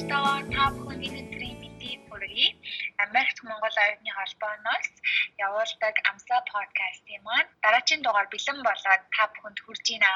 сонсогчдоо 0.00 0.40
та 0.56 0.64
бүхний 0.76 1.12
өдрийн 1.20 1.56
мэндийг 1.60 2.00
хүргэе. 2.08 2.48
Америкт 3.04 3.38
Монгол 3.44 3.76
оюутны 3.84 4.10
холбооноос 4.16 4.88
явуулдаг 5.46 5.94
Амсаа 6.10 6.40
подкастын 6.52 7.20
маань 7.26 7.50
дараагийн 7.62 8.00
дугаар 8.02 8.28
бэлэн 8.32 8.58
болоод 8.64 9.02
та 9.14 9.22
бүхэнд 9.32 9.58
хүрж 9.60 9.84
байна. 9.92 10.12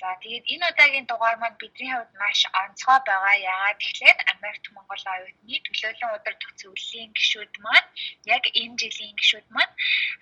За 0.00 0.08
тэгээд 0.22 0.44
энэ 0.52 0.66
удаагийн 0.70 1.06
дугаар 1.06 1.36
маань 1.38 1.60
бидний 1.62 1.92
хувьд 1.94 2.12
маш 2.22 2.40
онцгой 2.62 2.98
байгаа. 3.06 3.34
Яагаад 3.52 3.78
тэгэхээр 3.82 4.18
Америкт 4.34 4.66
Монгол 4.74 5.04
оюутны 5.14 5.56
төлөөлөн 5.66 6.14
удирдах 6.16 6.52
зөвлөлийн 6.60 7.10
гишүүд 7.14 7.54
маань 7.64 7.88
яг 8.36 8.44
энэ 8.62 8.78
жилийн 8.82 9.14
гишүүд 9.20 9.46
маань 9.54 9.74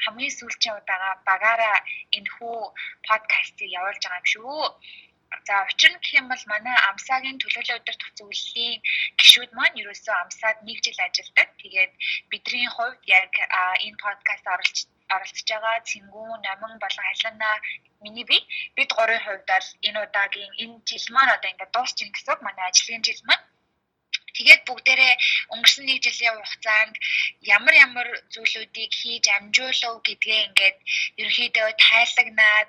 хамгийн 0.04 0.36
сүүлчийн 0.38 0.76
удаага 0.78 1.10
багаараа 1.28 1.78
энэ 2.16 2.32
хүү 2.34 2.58
подкастыг 3.08 3.68
явуулж 3.78 4.02
байгаа 4.04 4.20
юм 4.20 4.28
шүү. 4.34 4.62
За 5.46 5.54
учир 5.68 5.90
нь 5.92 6.00
гэх 6.02 6.12
юм 6.20 6.26
бол 6.32 6.44
манай 6.52 6.76
амсаагийн 6.88 7.40
төлөөлөл 7.40 7.78
удирдах 7.78 8.10
зөвлөлийн 8.16 8.80
гишүүд 9.18 9.50
маань 9.58 9.78
ерөөсөө 9.82 10.14
амсаад 10.22 10.58
нэг 10.66 10.78
жил 10.84 10.98
ажилладаг. 11.06 11.48
Тэгээд 11.60 11.92
бидний 12.30 12.68
хувьд 12.74 13.02
яг 13.20 13.32
энэ 13.86 14.02
подкаст 14.04 14.46
оролцож 14.54 14.88
оролцож 15.14 15.48
байгаа 15.50 15.76
Цэнгүү, 15.88 16.30
Наман 16.44 16.74
болон 16.82 17.04
Халина 17.08 17.50
миний 18.02 18.26
би 18.30 18.38
бид 18.76 18.90
гурийн 18.96 19.22
хувьд 19.24 19.46
бол 19.52 19.68
энэ 19.88 20.00
удаагийн 20.04 20.52
энэ 20.62 20.76
жил 20.88 21.06
маань 21.14 21.34
одоо 21.36 21.50
ингээд 21.52 21.74
дуусчих 21.74 22.08
гэсэн 22.14 22.38
манай 22.46 22.64
ажлын 22.68 23.02
жил 23.06 23.20
маань 23.28 23.44
Тэгээд 24.36 24.62
бүгдээрээ 24.68 25.14
өнгөрсөн 25.54 25.84
нэг 25.86 25.98
жилийн 26.04 26.36
хугацаанд 26.38 26.94
ямар 27.56 27.74
ямар 27.86 28.08
зүйлүүдийг 28.34 28.92
хийж 29.00 29.24
амжуулав 29.38 29.94
гэдгээ 30.06 30.40
ингээд 30.46 30.78
ерөөхдөө 31.22 31.68
тайлагнаад 31.86 32.68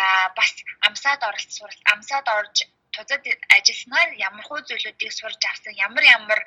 аа 0.00 0.26
бас 0.38 0.52
амсаад 0.88 1.20
оролцсон 1.28 1.70
амсаад 1.92 2.26
орж 2.38 2.56
тузад 2.94 3.24
ажилласнаар 3.56 4.10
ямар 4.28 4.44
хуу 4.46 4.60
зүйлүүдийг 4.68 5.12
сурж 5.12 5.42
авсан 5.50 5.74
ямар 5.86 6.04
ямар 6.16 6.40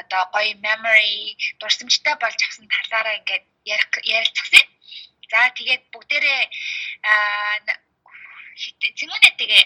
одоо 0.00 0.22
гоё 0.34 0.52
memory 0.66 1.36
дурсамжтай 1.60 2.14
болж 2.20 2.40
авсан 2.46 2.66
талаараа 2.74 3.18
ингээд 3.20 3.44
ярилцсан. 4.16 4.66
За 5.30 5.40
тэгээд 5.58 5.82
бүгдээрээ 5.92 6.42
зэмэнэ 8.98 9.30
тэгээ 9.40 9.64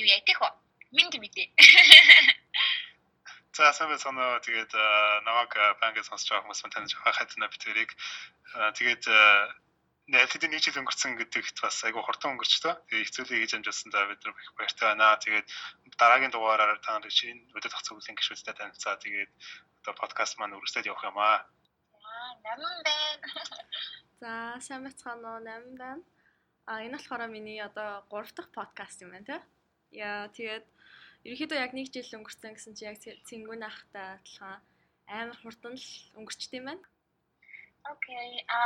юу 0.00 0.08
яа 0.14 0.22
гэх 0.26 0.40
вэ? 0.42 0.48
Минь 0.96 1.10
мэдээ. 1.22 1.48
За 3.60 3.74
сайн 3.76 3.92
байна 3.92 4.40
уу. 4.40 4.40
Тэгээд 4.40 4.72
намайг 5.28 5.52
банкд 5.84 6.08
сонсож 6.08 6.32
байгаа 6.32 6.48
хүмүүс 6.48 6.64
таньж 6.72 6.96
байгаа 6.96 7.12
хатна 7.12 7.44
битэрийг 7.52 7.92
тэгээд 8.56 9.04
нэлээд 10.08 10.48
нэг 10.48 10.64
жил 10.64 10.80
өнгөрцөн 10.80 11.20
гэдэгт 11.20 11.60
бас 11.60 11.76
айгүй 11.84 12.00
хурдан 12.00 12.40
өнгөрчтөө. 12.40 12.72
Тэгээд 12.88 13.04
хэцүүлээ 13.04 13.40
хийж 13.44 13.52
амжуулсан 13.60 13.92
за 13.92 14.08
бид 14.08 14.24
нар 14.24 14.32
их 14.40 14.56
баяртай 14.56 14.86
байна. 14.88 15.20
Тэгээд 15.20 15.46
дараагийн 16.00 16.32
дугаараар 16.32 16.80
та 16.80 16.96
нарыг 16.96 17.12
шинэ 17.12 17.52
өдөр 17.52 17.68
тах 17.68 17.84
зөвлөлийн 17.84 18.16
гишүүдтэй 18.16 18.54
танилцаа. 18.56 18.96
Тэгээд 18.96 19.32
одоо 19.84 19.92
подкаст 19.92 20.40
маань 20.40 20.56
үргэлжлээд 20.56 20.88
явах 20.88 21.04
юм 21.04 21.20
аа. 21.20 21.44
За 22.00 22.56
8 22.56 22.64
байна. 22.88 23.28
За 24.24 24.30
сайн 24.64 24.88
бацгаана 24.88 25.36
уу 25.36 25.44
8 25.44 25.76
байна. 25.76 26.02
А 26.64 26.80
энэ 26.80 26.96
болохоор 26.96 27.28
миний 27.28 27.60
одоо 27.60 28.08
3 28.08 28.24
дахь 28.32 28.50
подкаст 28.56 29.04
юм 29.04 29.12
байна 29.12 29.28
тий. 29.28 29.40
Яа 30.00 30.32
тэгээд 30.32 30.64
ерөөхдөө 31.26 31.58
яг 31.64 31.72
нэг 31.76 31.86
жил 31.92 32.16
өнгөрсөн 32.18 32.54
гэсэн 32.54 32.74
чи 32.76 32.84
яг 32.88 32.96
цэнгүүн 33.28 33.62
ахтай 33.70 34.06
адилхан 34.16 34.56
амар 35.18 35.36
хурдан 35.42 35.74
л 35.76 35.88
өнгөрчт 36.18 36.52
юм 36.58 36.66
байна. 36.70 36.84
Окей. 37.92 38.44
А 38.48 38.58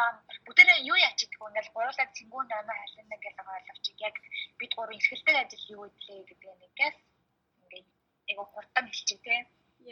бүгдээ 0.44 0.86
юу 0.90 0.98
яач 0.98 1.18
гэдэг 1.22 1.40
вэ? 1.40 1.48
Ингээл 1.50 1.74
гурлаг 1.74 2.10
цэнгүүн 2.16 2.46
намаа 2.50 2.76
халина 2.78 3.16
гэж 3.22 3.36
ойлгож 3.42 3.86
яг 4.06 4.16
бид 4.58 4.72
гурван 4.74 4.98
эрхэлдэг 4.98 5.36
ажил 5.38 5.72
юу 5.74 5.82
гэдлээ 5.86 6.22
гэдэг 6.28 6.54
нэгээс 6.60 6.96
ингээд 7.62 7.88
айгу 8.28 8.44
хурдан 8.52 8.86
хэлчих 8.90 9.20
тий. 9.22 9.40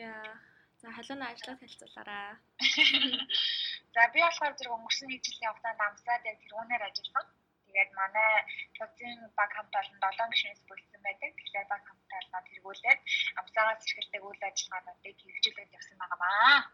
Яа. 0.06 0.34
За 0.82 0.90
халуун 0.90 1.22
ажлаа 1.22 1.56
хэлцүүлээрээ. 1.58 2.30
За 3.94 4.00
би 4.12 4.18
болохоор 4.22 4.54
зэрэг 4.58 4.74
өнгөрсөн 4.74 5.08
нэг 5.08 5.20
жилийн 5.22 5.50
хугацаанд 5.54 5.80
амсаад 5.86 6.22
яг 6.26 6.36
тэрүүнээр 6.42 6.82
ажилласан. 6.88 7.26
Тэгээд 7.72 7.92
манай 7.96 8.32
төвцийн 8.76 9.16
баг 9.32 9.50
хамт 9.56 9.72
олон 9.80 9.96
7 9.96 10.28
гишүүнээс 10.32 10.62
бүрдсэн 10.68 11.00
байдаг. 11.00 11.30
Тэгэхээр 11.40 11.66
баг 11.72 11.82
хамтаа 11.88 12.18
олноод 12.20 12.46
тэргүүлээд 12.52 13.00
амсаагаас 13.40 13.84
эрхэлдэг 13.88 14.22
үйл 14.28 14.42
ажиллагаануудыг 14.44 15.16
хэрэгжүүлээд 15.16 15.76
явсан 15.76 15.96
байнамаа. 15.96 16.68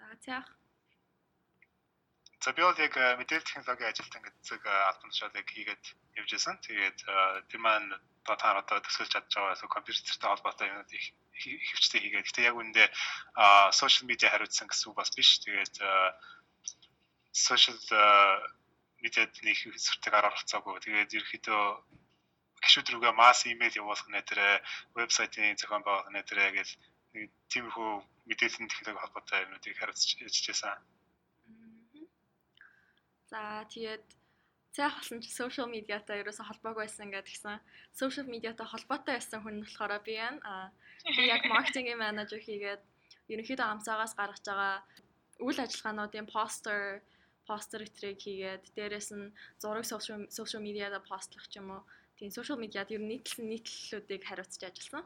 За 0.00 0.16
цаах. 0.24 0.48
За 2.40 2.52
би 2.56 2.64
бол 2.64 2.80
яг 2.80 2.96
э, 2.96 3.16
мэдээлэл 3.20 3.44
технологийн 3.44 3.92
ажилтан 3.92 4.22
гэдэг 4.24 4.62
э, 4.64 4.72
албан 4.88 5.10
тушаалыг 5.12 5.48
хийгээд 5.52 5.84
явж 6.16 6.30
байсан. 6.32 6.56
Тэгээд 6.64 6.98
э, 7.04 7.44
тэр 7.52 7.60
маань 7.60 7.92
одоо 8.24 8.36
та 8.40 8.56
одоо 8.56 8.80
төсөөлж 8.80 9.12
чадж 9.12 9.28
байгаа 9.36 9.68
компьютертэй 9.68 10.28
холбоотой 10.32 10.72
юмнууд 10.72 10.92
их 10.96 11.12
хөвчтэй 11.36 12.00
хийгээд. 12.00 12.24
Гэтэ 12.24 12.48
яг 12.48 12.56
үүндээ 12.56 12.88
сошиал 13.76 14.08
медиа 14.08 14.32
хариуцсан 14.32 14.72
гэсэн 14.72 14.88
үг 14.88 14.96
бас 14.96 15.12
биш. 15.12 15.44
Тэгээд 15.44 15.76
сошиал 17.36 17.80
мэдээд 19.02 19.32
нэг 19.46 19.56
сүртэг 19.56 20.12
арга 20.14 20.36
гарцаагүй. 20.36 20.80
Тэгээд 20.84 21.16
ерөөхдөө 21.16 21.64
гişүүд 22.64 22.88
рүүгээ 22.92 23.14
масс 23.16 23.40
имэйл 23.48 23.80
явуулах 23.80 24.08
нэтэрэ 24.12 24.48
вебсайтын 24.96 25.56
зохион 25.56 25.82
байгуулах 25.84 26.12
нэтэрэ 26.12 26.44
гэж 26.56 26.68
нэг 27.14 27.28
тиймэрхүү 27.50 27.90
мэдээллийн 28.28 28.68
технологи 28.70 29.02
холбоотой 29.02 29.42
юмнуудыг 29.44 29.74
хариуцж 29.76 30.10
ажиллажсэн. 30.20 30.78
За 33.30 33.64
тэгээд 33.72 34.04
цаах 34.76 34.94
болсон 34.98 35.18
чи 35.24 35.30
social 35.30 35.66
медиатай 35.66 36.20
ерөөсө 36.22 36.44
холбоогүй 36.46 36.84
байсан 36.86 37.10
гэдэг 37.10 37.30
гисэн. 37.32 37.58
Social 38.00 38.26
медиатай 38.30 38.66
холбоотой 38.68 39.14
байсан 39.18 39.40
хүн 39.42 39.64
болохоор 39.64 39.98
би 40.06 40.14
байна. 40.20 40.38
Аа 40.44 40.66
би 41.16 41.22
яг 41.26 41.42
маркетингийн 41.52 41.98
менежер 41.98 42.40
хийгээд 42.44 42.82
ерөнхийдөө 43.32 43.66
амцаагаас 43.66 44.14
гаргаж 44.18 44.44
байгаа 44.46 44.74
үйл 45.46 45.58
ажиллагаануудын 45.64 46.26
постэр 46.34 47.02
постэр 47.50 47.82
хэтрийг 47.84 48.18
хийгээд 48.22 48.64
дээрэс 48.76 49.10
нь 49.18 49.34
зураг 49.62 49.84
сошиал 49.90 50.62
медиада 50.66 50.98
постлох 51.10 51.46
ч 51.50 51.58
юм 51.58 51.68
уу 51.74 51.82
тийм 52.16 52.30
сошиал 52.30 52.62
медиад 52.62 52.94
ер 52.94 53.02
нь 53.02 53.10
нийтлсэн 53.10 53.46
нийтлэлүүдийг 53.50 54.22
хариуцж 54.28 54.62
ажилласан. 54.62 55.04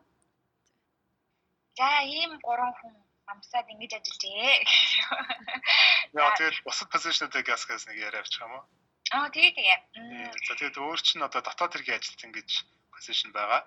За 1.79 1.89
ийм 2.05 2.33
гурван 2.47 2.75
хүн 2.79 2.95
амсаад 3.33 3.71
ингэж 3.73 3.93
ажиллажээ. 3.97 4.57
Яа 6.21 6.31
тэгэл 6.39 6.65
бусад 6.67 6.89
позишнуудыг 6.93 7.49
ясгаас 7.55 7.87
нэг 7.87 7.99
яриа 8.09 8.21
авчих 8.21 8.45
юм 8.45 8.53
уу? 8.57 8.65
Аа 9.17 9.29
тэгээ 9.35 9.53
тэгээ. 9.57 9.79
За 10.47 10.53
тэгээд 10.59 10.77
өөр 10.85 11.01
чинь 11.07 11.27
одоо 11.27 11.41
дотоод 11.45 11.73
хэргийн 11.75 11.99
ажилт 11.99 12.25
ингэж 12.27 12.51
позишн 12.93 13.31
байгаа. 13.33 13.63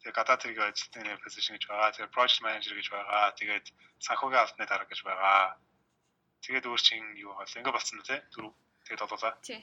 Тэгээ 0.00 0.18
гадаад 0.18 0.42
хэргийн 0.44 0.70
ажилтны 0.70 1.18
позишн 1.24 1.54
гэж 1.56 1.64
байгаа. 1.66 1.94
Тэгээ 1.94 2.14
project 2.14 2.40
manager 2.44 2.74
гэж 2.76 2.88
байгаа. 2.94 3.36
Тэгээд 3.40 3.66
санхүүгийн 4.06 4.42
албаны 4.44 4.66
дарга 4.68 4.90
гэж 4.92 5.00
байгаа 5.08 5.58
Тэгээд 6.42 6.68
өөр 6.70 6.80
чин 6.86 7.04
юу 7.18 7.32
бол 7.34 7.56
ингэ 7.58 7.74
болсон 7.74 7.98
үү 7.98 8.08
те? 8.08 8.16
Дөрөв. 8.32 8.52
Тэгээд 8.86 9.02
болоолаа. 9.02 9.34
Тий. 9.42 9.60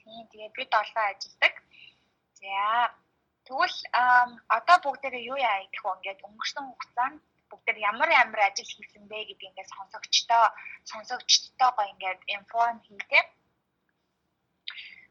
Тийм 0.00 0.22
тэгээд 0.32 0.54
бид 0.58 0.72
олон 0.74 1.06
ажилладаг. 1.10 1.54
За 2.40 2.60
тэгвэл 3.46 3.78
одоо 4.58 4.76
бүгдээрээ 4.84 5.28
юу 5.32 5.38
яа 5.38 5.58
гэх 5.72 5.84
вэ? 5.84 5.90
Ингээд 5.96 6.24
өнгөрсөн 6.28 6.64
хугацаанд 6.68 7.20
бүгдээр 7.50 7.78
ямар 7.90 8.10
ямар 8.22 8.40
ажил 8.46 8.70
хийсэн 8.76 9.04
бэ 9.10 9.18
гэдгийг 9.28 9.50
ингээд 9.50 9.74
сонсогчдоо 9.74 10.44
сонсогчдтойгоо 10.90 11.86
ингээд 11.92 12.20
информ 12.36 12.78
хийдэг 12.86 13.26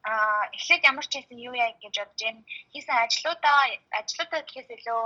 а 0.03 0.47
эхлээд 0.55 0.87
ямар 0.91 1.05
ч 1.07 1.13
хэсэн 1.19 1.39
юу 1.47 1.55
яа 1.55 1.71
гэж 1.83 1.95
бодож 1.99 2.21
байна. 2.23 2.41
Хийсэн 2.71 2.97
ажлуудаа 3.05 3.61
ажлуудаа 3.99 4.41
гэхээс 4.43 4.69
илүү 4.75 5.03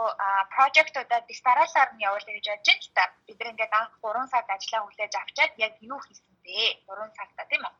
прожектуудаа 0.54 1.20
дистаралаар 1.30 1.90
нь 1.94 2.04
явуулъя 2.08 2.36
гэж 2.38 2.46
бодож 2.50 2.68
байна 2.68 2.84
л 2.86 2.96
та. 2.98 3.04
Бид 3.28 3.40
нэг 3.40 3.50
ингээд 3.54 3.74
анх 3.80 3.94
3 4.02 4.32
сард 4.32 4.50
ажиллаа 4.56 4.82
хүлээж 4.86 5.14
авчаад 5.18 5.54
яг 5.66 5.74
юу 5.82 6.00
хийсэн 6.06 6.34
бэ? 6.46 6.60
3 6.88 7.18
сартаа 7.18 7.46
тийм 7.50 7.64
үү? 7.68 7.74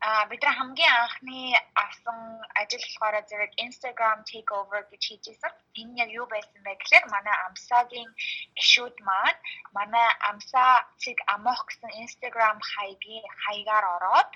а 0.00 0.26
бид 0.30 0.42
нар 0.42 0.54
хамгийн 0.54 0.94
анхны 1.02 1.40
авсан 1.74 2.18
ажил 2.60 2.84
болохоор 2.86 3.16
зэрэг 3.28 3.52
Instagram 3.66 4.18
takeover 4.30 4.82
гэж 4.90 5.02
хийжсэн. 5.06 5.52
Энэ 5.80 5.98
яг 6.02 6.10
юу 6.18 6.26
байсан 6.30 6.60
бэ 6.62 6.72
гэхээр 6.78 7.04
манай 7.14 7.36
Амсагийн 7.46 8.10
гишүүд 8.58 8.96
маань 9.08 9.40
манай 9.76 10.08
Амсаа 10.30 10.86
цэг 11.02 11.18
амох 11.34 11.60
гэсэн 11.66 11.90
Instagram 12.04 12.58
хаягийн 12.70 13.26
хаягаар 13.42 13.86
ороод 13.96 14.30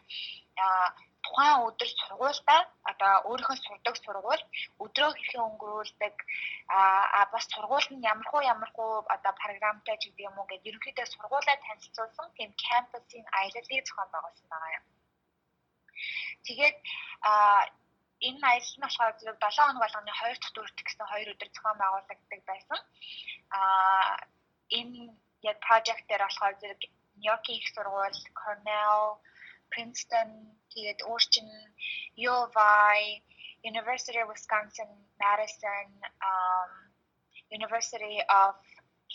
тухайн 1.25 1.65
өдөр 1.69 1.91
сургуультай 2.01 2.61
одоо 2.91 3.13
өөрийнхөө 3.29 3.57
сурдаг 3.65 3.95
сургууль 4.05 4.45
өдрөө 4.85 5.11
хэрхэн 5.15 5.47
өнгөрүүлдэг 5.49 6.15
а 6.79 7.21
бас 7.33 7.45
сургууль 7.55 7.89
нь 7.95 8.07
ямархуу 8.13 8.43
ямархуу 8.55 8.91
одоо 9.17 9.33
програмтай 9.43 9.97
ч 9.99 10.03
гэдэг 10.11 10.27
юм 10.29 10.39
уу 10.39 10.51
гэж 10.51 10.63
ерөнхийдөө 10.69 11.07
сургуулаа 11.15 11.57
танилцуулсан 11.67 12.29
тийм 12.37 12.51
кампусын 12.65 13.25
аяллалыг 13.39 13.87
зохион 13.87 14.11
байгуулсан 14.13 14.49
байгаа 14.51 14.77
юм. 14.79 14.85
Тэгээд 16.47 16.77
а 17.31 17.33
энэ 18.29 18.43
аялал 18.51 18.75
нь 18.77 18.85
болохоор 18.85 19.15
зөв 19.19 19.37
7 19.39 19.67
хоног 19.67 19.83
болгоны 19.83 20.13
2 20.15 20.41
дахь 20.41 20.55
дөрөвт 20.55 20.81
гэсэн 20.87 21.07
2 21.07 21.33
өдөр 21.33 21.49
зохион 21.55 21.79
байгуулагддаг 21.83 22.41
байсан. 22.51 22.81
А 23.59 23.61
энэ 24.79 24.99
яг 25.51 25.59
project 25.67 26.05
дээр 26.07 26.23
болохоор 26.27 26.55
зэрэг 26.61 26.83
Нью-Йоркийн 27.21 27.59
их 27.59 27.69
сургууль, 27.75 28.21
Cornell, 28.41 29.21
Princeton 29.71 30.31
тэгээд 30.73 31.01
өөр 31.09 31.23
чин 31.33 31.49
UVI 32.17 33.01
University 33.71 34.19
of 34.23 34.29
Wisconsin 34.35 34.91
Madison 35.23 35.89
um 36.31 36.71
University 37.59 38.17
of 38.41 38.57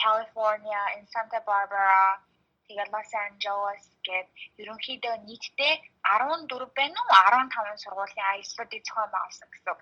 California 0.03 0.81
in 0.97 1.03
Santa 1.13 1.41
Barbara 1.49 2.21
тэгээд 2.67 2.89
Los 2.95 3.11
Angeles 3.27 3.83
гээд 4.07 4.27
ерөнхийдөө 4.61 5.15
нийтдээ 5.27 5.73
14 6.03 6.67
байна 6.77 6.99
уу 7.03 7.11
15 7.49 7.83
сургуулийн 7.83 8.27
аяллуудыг 8.31 8.81
зохион 8.87 9.11
байгуулсан 9.15 9.49
гэсэн 9.51 9.71
үг. 9.73 9.81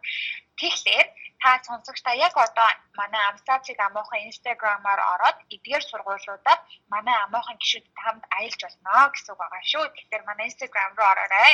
Тэгэхээр 0.60 1.05
та 1.46 1.62
сонсогчдаа 1.62 2.16
яг 2.28 2.34
одоо 2.34 2.70
манай 2.98 3.22
Амсацыг 3.30 3.78
амуухан 3.88 4.26
Instagram-аар 4.30 5.02
ороод 5.14 5.38
эдгээр 5.54 5.84
сургуулиудаар 5.86 6.60
манай 6.94 7.16
амуухан 7.26 7.58
гишүүдэд 7.62 7.98
хамт 8.04 8.26
аялж 8.38 8.62
болно 8.66 9.14
гэсэн 9.14 9.32
үг 9.34 9.40
байгаа 9.42 9.64
шүү. 9.72 9.86
Тэгэхээр 9.94 10.24
манай 10.26 10.46
Instagram 10.50 10.92
руу 10.98 11.08
ороорой. 11.14 11.54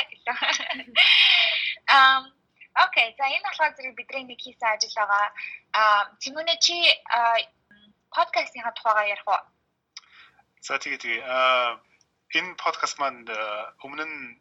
Um 1.96 2.22
Окей, 2.84 3.08
за 3.18 3.28
энэ 3.28 3.44
болохоор 3.44 3.76
зэрэг 3.76 3.94
бидний 4.00 4.24
нэг 4.24 4.40
хийсэн 4.40 4.72
ажил 4.72 4.96
байгаа. 4.96 5.28
Аа, 5.76 6.02
Тимүнэ 6.24 6.56
чи 6.64 6.76
подкастын 8.16 8.64
тухайгаа 8.72 9.12
ярих 9.12 9.28
уу? 9.28 9.44
За 10.64 10.80
тэгээ 10.80 11.02
тэгээ 11.04 11.20
аа 11.20 11.76
энэ 12.38 12.56
подкаст 12.64 12.96
маань 12.96 13.28
өмнө 13.84 14.04
нь 14.08 14.40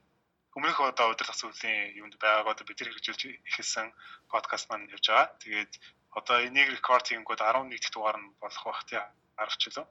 өмнөх 0.55 0.79
одоо 0.79 1.11
удирдах 1.11 1.35
зүйлийн 1.39 1.95
юунд 1.99 2.15
байгааг 2.19 2.47
одоо 2.51 2.65
бид 2.67 2.79
нар 2.79 2.91
хэрэгжүүлж 2.91 3.21
эхэлсэн 3.49 3.87
подкаст 4.33 4.69
маань 4.69 4.89
явж 4.95 5.05
байгаа. 5.07 5.27
Тэгээд 5.43 5.71
одоо 6.19 6.37
энийг 6.47 6.69
рекорд 6.75 7.05
хийнгүүд 7.07 7.41
11 7.43 7.71
дахь 7.71 7.93
дугаар 7.93 8.17
нь 8.19 8.31
болох 8.41 8.63
бах 8.65 8.83
тий 8.89 8.99
10 9.37 9.59
ч 9.59 9.63
лөө. 9.75 9.85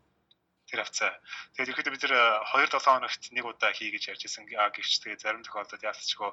Тэр 0.68 0.80
хавцаа. 0.82 1.12
Тэгээд 1.54 1.70
ихэд 1.72 1.88
бид 1.92 2.02
нэр 2.04 2.14
2 2.54 2.72
7 2.72 2.80
хоногт 2.80 3.22
нэг 3.36 3.44
удаа 3.44 3.72
хий 3.72 3.90
гэж 3.92 4.02
ярьж 4.12 4.22
исэн. 4.24 4.44
Гэвч 4.48 4.92
тэгээд 5.02 5.22
зарим 5.24 5.42
тохиолдолд 5.44 5.82
яалтчгүй 5.82 6.30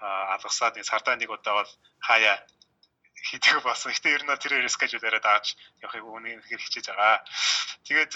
алгасаад 0.00 0.74
сардаа 0.84 1.16
нэг 1.16 1.30
удаа 1.30 1.54
бол 1.60 1.72
хаяа 2.00 2.36
хийдэг 3.28 3.60
болсон. 3.62 3.92
Гэтэ 3.92 4.14
ер 4.16 4.22
нь 4.24 4.32
тэр 4.40 4.64
скежүүл 4.68 5.08
яриад 5.08 5.26
ааж 5.26 5.46
явахыг 5.84 6.04
үүнийг 6.04 6.40
хэрэгжиж 6.48 6.86
байгаа. 6.88 7.20
Тэгээд 7.84 8.12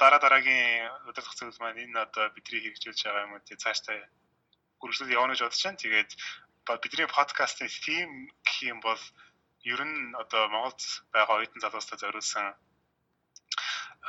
дараа 0.00 0.20
дараагийн 0.22 0.88
удирдах 1.08 1.36
зүйл 1.36 1.60
маань 1.60 1.82
энэ 1.84 2.02
одоо 2.06 2.24
бидний 2.34 2.60
хэрэгжүүлж 2.62 3.00
байгаа 3.04 3.24
юм 3.26 3.34
уу 3.36 3.44
тий 3.44 3.56
цаашдаа 3.60 4.00
үргэлжлэл 4.82 5.16
явна 5.18 5.34
гэж 5.34 5.42
бодож 5.44 5.62
байна. 5.62 5.82
Тэгээд 5.84 6.10
ба 6.66 6.76
бидний 6.82 7.06
подкастын 7.06 7.68
тим 7.86 8.08
гэх 8.46 8.62
юм 8.72 8.78
бол 8.80 9.02
ер 9.64 9.80
нь 9.84 10.14
одоо 10.22 10.48
Монголд 10.54 10.80
байгаа 11.14 11.36
оюутан 11.38 11.62
залуустай 11.62 11.98
зориулсан 11.98 12.54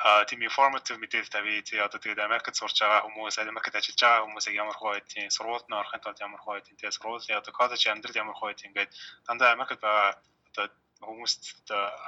а 0.04 0.26
тийм 0.26 0.42
informative 0.50 0.98
мэдээлэл 0.98 1.36
тавья 1.36 1.62
тий 1.62 1.80
одоо 1.80 2.00
тэгээд 2.02 2.26
Америкт 2.28 2.56
сурж 2.58 2.78
байгаа 2.82 3.06
хүмүүс 3.06 3.38
Америкт 3.38 3.78
ажиллаж 3.78 4.00
байгаа 4.02 4.26
хүмүүс 4.26 4.46
яг 4.50 4.56
ямар 4.64 4.78
хөө 4.78 4.92
байдгийг 4.94 5.32
сургуульд 5.38 5.68
нь 5.70 5.80
орохын 5.82 6.02
тулд 6.02 6.24
ямар 6.26 6.42
хөө 6.42 6.54
байдгийг 6.58 6.80
тий 6.80 6.92
сургуулийн 6.92 7.40
одоо 7.42 7.54
коллеж 7.54 7.82
амьдрал 7.88 8.22
ямар 8.24 8.36
хөө 8.38 8.48
байдгийг 8.50 8.70
ингээд 8.70 8.92
дандаа 9.28 9.50
Америкт 9.54 9.82
байгаа 9.86 10.10
одоо 10.50 10.66
хүмүүст 11.08 11.44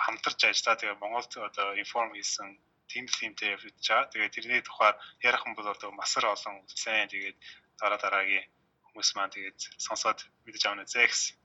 хамтарч 0.05 0.39
ажиллаа 0.49 0.75
тэгээ 0.79 1.01
Монголд 1.03 1.31
одоо 1.49 1.67
inform 1.83 2.09
хийсэн 2.17 2.49
team 2.89 3.05
teamтэй 3.09 3.53
явж 3.53 3.63
байгаа. 3.65 4.09
Тэгээ 4.11 4.33
тэрний 4.33 4.61
тухаар 4.61 4.95
ярих 5.21 5.45
юм 5.45 5.53
бол 5.55 5.67
одоо 5.67 5.89
масар 5.91 6.25
олон 6.25 6.61
үлдсэн. 6.61 7.09
Тэгээд 7.13 7.37
дараа 7.79 7.99
дараагийн 8.01 8.45
хүмүүс 8.95 9.11
маань 9.19 9.35
тэгээд 9.35 9.59
сонсоод 9.75 10.23
мэдэж 10.47 10.63
авна 10.71 10.87
зэ 10.87 11.03
гэсэн. 11.03 11.35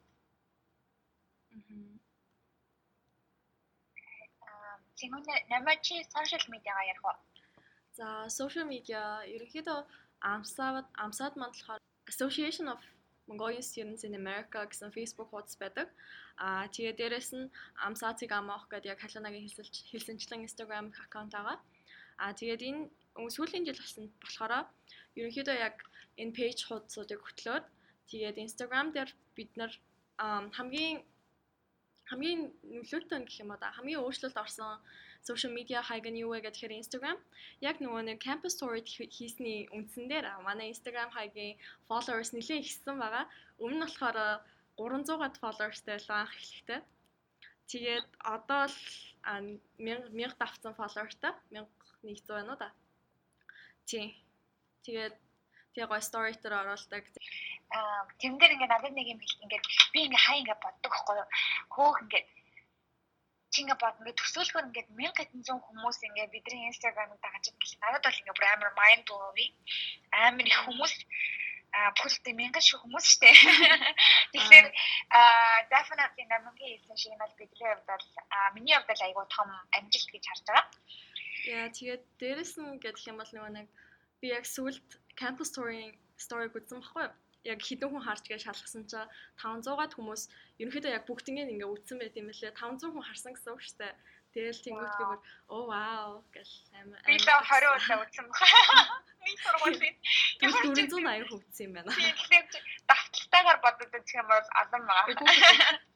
Тимүнэ 4.94 5.34
намачи 5.50 6.06
social 6.14 6.44
media-га 6.54 6.82
ярих 6.86 7.02
уу? 7.02 7.18
За 7.98 8.06
social 8.30 8.70
media 8.70 9.02
ерөнхийдөө 9.34 9.78
амсаад 10.22 10.86
амсаад 10.94 11.34
манд 11.34 11.58
болохоор 11.58 11.82
Association 12.06 12.70
of 12.70 12.78
Mongolian 13.26 13.66
Students 13.66 14.06
in 14.06 14.14
America 14.14 14.62
гэсэн 14.70 14.94
Facebook 14.94 15.34
хуудас 15.34 15.58
байдаг. 15.58 15.90
Аа 16.38 16.70
тэгээ 16.70 16.94
дээрэс 17.02 17.30
нь 17.34 17.50
Амсаацыг 17.86 18.30
амаах 18.30 18.70
гэдэг 18.70 18.94
яг 18.94 19.00
халуунагийн 19.02 19.42
хэлсэлж 19.50 19.74
хэлсэнчлэн 19.90 20.46
Instagram 20.46 20.86
аккаунт 21.02 21.34
байгаа. 21.34 21.58
Аа 22.22 22.30
тэгээд 22.38 22.62
энэ 22.62 22.82
сүүлийн 23.34 23.66
жил 23.66 23.82
болсон 23.82 24.06
болохоор 24.22 24.70
ерөнхийдөө 25.18 25.56
яг 25.68 25.76
энэ 26.22 26.36
пэйж 26.38 26.58
хуудсуудыг 26.68 27.20
хөтлөөд 27.22 27.64
тэгээд 28.10 28.36
Instagram 28.46 28.86
дээр 28.94 29.10
бид 29.36 29.50
нар 29.60 29.72
хамгийн 30.56 31.02
хамгийн 32.10 32.40
нөлөөтэй 32.74 33.18
гэх 33.22 33.40
юм 33.42 33.50
уу 33.54 33.60
да 33.62 33.70
хамгийн 33.76 34.02
өөрчлөлт 34.02 34.36
орсон 34.42 34.78
social 35.28 35.52
media 35.58 35.80
хайг 35.88 36.04
нь 36.10 36.20
юу 36.24 36.32
вэ 36.32 36.40
гэхээр 36.44 36.78
Instagram 36.80 37.18
яг 37.68 37.76
нөгөө 37.80 38.02
нэг 38.08 38.18
campus 38.26 38.56
story 38.56 38.80
хийсний 39.16 39.68
үндсэн 39.76 40.04
дээр 40.08 40.26
манай 40.48 40.72
Instagram 40.72 41.10
хайгийн 41.12 41.60
followers 41.88 42.30
нэлээд 42.32 42.64
ихсэн 42.64 42.96
байгаа. 42.98 43.24
Өмнө 43.60 43.76
нь 43.76 43.84
болохоор 43.84 44.18
300-аад 44.80 45.34
followersтай 45.42 45.94
байлаа 45.96 46.18
анх 46.24 46.34
эхлэхдээ. 46.40 46.80
Тэгээд 47.70 48.08
одоо 48.36 48.62
л 48.72 48.78
1000 49.78 50.40
давцсан 50.40 50.74
followerтай 50.80 51.32
1100 51.52 52.36
байна 52.36 52.52
уу 52.52 52.58
да. 52.58 52.68
Тий. 53.84 54.16
Тэгээд 54.84 55.14
тэгээ 55.74 55.90
гой 55.90 56.02
story 56.02 56.34
дээр 56.34 56.54
оруулдаг. 56.60 57.04
Аа, 57.70 58.02
тэн 58.20 58.38
дээр 58.38 58.54
ингээд 58.54 58.72
надад 58.74 58.94
нэг 58.94 59.06
юм 59.12 59.20
хэл 59.22 59.44
ингээд 59.44 59.64
би 59.92 59.98
ингээд 60.06 60.24
хай 60.26 60.36
ингээд 60.42 60.64
боддог 60.64 60.92
байхгүй 60.92 61.16
юу? 61.20 61.28
Хөөх 61.74 61.96
ингээд 62.04 62.26
чи 63.50 63.58
ингээд 63.62 63.82
бод 63.82 63.98
ингээд 63.98 64.20
төсөөлгөр 64.20 64.68
ингээд 64.70 64.88
1000 64.94 65.18
хэдэн 65.18 65.42
зуун 65.46 65.62
хүмүүс 65.66 65.98
ингээд 66.06 66.34
бидний 66.34 66.70
инстаграмыг 66.70 67.18
дагаж 67.22 67.44
гэх 67.50 67.72
надад 67.82 68.02
бол 68.06 68.20
ингээд 68.20 68.38
бүр 68.38 68.48
амар 68.50 68.70
майнд 68.78 69.04
блоуи 69.06 69.46
амар 70.14 70.46
их 70.46 70.60
хүмүүс 70.66 70.94
а 71.70 71.90
бүхэлдээ 71.94 72.34
мянган 72.34 72.62
шиг 72.62 72.82
хүмүүс 72.82 73.06
штэ. 73.14 73.30
Тэгэхээр 74.34 74.66
definitely 75.70 76.24
намгийн 76.26 76.70
хэлсэн 76.82 76.98
шиг 76.98 77.14
нь 77.14 77.38
бидний 77.38 77.68
хувьд 77.70 77.86
бол 77.90 78.06
миний 78.54 78.74
хувьд 78.74 78.90
бол 78.90 79.06
айгүй 79.06 79.26
том 79.30 79.48
амжилт 79.78 80.10
гэж 80.10 80.24
харж 80.26 80.42
байгаа. 80.46 80.66
Яа 81.46 81.68
тэгээд 81.70 82.02
дээрэс 82.20 82.54
нь 82.58 82.78
гэдэг 82.82 83.08
юм 83.10 83.18
бол 83.22 83.32
нөгөө 83.34 83.52
нэг 83.54 83.68
би 84.20 84.28
яг 84.36 84.44
сүлд 84.44 85.00
campus 85.20 85.48
story 85.52 85.96
story 86.20 86.48
үзсэн 86.52 86.80
баггүй 86.84 87.08
яг 87.44 87.60
хідэн 87.64 87.88
хүн 87.90 88.04
харж 88.04 88.24
гэж 88.28 88.44
шалгасан 88.44 88.84
чи 88.84 89.00
500-аад 89.40 89.92
хүмүүс 89.96 90.22
ерөнхийдөө 90.60 90.92
яг 90.92 91.04
бүгднийг 91.08 91.48
ингээ 91.48 91.72
үтсэн 91.72 91.96
байт 91.96 92.18
юм 92.20 92.28
лээ 92.28 92.52
500 92.52 92.92
хүн 92.92 93.06
харсан 93.08 93.32
гэсэн 93.32 93.52
үг 93.56 93.62
шүү 93.64 93.78
дээ. 93.80 93.94
Тэгэл 94.30 94.62
тэнгуут 94.62 94.94
би 95.00 95.04
бүр 95.08 95.20
оо 95.48 95.62
вау 95.66 96.12
гэл 96.36 96.54
амар 96.76 97.00
би 97.08 97.16
л 97.16 97.24
20 97.24 97.64
удаа 97.80 97.98
үтсэн 98.04 98.26
баг. 98.28 98.40
Миний 99.24 99.38
сургуулийн 99.44 99.96
тэр 100.38 100.50
480 100.68 101.28
хөвдсөн 101.32 101.64
юм 101.64 101.72
байна. 101.80 101.90
Тэгэхээр 101.96 102.46
давталтайгаар 102.92 103.58
бодогдож 103.64 104.08
юм 104.20 104.26
бол 104.28 104.48
алан 104.60 104.82
байгаа. 104.84 105.16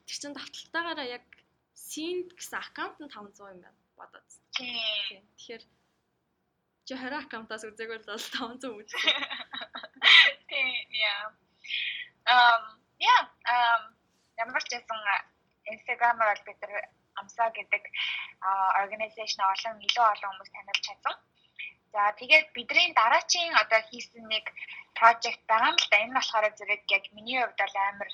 Тэр 0.08 0.18
чин 0.18 0.32
давталтайгаараа 0.32 1.06
яг 1.12 1.24
син 1.76 2.24
гэсэн 2.32 2.58
аккаунт 2.58 2.98
нь 3.04 3.12
500 3.12 3.52
юм 3.52 3.60
байна 3.60 3.78
бодоод. 4.00 4.28
Тийм. 4.56 5.22
Тэгэхээр 5.36 5.62
чи 6.86 6.94
20 6.94 7.16
аккаунтаас 7.24 7.64
үзээгүй 7.68 7.98
л 7.98 8.08
500 8.08 8.68
үзсэн. 8.68 9.00
Тийм 10.50 10.88
яа. 11.00 11.26
Um 12.34 12.64
яа, 13.00 13.22
um 13.54 13.82
ямар 14.44 14.62
ч 14.64 14.76
гэсэн 14.76 15.00
Instagram-аар 15.72 16.38
бид 16.44 16.60
нар 16.60 16.74
амсаа 17.20 17.48
гэдэг 17.56 17.82
организашн 18.82 19.40
олон 19.52 19.76
илүү 19.86 20.04
олон 20.12 20.30
хүмүүс 20.32 20.50
танилж 20.52 20.82
чадсан. 20.86 21.16
За 21.94 22.02
тэгээд 22.20 22.46
бидний 22.56 22.92
дараачийн 23.00 23.54
одоо 23.62 23.80
хийсэн 23.88 24.24
нэг 24.28 24.44
project 24.98 25.40
байгаа 25.48 25.70
юм 25.72 25.78
л 25.78 25.88
да. 25.90 26.02
Энэ 26.04 26.16
болохоор 26.18 26.46
зэрэг 26.58 26.82
яг 26.96 27.04
миний 27.16 27.38
хувьд 27.40 27.58
бол 27.62 27.76
амар 27.88 28.10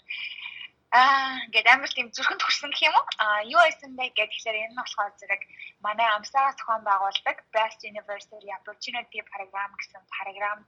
Аа 0.90 1.38
ингээд 1.46 1.68
амар 1.70 1.90
тийм 1.94 2.10
зүрхэнд 2.10 2.42
хүрсэн 2.42 2.70
гэх 2.74 2.90
юм 2.90 2.96
уу? 2.98 3.06
Аа 3.22 3.40
юу 3.54 3.62
байсан 3.62 3.94
бэ 3.94 4.10
гэхээр 4.10 4.56
энэ 4.58 4.74
нь 4.74 4.80
болохоор 4.82 5.12
зэрэг 5.20 5.42
манай 5.86 6.08
амсаа 6.16 6.50
зохион 6.58 6.82
байгуулдаг 6.82 7.36
Best 7.54 7.80
University 7.92 8.50
Opportunity 8.58 9.18
Program 9.30 9.70
гэсэн 9.78 10.02
програмд 10.14 10.66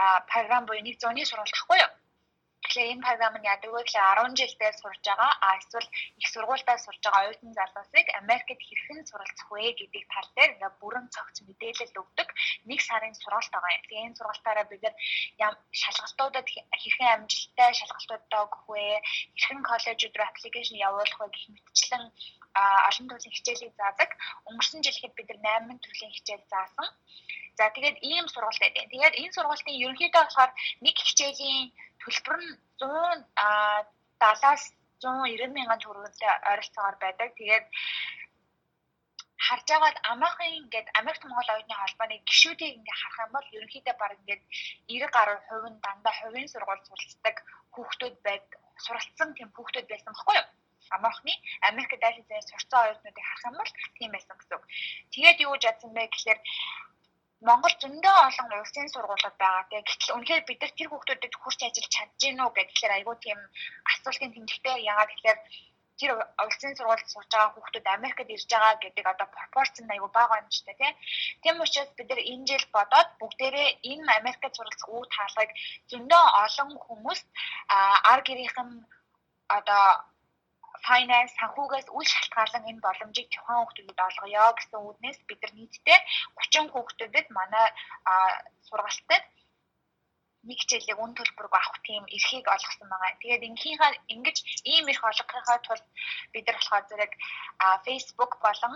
аа 0.00 0.24
програм 0.30 0.64
буюу 0.64 0.80
нэг 0.80 0.96
зууны 0.96 1.28
сургалт 1.28 1.52
ахгүй 1.60 1.78
юу? 1.84 1.92
Тэгэхээр 2.70 2.92
энэ 2.94 3.02
програм 3.02 3.34
нь 3.34 3.48
яадаг 3.50 3.70
вэ 3.74 3.82
гэхээр 3.82 4.30
10 4.30 4.38
жилдээ 4.38 4.72
сурж 4.78 5.02
байгаа 5.02 5.32
а 5.42 5.58
эсвэл 5.58 5.88
их 6.22 6.28
сургуультаа 6.30 6.78
сурж 6.78 7.02
байгаа 7.02 7.22
оюутан 7.26 7.50
залуусыг 7.58 8.06
Америкт 8.22 8.62
хэрхэн 8.62 9.02
суралцах 9.10 9.48
вэ 9.50 9.74
гэдэг 9.74 10.04
тал 10.06 10.30
дээр 10.38 10.54
ингээ 10.54 10.72
бүрэн 10.78 11.06
цогц 11.10 11.36
мэдээлэл 11.42 11.98
өгдөг 12.02 12.28
нэг 12.70 12.80
сарын 12.86 13.14
сургалт 13.18 13.50
байгаа 13.50 13.74
юм. 13.74 13.82
Тэгээ 13.90 14.06
энэ 14.06 14.18
сургалтаараа 14.22 14.66
бид 14.70 14.82
нар 14.86 15.54
шалгалтуудад 15.82 16.46
хэрхэн 16.82 17.10
амжилттай 17.14 17.70
шалгалтуудаа 17.74 18.40
өгөх 18.46 18.64
вэ? 18.70 19.02
Хэрхэн 19.34 19.66
коллежууд 19.66 20.14
руу 20.14 20.28
аппликейшн 20.30 20.78
явуулах 20.88 21.18
вэ 21.18 21.26
гэх 21.34 21.46
мэтчлэн 21.50 22.04
олон 22.54 23.06
төрлийн 23.10 23.34
хичээлийг 23.34 23.74
заадаг. 23.74 24.10
Өнгөрсөн 24.46 24.80
жил 24.86 24.98
хэд 25.02 25.14
бид 25.18 25.28
нар 25.42 25.66
8 25.66 25.82
төрлийн 25.82 26.14
хичээл 26.14 26.46
заасан. 26.46 26.86
За 27.58 27.66
тэгээд 27.74 27.98
ийм 28.10 28.26
сургалт 28.30 28.62
байдаг. 28.62 28.86
Тэгээд 28.94 29.18
энэ 29.20 29.34
сургалтын 29.34 29.80
ерөнхийдөө 29.84 30.22
болохоор 30.22 30.52
нэг 30.86 30.96
хичээлийн 31.02 31.74
төлбөр 32.02 32.36
нь 32.40 32.52
170-аас 32.80 34.62
190 35.00 35.56
мянган 35.56 35.80
төгрөгтэй 35.80 36.32
ойролцоогоор 36.50 36.96
байдаг. 37.00 37.28
Тэгээд 37.38 37.66
харж 39.46 39.66
байгаад 39.72 39.98
амаахын 40.12 40.58
ингээд 40.60 40.88
Америк 41.00 41.22
Монгол 41.24 41.52
оюутны 41.54 41.74
холбооны 41.78 42.16
гишүүдийг 42.28 42.76
ингээ 42.78 42.96
харах 43.00 43.18
юм 43.24 43.32
бол 43.36 43.48
ерөнхийдөө 43.56 43.94
баг 43.98 44.12
ингээд 44.20 44.42
90 44.92 45.16
гаруй 45.16 45.38
хувь 45.48 45.68
нь 45.72 45.82
дандаа 45.84 46.14
хувийн 46.20 46.52
сургууль 46.52 46.86
суралцдаг 46.88 47.36
хүүхдүүд 47.74 48.16
байд 48.26 48.46
суралцсан 48.84 49.28
тийм 49.36 49.48
хүүхдүүд 49.56 49.86
байсан 49.90 50.12
баггүй 50.12 50.36
юу? 50.40 50.48
Амархны 50.96 51.34
Америк 51.68 51.92
дайсны 52.02 52.36
сурцсан 52.50 52.80
оюутнуудыг 52.84 53.24
харах 53.26 53.48
юм 53.48 53.56
бол 53.60 53.72
тийм 53.98 54.10
байсан 54.12 54.36
гэсэн 54.36 54.56
үг. 54.56 54.64
Тэгээд 55.12 55.38
юу 55.44 55.52
гэж 55.54 55.62
ядсан 55.70 55.90
бэ 55.96 56.02
гэхээр 56.12 56.40
Монгол 57.48 57.74
зөндөө 57.82 58.16
олон 58.28 58.48
улсын 58.60 58.88
сургуулиуд 58.92 59.36
байгаа. 59.40 59.64
Тэгээ 59.68 59.86
гэтэл 59.88 60.14
үнэхээр 60.16 60.42
бид 60.46 60.60
нар 60.60 60.72
тэр 60.76 60.88
хүүхдүүдэд 60.90 61.34
хүрч 61.40 61.60
ажиллаж 61.64 61.92
чадж 61.96 62.12
гин 62.20 62.42
үү 62.44 62.50
гэхээр 62.56 62.96
айгүй 62.96 63.16
тийм 63.24 63.40
асуултын 63.92 64.34
тэмдэгтэй 64.34 64.76
яагаад 64.90 65.10
гэхээр 65.12 65.38
тэр 66.00 66.10
улсын 66.44 66.72
сургуульд 66.76 67.08
сурж 67.12 67.28
байгаа 67.32 67.52
хүүхдүүд 67.54 67.86
Америкт 67.96 68.28
ирж 68.34 68.48
байгаа 68.52 68.74
гэдэг 68.84 69.06
одоо 69.12 69.28
пропорцн 69.36 69.92
аягүй 69.92 70.10
бага 70.16 70.40
юм 70.40 70.48
шүү 70.56 70.66
дээ 70.68 70.92
тийм 71.42 71.56
учраас 71.64 71.90
бид 71.96 72.08
нар 72.08 72.22
энэ 72.32 72.48
жил 72.50 72.66
бодоод 72.76 73.08
бүгдээрээ 73.20 73.68
энэ 73.92 74.16
Америкт 74.18 74.56
суралцах 74.56 74.88
үе 74.92 75.04
таалгыг 75.16 75.50
зөндөө 75.90 76.24
олон 76.44 76.70
хүмүүс 76.84 77.20
ар 78.12 78.20
гэрийнхэн 78.28 78.68
одоо 79.58 79.84
finance 80.88 81.32
санхугаас 81.38 81.88
үл 81.98 82.08
шалтгаалan 82.14 82.68
энэ 82.70 82.84
боломжийг 82.86 83.28
тухайн 83.30 83.58
хүүхдүүдэд 83.60 84.00
олгоё 84.08 84.46
гэсэн 84.56 84.80
үднээс 84.88 85.18
бид 85.28 85.40
нар 85.42 85.52
нийтдээ 85.56 85.98
30 86.36 86.72
хүүхдүүдэд 86.74 87.26
манай 87.38 87.66
сургалтад 88.68 89.24
нэг 90.48 90.58
хичээлийг 90.60 90.98
үн 91.04 91.12
төлбөрөг 91.14 91.54
авах 91.56 91.78
тийм 91.84 92.04
эрхийг 92.16 92.46
олгосон 92.48 92.88
байгаа. 92.88 93.20
Тэгээд 93.20 93.48
инхийнхаа 93.50 93.92
ингэж 94.14 94.36
ийм 94.72 94.84
эрх 94.88 95.02
олгохынхаа 95.04 95.58
тулд 95.66 95.86
бид 96.32 96.44
нар 96.48 96.56
болохоор 96.58 96.84
зэрэг 96.88 97.12
Facebook 97.84 98.32
болон 98.44 98.74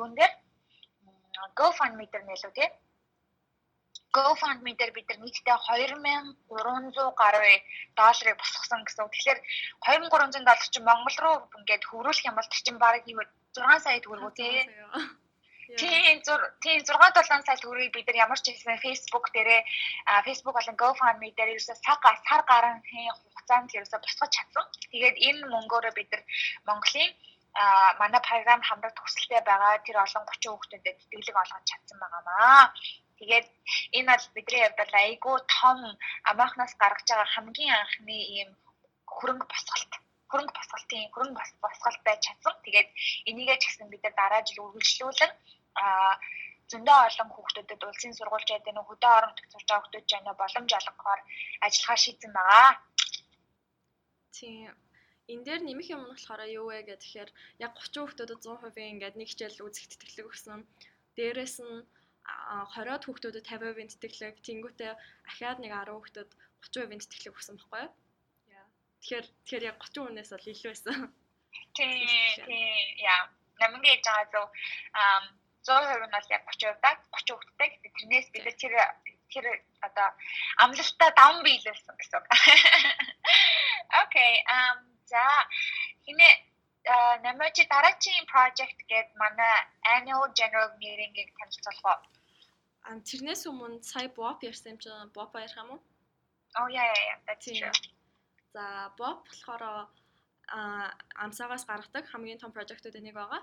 юун 0.00 0.12
дээр 0.18 0.32
GoFundMe 1.58 2.06
дээр 2.12 2.24
нэлөө 2.28 2.52
тий 2.56 2.68
GoFundMe 4.16 4.72
дээр 4.78 4.92
бид 4.94 5.08
нар 5.08 5.20
нийтдээ 5.22 5.58
2300 5.68 7.20
гаруй 7.22 7.54
долларыг 7.98 8.36
босгосон 8.38 8.80
гэсэн. 8.86 9.10
Тэгэхээр 9.10 9.38
2300 9.82 10.46
доллар 10.46 10.68
чинь 10.70 10.88
Монгол 10.88 11.18
руу 11.24 11.36
ингээд 11.58 11.88
хөврүүлэх 11.88 12.28
юм 12.30 12.36
бол 12.38 12.48
чинь 12.50 12.82
бараг 12.84 13.04
юу 13.10 13.26
6 13.58 13.84
сая 13.84 13.98
төгрөг 14.00 14.26
үү 14.26 14.34
тий 14.38 14.54
Тийм 15.80 16.20
тийм 16.62 16.78
6 16.84 16.92
7 16.92 17.46
сая 17.46 17.56
төгрөгийг 17.62 17.94
бид 17.96 18.06
нар 18.06 18.22
ямар 18.24 18.38
ч 18.38 18.52
хэлсэн 18.52 18.84
Facebook 18.84 19.24
дээрээ 19.34 19.62
Facebook 20.26 20.54
болон 20.56 20.76
GoFundMe 20.82 21.32
дээр 21.34 21.52
ерөөсө 21.56 21.74
сар 21.84 21.98
сар 22.28 22.42
гарan 22.50 22.78
хугацаанд 23.18 23.74
ерөөсө 23.76 23.98
босгож 24.04 24.30
чадсан. 24.36 24.64
Тэгээд 24.92 25.16
энэ 25.28 25.48
мөнгөөрөө 25.52 25.92
бид 25.96 26.08
нар 26.12 26.22
Монголын 26.68 27.10
а 27.54 27.94
манай 28.00 28.20
програм 28.28 28.60
хамрагт 28.68 28.98
төсөлтэй 28.98 29.40
байгаа 29.46 29.78
тэр 29.86 29.96
олон 30.04 30.24
30 30.26 30.52
хүүхдэд 30.52 30.82
тэтгэлэг 30.84 31.36
олгож 31.42 31.64
чадсан 31.70 31.98
байгаамаа. 32.02 32.74
Тэгээд 33.24 33.48
энэ 33.96 34.08
бол 34.12 34.26
бидний 34.36 34.60
хувьд 34.60 34.76
бол 34.80 34.94
айгүй 35.00 35.36
том 35.56 35.78
амаахнаас 36.30 36.72
гаргаж 36.76 37.08
байгаа 37.08 37.28
хамгийн 37.32 37.72
анхны 37.72 38.16
ийм 38.36 38.50
хөрөнгө 39.16 39.48
босголт 39.48 39.92
хөрөнгө 40.28 40.56
босголтын 40.58 41.12
хөрөнгө 41.14 41.40
босголт 41.64 42.00
байж 42.04 42.20
чадсан. 42.26 42.54
Тэгээд 42.64 42.88
энийгээ 43.30 43.58
ч 43.60 43.64
гэсэн 43.64 43.88
бид 43.88 44.04
дараа 44.12 44.42
жил 44.44 44.64
үргэлжлүүлэн 44.64 45.32
а 45.80 45.84
зөндөө 46.70 46.98
олон 47.08 47.28
хүүхдүүдэд 47.32 47.80
улсын 47.88 48.12
сургуульчид 48.16 48.68
энэ 48.70 48.82
хөдөө 48.84 49.12
орон 49.16 49.30
нутагт 49.32 49.52
сурч 49.52 49.68
байгаа 49.68 49.82
хүүхдүүд 49.82 50.10
жана 50.12 50.32
боломж 50.40 50.70
олгохоор 50.78 51.20
ажиллахаа 51.64 51.98
шийдсэн 52.04 52.32
байгаа. 52.36 52.70
Тийм. 54.36 54.72
Энэ 55.32 55.44
дээр 55.46 55.62
нэмэх 55.64 55.88
юм 55.94 56.02
нь 56.04 56.10
болохоор 56.12 56.42
юу 56.60 56.68
вэ 56.68 56.84
гэхээр 56.88 57.30
яг 57.64 57.72
30 57.80 58.04
хүүхдүүдэд 58.04 58.44
100% 58.44 58.92
ингээд 58.92 59.16
нэг 59.16 59.28
хичээл 59.32 59.64
үзэх 59.64 59.88
тэтгэлэг 59.88 60.28
өгсөн. 60.28 60.60
Дээрээс 61.16 61.56
нь 61.64 61.80
20-од 62.24 63.04
хүүхдүүдэд 63.04 63.46
50% 63.46 64.00
тэтгэлэг, 64.00 64.36
тэнгуүтээ 64.46 64.92
ахаад 65.28 65.58
нэг 65.60 65.72
10 65.76 65.92
хүүхдэд 65.92 66.30
30% 66.72 67.12
тэтгэлэг 67.12 67.36
өгсөн 67.36 67.56
байхгүй 67.60 67.82
юу? 67.84 67.92
Тэгэхээр 69.04 69.26
тэгэхээр 69.44 69.68
яг 69.68 69.76
30 69.84 70.08
хүнээс 70.08 70.30
бол 70.32 70.48
илүү 70.48 70.70
байсан. 70.72 70.96
Тийм, 71.76 72.08
тийм. 72.48 72.88
Яа. 73.04 73.28
Намайг 73.60 73.84
яаж 73.84 74.28
байгаа 74.32 74.48
зөв 75.60 75.80
100% 75.84 76.08
нь 76.08 76.14
бол 76.16 76.32
яг 76.32 76.42
30% 76.48 76.80
да 76.80 76.90
30 77.12 77.36
хүүхдтэй. 77.36 77.70
Тэрнээс 77.96 78.28
бид 78.32 78.48
тэр 78.56 78.74
тэр 79.28 79.46
одоо 79.84 80.08
амлалтаа 80.64 81.10
даван 81.20 81.44
биелүүлсэн 81.44 81.96
гэсэн 82.00 82.16
үг. 82.18 82.26
Окей. 84.02 84.32
Um 84.56 84.78
за 85.04 85.22
хинэ 86.08 86.28
намайг 87.26 87.56
дараагийн 87.68 88.26
project 88.32 88.78
гээд 88.88 89.08
манай 89.20 89.54
annual 89.94 90.28
general 90.40 90.70
meeting-ийг 90.80 91.28
танилцуулах 91.38 91.84
уу? 91.84 92.13
А 92.84 93.00
тэрнээс 93.00 93.42
өмнө 93.48 93.80
сая 93.80 94.08
Bob 94.12 94.38
ярьсан 94.44 94.76
юм 94.76 94.78
чинь 94.78 95.12
Bob 95.16 95.32
ярих 95.34 95.56
юм 95.56 95.70
уу? 95.74 95.80
Oh 96.60 96.68
yeah 96.68 96.84
yeah 96.84 97.18
that's 97.26 97.48
true. 97.48 97.72
За 98.54 98.92
Bob 98.98 99.24
болохоор 99.24 99.88
а 100.52 100.60
амсаагаас 101.24 101.64
гаргадаг 101.64 102.04
хамгийн 102.12 102.38
том 102.38 102.52
project-ууд 102.52 103.00
нэг 103.00 103.16
байгаа 103.16 103.42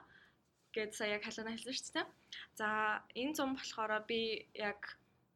гэд 0.75 0.93
сая 0.93 1.17
яг 1.17 1.23
халуунаа 1.25 1.53
хэлсэн 1.57 1.73
шүү 1.73 1.93
дээ. 1.97 2.07
За 2.59 2.67
энэ 3.21 3.33
зам 3.33 3.57
болохоор 3.57 3.91
би 4.05 4.47
яг 4.53 4.79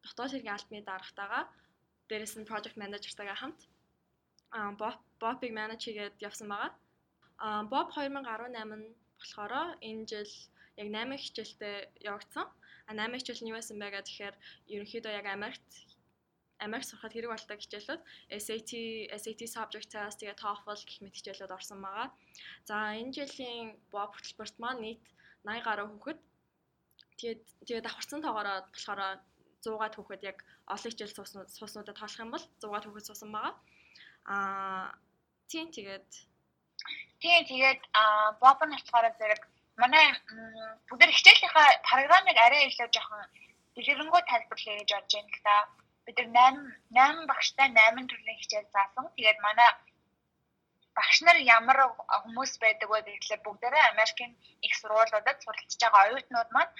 дотоод 0.06 0.32
хэргийн 0.32 0.56
албаны 0.56 0.82
дарагтайгаа 0.86 1.44
дээрэс 2.08 2.34
нь 2.38 2.48
project 2.50 2.76
manager-тайгаа 2.80 3.38
хамт 3.42 3.60
аа 4.56 4.70
Bob-ыг 5.20 5.52
manage 5.58 5.84
хийгээд 5.90 6.22
явсан 6.28 6.48
байгаа. 6.48 6.72
Аа 7.44 7.62
Bob 7.72 7.88
2018 7.92 8.54
нь 8.80 8.94
болохоор 9.18 9.52
энэ 9.88 10.06
жил 10.10 10.32
яг 10.80 10.88
8 10.94 11.18
хичээлтэй 11.24 11.76
явагдсан. 12.08 12.46
А 12.86 12.94
8 12.94 13.18
хичээл 13.18 13.42
нь 13.42 13.50
юу 13.50 13.58
байсан 13.58 13.76
бэ 13.82 13.88
гэхээр 13.90 14.34
ерөнхийдөө 14.74 15.12
яг 15.18 15.26
Америкт 15.26 15.70
Америк 16.58 16.84
сурахад 16.86 17.12
хэрэг 17.12 17.32
болдог 17.32 17.58
хичээлүүд 17.60 18.02
SAT, 18.44 18.70
SAT 19.22 19.40
subject 19.44 19.88
test, 19.92 20.18
тэгээ 20.20 20.40
TOEFL 20.40 20.80
гэх 20.88 21.00
мэт 21.04 21.16
хичээлүүд 21.18 21.56
орсон 21.56 21.84
байгаа. 21.84 22.08
За 22.64 22.96
энэ 22.96 23.12
жилийн 23.12 23.76
Bob 23.92 24.16
хөтөлбөрт 24.16 24.56
маань 24.62 24.80
нийт 24.80 25.04
80 25.44 25.66
гаруй 25.68 25.86
хүүхэд 25.92 26.20
тэгээд 27.20 27.42
тэгээд 27.66 27.86
давхарсан 27.86 28.20
тоогоороо 28.24 28.56
болохоор 28.72 29.00
100-аад 29.60 29.94
хүүхэд 29.96 30.22
яг 30.30 30.38
олон 30.72 30.90
хичээл 30.92 31.16
сууснуудад 31.56 31.96
тоолох 31.98 32.22
юм 32.24 32.30
бол 32.32 32.44
100-аад 32.62 32.84
хүүхэд 32.86 33.08
суусан 33.08 33.30
байгаа. 33.36 33.54
Аа 34.32 34.86
тийм 35.50 35.66
тэгээд 35.76 36.08
тийм 37.20 37.42
тэгээд 37.50 37.80
аа 38.00 38.32
боб 38.40 38.58
нь 38.64 38.74
болохоор 38.74 39.06
зэрэг 39.20 39.42
манай 39.82 40.04
бүгд 40.88 41.10
хичээлийнхаа 41.16 41.68
програмыг 41.88 42.36
арай 42.44 42.62
илүү 42.68 42.88
жоохон 42.94 43.22
дэлгэрэнгүй 43.74 44.22
тайлбарлая 44.30 44.76
гэж 44.80 44.90
бодож 44.92 45.12
байна 45.14 45.32
л 45.36 45.42
да. 45.46 45.56
Бид 46.06 46.18
нар 46.36 46.54
8 46.94 47.26
8 47.26 47.30
багштай 47.30 47.68
8 47.68 48.08
төрлийн 48.10 48.38
хичээл 48.40 48.72
заасан. 48.72 49.04
Тэгээд 49.16 49.38
манай 49.46 49.68
багш 50.96 51.18
нар 51.26 51.36
ямар 51.58 51.78
хүмүүс 52.24 52.52
байдаг 52.64 52.88
вэ 52.90 52.98
гэхлээр 53.04 53.44
бүгдээрээ 53.44 53.84
Америкийн 53.92 54.32
их 54.66 54.72
сургуулиудад 54.80 55.38
суралцж 55.44 55.80
байгаа 55.82 56.02
оюутнууд 56.08 56.50
маань 56.56 56.72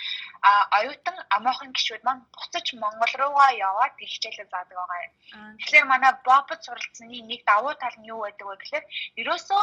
оюутан 0.78 1.16
амоохон 1.36 1.70
гишүүд 1.76 2.02
маань 2.04 2.22
буцаж 2.34 2.66
Монгол 2.82 3.12
руугаа 3.20 3.50
яваад 3.68 3.94
хичээлээ 4.12 4.48
заадаг 4.52 4.76
байгаа 4.80 5.00
юм. 5.06 5.12
Тэгэхээр 5.60 5.86
манай 5.92 6.12
бопод 6.26 6.60
суралцсны 6.64 7.06
нэг 7.30 7.40
давуу 7.50 7.74
тал 7.82 7.96
нь 8.00 8.08
юу 8.12 8.20
байдаг 8.24 8.46
вэ 8.48 8.56
гэхлээр 8.58 8.84
ерөөсөө 9.20 9.62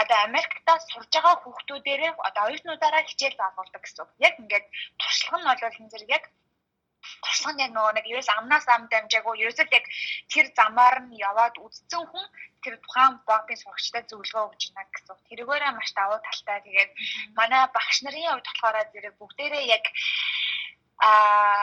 одоо 0.00 0.18
Америктаа 0.28 0.76
сурж 0.90 1.10
байгаа 1.14 1.34
хүүхдүүдээрээ 1.42 2.12
одоо 2.28 2.42
оюутнуудаараа 2.48 3.02
хичээл 3.06 3.38
заавуулдаг 3.40 3.82
гэсэн. 3.82 4.08
Яг 4.26 4.34
ингээд 4.42 4.66
туршлага 5.00 5.38
нь 5.38 5.48
бол 5.48 5.78
энэ 5.78 5.92
зэрэг 5.92 6.10
яг 6.18 6.24
туршлага 7.24 7.66
нь 7.66 7.74
нөгөө 7.74 7.92
нэг 7.96 8.06
ерөөс 8.12 8.30
амнаас 8.38 8.66
ам 8.74 8.84
дамжаагүй 8.92 9.34
ерөөсөө 9.42 9.66
яг 9.78 9.86
тэр 10.32 10.46
замаар 10.58 10.96
нь 11.06 11.18
яваад 11.28 11.54
үзсэн 11.64 12.04
хүн 12.10 12.26
тэр 12.62 12.74
тухайн 12.84 13.18
богдын 13.28 13.58
сурагчтай 13.62 14.02
зөвлөгөө 14.06 14.44
өгж 14.48 14.62
байна 14.74 14.90
гэсэн. 14.94 15.16
Тэргээрээ 15.28 15.72
маш 15.74 15.90
давуу 15.98 16.18
талтай. 16.22 16.58
Тэгээд 16.66 16.90
манай 17.38 17.62
багш 17.76 17.96
нарын 18.02 18.30
хувьд 18.30 18.46
болохоор 18.48 18.76
зэрэг 18.92 19.14
бүгдээрээ 19.18 19.64
яг 19.76 19.84
аа 21.08 21.60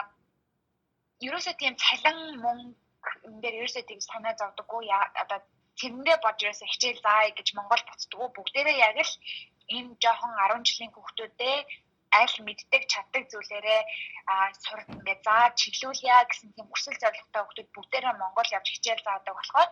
ерөөсөө 1.26 1.54
тийм 1.60 1.74
цалин 1.84 2.18
мөнгө 2.44 2.80
энэ 3.26 3.40
дээр 3.42 3.58
ерөөсөө 3.60 3.84
тийм 3.88 4.00
санаа 4.00 4.34
зовдөггүй 4.40 4.84
одоо 5.22 5.40
тэрэндээ 5.80 6.16
бод 6.24 6.36
ерөөсөө 6.44 6.68
хичээл 6.70 7.04
заая 7.04 7.30
гэж 7.38 7.48
Монгол 7.56 7.82
буцдаггүй 7.88 8.28
бүгдээрээ 8.36 8.76
яг 8.88 8.96
л 9.08 9.12
энэ 9.76 9.96
жоохон 10.02 10.32
10 10.36 10.68
жилийн 10.68 10.92
хүүхдүүдээ 10.92 11.56
аль 12.18 12.36
мэддэг 12.46 12.82
чаддаг 12.92 13.22
зүйлээрээ 13.30 13.82
сурд 14.64 14.88
ингээд 14.94 15.20
зааж 15.26 15.52
чиглүүлъя 15.62 16.18
гэсэн 16.26 16.50
тийм 16.54 16.66
хүсэл 16.70 16.98
зорилготой 17.02 17.42
хүмүүс 17.46 17.70
бүгдээрээ 17.74 18.14
Монгол 18.18 18.54
явж 18.58 18.66
хичээл 18.70 19.06
заадаг 19.06 19.34
болохоор 19.36 19.70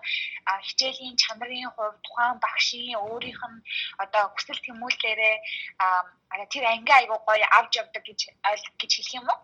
хичээлийн 0.67 1.17
чанарын 1.23 1.71
хувьд 1.75 1.99
тухайн 2.07 2.39
багшийн 2.45 2.99
өөрийнх 3.03 3.43
нь 3.53 3.65
одоо 4.05 4.25
хүсэл 4.35 4.65
тэмүүллээрээ 4.65 5.37
тэр 6.53 6.65
анги 6.73 6.93
айгуу 6.95 7.21
гоё 7.27 7.47
авч 7.59 7.73
явдаг 7.83 8.03
гэж 8.07 8.21
гэж 8.81 8.91
хэлэх 8.95 9.19
юм 9.19 9.27
уу? 9.31 9.41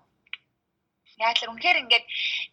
Яг 1.19 1.39
л 1.39 1.51
үнэхээр 1.51 1.83
ингээд 1.83 2.07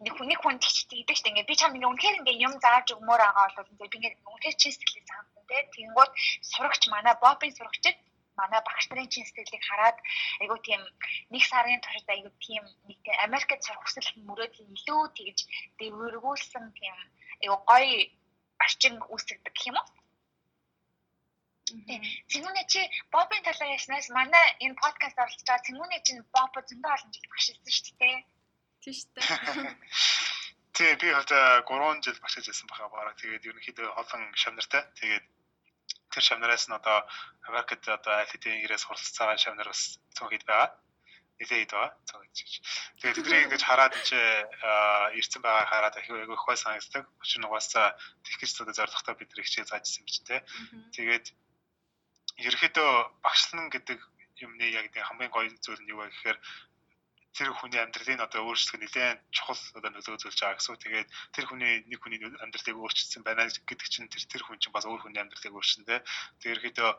нэг 0.06 0.14
хүн 0.14 0.28
нэг 0.30 0.40
хүн 0.42 0.58
тэгдэг 0.62 1.18
шүү 1.18 1.26
дээ. 1.26 1.34
Ингээд 1.34 1.50
би 1.50 1.56
чам 1.58 1.74
ингээд 1.74 1.92
үнэхээр 1.94 2.20
ингээд 2.22 2.44
юм 2.46 2.54
зааж 2.62 2.88
өгмөр 2.94 3.22
байгаа 3.22 3.50
бол 3.58 3.90
би 3.90 3.98
ингээд 3.98 4.16
үнэхээр 4.22 4.56
чи 4.62 4.70
сэтгэлээ 4.70 5.06
заасан 5.10 5.44
тий. 5.50 5.62
Тэнгууд 5.74 6.12
сурагч 6.50 6.84
манай 6.94 7.16
бопын 7.18 7.54
сурагчид 7.58 7.98
манай 8.40 8.62
багш 8.68 8.86
нарын 8.88 9.12
чин 9.14 9.26
сэтгэлийг 9.26 9.64
хараад 9.66 9.98
айгу 10.42 10.58
тийм 10.68 10.82
нэг 11.34 11.44
сарын 11.52 11.82
туршид 11.82 12.10
айгу 12.10 12.30
тийм 12.46 12.64
нэг 12.88 12.98
тийм 13.04 13.18
Америкт 13.28 13.64
сурах 13.64 13.84
хүсэл 13.84 14.10
мөрөөдөл 14.28 14.74
илүү 14.76 15.02
тэгж 15.18 15.40
дэвэргүүлсэн 15.80 16.66
тийм 16.80 16.96
айгу 17.44 17.58
гоё 17.70 18.00
орчин 18.64 18.96
үүсгдэг 19.14 19.54
гэх 19.56 19.70
юм 19.70 19.78
уу? 19.80 19.90
Цэнгүүний 22.32 22.66
чи 22.68 22.82
Бобын 23.14 23.44
талаар 23.48 23.76
ярьснаас 23.76 24.08
манай 24.18 24.48
энэ 24.66 24.80
подкаст 24.84 25.18
оролцож 25.24 25.48
байгаа 25.48 25.66
Цэнгүүний 25.68 26.02
чинь 26.06 26.24
Боб 26.36 26.54
зөндөө 26.70 26.92
олон 26.96 27.12
жил 27.16 27.32
багшилсан 27.32 27.72
шүү 27.76 27.96
дээ. 28.02 28.18
Тийм 28.82 28.94
шүү 28.98 29.10
дээ. 29.16 29.76
Тий, 30.76 30.92
би 30.96 31.08
хувьд 31.14 31.32
3 31.68 32.04
жил 32.06 32.20
багшиж 32.24 32.46
байсан 32.48 32.68
баха 32.72 32.88
бараг. 32.90 33.16
Тэгээд 33.20 33.48
ерөнхийдөө 33.50 33.88
олон 34.02 34.22
шавнартай. 34.42 34.84
Тэгээд 35.00 35.26
тэр 36.14 36.24
шавнараас 36.24 36.68
нь 36.68 36.78
одоо 36.80 37.08
Америкт 37.48 37.88
одоо 37.88 38.14
алитийн 38.24 38.64
ирээс 38.64 38.84
хуралцаж 38.86 39.16
байгаа 39.18 39.38
шавнар 39.40 39.68
бас 39.72 40.00
цөөхид 40.18 40.44
байгаа. 40.46 40.70
Нилээд 41.40 41.72
байгаа. 41.74 41.92
Цөөхид. 42.06 42.36
Тэгээд 43.02 43.18
тэднийг 43.18 43.46
ингэж 43.48 43.64
хараад 43.66 43.94
чи 44.08 44.20
ирсэн 45.20 45.42
байгаа 45.42 45.66
хараад 45.72 45.96
их 45.98 46.08
айгүй 46.12 46.36
их 46.36 46.44
хой 46.46 46.58
санагддаг. 46.60 47.04
Учир 47.24 47.40
нь 47.42 47.48
угаасаа 47.48 47.98
техникч 48.28 48.60
одоо 48.62 48.76
зорилготой 48.76 49.16
бид 49.18 49.30
нар 49.32 49.46
хичээл 49.46 49.72
заажсан 49.72 50.04
юм 50.04 50.08
чинь 50.12 50.28
те. 50.30 50.38
Тэгээд 50.96 51.26
ерөөхдөө 52.48 52.92
багшлан 53.26 53.70
гэдэг 53.74 54.00
юмны 54.46 54.66
яг 54.74 54.86
нэг 54.94 55.06
хамгийн 55.06 55.32
гоё 55.32 55.50
зүйл 55.62 55.82
нь 55.82 55.92
юу 55.94 56.02
вэ 56.02 56.10
гэхээр 56.10 56.38
тэр 57.32 57.50
хүний 57.56 57.80
амьдралын 57.80 58.24
одоо 58.28 58.44
өөрчлөлт 58.44 58.84
нэлээд 58.84 59.20
чухал 59.32 59.62
одоо 59.80 59.92
нөлөө 59.92 60.16
үзүүлж 60.20 60.40
байгаа 60.40 60.60
гэсэн. 60.60 60.84
Тэгээд 60.84 61.10
тэр 61.32 61.46
хүний 61.48 61.74
нэг 61.88 62.00
хүний 62.04 62.20
амьдралыг 62.20 62.76
өөрчилсөн 62.76 63.24
байна 63.24 63.48
гэдэг 63.48 63.88
чинь 63.88 64.12
тэр 64.12 64.24
тэр 64.28 64.44
хүн 64.44 64.60
чинь 64.60 64.76
бас 64.76 64.84
өөр 64.84 65.02
хүний 65.08 65.22
амьдралыг 65.24 65.56
өөрчилсөн 65.56 65.88
те. 65.88 66.04
Тэгээд 66.44 66.76
ерөөхдөө 66.76 66.92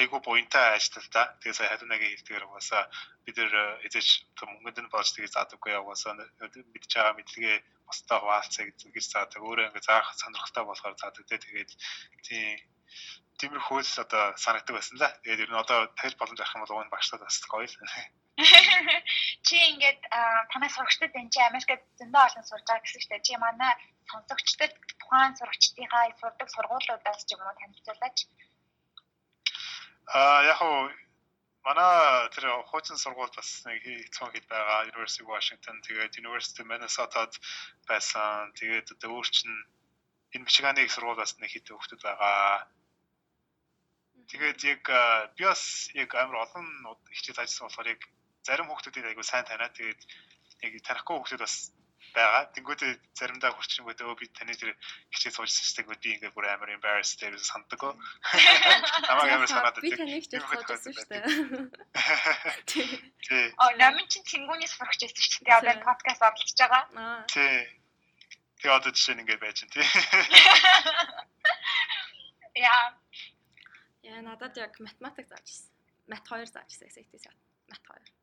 айгу 0.00 0.18
буянтай 0.20 0.80
ажиллал 0.80 1.08
та. 1.12 1.22
Тэгээ 1.40 1.56
сая 1.56 1.70
хадунагийн 1.70 2.12
хэлдгээр 2.16 2.46
угаасаа 2.48 2.82
бид 3.24 3.36
нэр 3.36 3.52
эзэж 3.86 4.08
мөнгөнд 4.40 4.78
нь 4.82 4.92
болж 4.92 5.08
тэгээ 5.12 5.34
заадаггүй 5.36 5.72
угаасаа 5.78 6.12
мэдж 6.16 6.90
байгаа 6.90 7.14
мэдлэгээ 7.16 7.56
бусдаа 7.86 8.18
хуваалцаа 8.20 8.64
гэж 8.66 9.06
заадаг. 9.12 9.40
Өөрөө 9.46 9.68
ингээ 9.70 9.88
заах 9.88 10.08
сонирхолтой 10.18 10.64
болохоор 10.66 10.94
заадаг. 10.98 11.24
Тэгээд 11.28 11.70
тийм 12.26 12.58
тиймэрхүү 13.38 13.78
л 13.84 14.00
одоо 14.04 14.24
санагддаг 14.40 14.74
байсан 14.74 14.96
да. 14.98 15.08
Тэгээд 15.22 15.44
ер 15.44 15.50
нь 15.52 15.62
одоо 15.62 15.78
тарих 15.94 16.18
боломж 16.18 16.40
авах 16.40 16.54
юм 16.56 16.62
бол 16.64 16.74
уг 16.76 16.84
нь 16.88 16.94
багшлаад 16.94 17.22
бас 17.22 17.38
гоё 17.46 17.68
л. 17.68 17.76
Чи 19.46 19.56
ингээд 19.72 20.00
танай 20.52 20.70
сурагчдад 20.72 21.16
энэ 21.16 21.32
чи 21.32 21.40
Америкт 21.40 21.84
зөндөө 21.96 22.22
олон 22.28 22.44
сурж 22.44 22.64
байгаа 22.68 22.84
гэсэн 22.84 23.00
чинь 23.08 23.24
чи 23.26 23.34
манай 23.40 23.72
сонсогчдод 24.10 24.74
тухайн 25.00 25.32
сурагчдынхаа 25.40 26.04
сурдаг 26.20 26.48
сургуулиудаас 26.52 27.24
ч 27.24 27.32
юм 27.32 27.40
уу 27.40 27.56
танилцуулаач. 27.60 28.18
Аа 30.12 30.40
яг 30.52 30.60
уу 30.60 30.92
манай 31.64 32.28
тэр 32.34 32.44
хуучин 32.68 33.00
сургууль 33.00 33.32
бас 33.38 33.50
нэг 33.64 33.80
хэцүү 33.80 34.28
хэд 34.28 34.46
байгаа 34.52 34.88
University 34.92 35.22
of 35.24 35.32
Washington 35.32 35.76
тэгээд 35.86 36.20
University 36.20 36.60
of 36.60 36.68
Minnesota 36.68 37.24
байсан. 37.88 38.52
Тэгээд 38.60 38.92
одоо 38.94 39.16
өөр 39.16 39.28
чинь 39.32 39.56
энэ 40.36 40.44
Мичигааны 40.44 40.84
сургууль 40.92 41.22
бас 41.24 41.32
нэг 41.40 41.50
хэд 41.56 41.72
хүүхдүүд 41.72 42.02
байгаа 42.04 42.68
Тэгээд 44.26 44.58
яг 44.74 44.82
би 45.38 45.44
бас 45.46 45.62
яг 45.94 46.10
амар 46.18 46.42
олон 46.44 46.66
хичээл 47.14 47.42
ажилласан 47.42 47.66
болохоор 47.70 47.92
яг 47.94 48.02
зарим 48.46 48.70
хүүхдүүдийг 48.70 49.10
айгу 49.10 49.26
сайн 49.26 49.44
танаа. 49.44 49.74
Тэгээд 49.74 50.00
яг 50.62 50.72
танихгүй 50.86 51.16
хүүхдүүд 51.18 51.42
бас 51.42 51.56
байгаа. 52.14 52.42
Тэнгүүдээ 52.54 52.92
заримдаа 53.18 53.50
хурцчингүүд 53.52 54.00
өө 54.06 54.16
би 54.20 54.26
таны 54.32 54.54
тэр 54.56 54.72
хичээл 55.12 55.36
суужсан 55.36 55.84
чинь 55.84 55.90
би 55.90 56.08
ингээд 56.16 56.34
бүр 56.36 56.46
амар 56.48 56.70
embarrassed 56.72 57.18
дээр 57.20 57.36
санддаг. 57.42 57.82
Намайг 59.08 59.32
амар 59.34 59.50
санаад 59.50 59.82
би 59.82 59.90
таны 59.92 60.22
хичээл 60.22 60.46
суужсан 60.46 60.92
шүү 60.94 61.08
дээ. 61.10 61.24
Тий. 63.26 63.46
Оо 63.60 63.70
намын 63.76 64.06
чинь 64.08 64.24
тэнгүүний 64.24 64.70
сурах 64.70 64.94
хичээлсэн 64.94 65.26
шүү 65.26 65.44
дээ. 65.44 65.58
Одоо 65.60 65.76
подкаст 65.82 66.22
орлож 66.22 66.50
байгаа. 66.56 66.82
Тий. 67.28 67.66
Тэгээ 68.62 68.76
одоо 68.78 68.90
жишээ 68.94 69.14
нь 69.18 69.22
ингээд 69.26 69.42
байж 69.42 69.58
тий. 69.68 69.84
Яа 72.56 72.96
Яа 74.06 74.22
надад 74.22 74.56
яг 74.56 74.78
математик 74.80 75.26
заажсэн. 75.28 75.68
Мат 76.06 76.24
2 76.24 76.46
заажсэн 76.46 76.88
SAT-с 76.88 77.26
мат 77.68 77.82
2. 77.82 78.15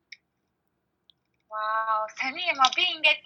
Вау, 1.54 2.10
саний 2.18 2.50
юм 2.50 2.60
а 2.66 2.70
би 2.76 2.84
ингээд 2.96 3.22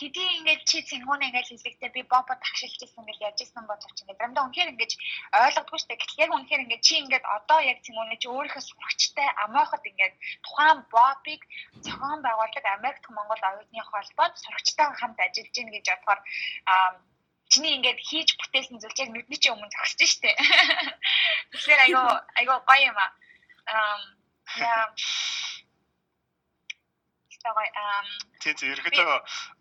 хэдий 0.00 0.28
ингээд 0.38 0.62
чи 0.64 0.78
цэнгүүн 0.88 1.26
ингээд 1.28 1.48
хэлэхдээ 1.50 1.90
би 1.96 2.02
бомбо 2.08 2.34
тагшилж 2.40 2.80
ирсэн 2.80 3.04
гэж 3.04 3.18
яаж 3.20 3.38
ирсэн 3.44 3.64
бодож 3.68 3.92
ингээд 4.00 4.16
заримдаа 4.20 4.44
үнэхээр 4.46 4.72
ингээд 4.72 4.92
ойлгодгүй 5.44 5.78
дээ. 5.84 6.00
Гэтэл 6.00 6.22
яг 6.24 6.30
үнэхээр 6.32 6.64
ингээд 6.64 6.86
чи 6.86 6.94
ингээд 7.02 7.24
одоо 7.36 7.58
яг 7.60 7.78
цэнгүүний 7.84 8.18
чи 8.22 8.28
өөрийнхөө 8.32 8.64
сурагчтай 8.64 9.28
амоохот 9.44 9.84
ингээд 9.90 10.14
тухайн 10.46 10.80
бобыг 10.94 11.40
зохион 11.84 12.20
байгуулдаг 12.24 12.64
Америкт 12.64 13.04
Монгол 13.12 13.42
оюутны 13.50 13.82
холбоод 13.84 14.34
сурагчтайгаа 14.40 14.96
хамт 14.96 15.18
ажиллаж 15.20 15.52
гин 15.52 15.68
гэж 15.68 15.84
бодохоор 15.84 16.20
чиний 17.52 17.72
ингээд 17.76 17.98
хийж 18.08 18.28
бүтээсэн 18.40 18.80
зүйл 18.80 19.02
яг 19.04 19.10
нүдний 19.12 19.40
чинь 19.40 19.52
өмнө 19.52 19.72
зогсож 19.72 20.00
штэ. 20.16 20.32
Тэгэхээр 21.52 21.80
айгаа 21.84 22.24
айгаа 22.40 22.58
гоё 22.64 22.88
юм 22.88 22.98
аа. 23.04 23.12
Um 23.68 24.02
яа 24.56 24.84
Тэгвэл 27.42 27.70
ам 27.78 28.06
тийм 28.42 28.54
тийм 28.58 28.72
ерөөдөө 28.74 29.18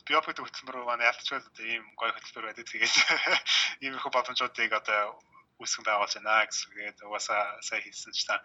биопэд 0.08 0.38
хөтөлбөр 0.42 0.78
маань 0.88 1.08
ялцчвал 1.10 1.46
одоо 1.46 1.66
ийм 1.66 1.84
гоё 2.00 2.12
хөтөлбөр 2.14 2.46
байдаг. 2.50 2.66
Тэгээд 2.66 2.96
ийм 3.84 3.94
их 3.98 4.06
боломжуудыг 4.10 4.72
одоо 4.74 5.18
үүсгэн 5.62 5.86
байгуулж 5.86 6.14
байна 6.18 6.46
гэсэн. 6.50 6.74
Тэгээд 6.74 7.06
угаасаа 7.06 7.62
сая 7.68 7.82
хэлсэн 7.82 8.14
ч 8.18 8.26
та 8.26 8.42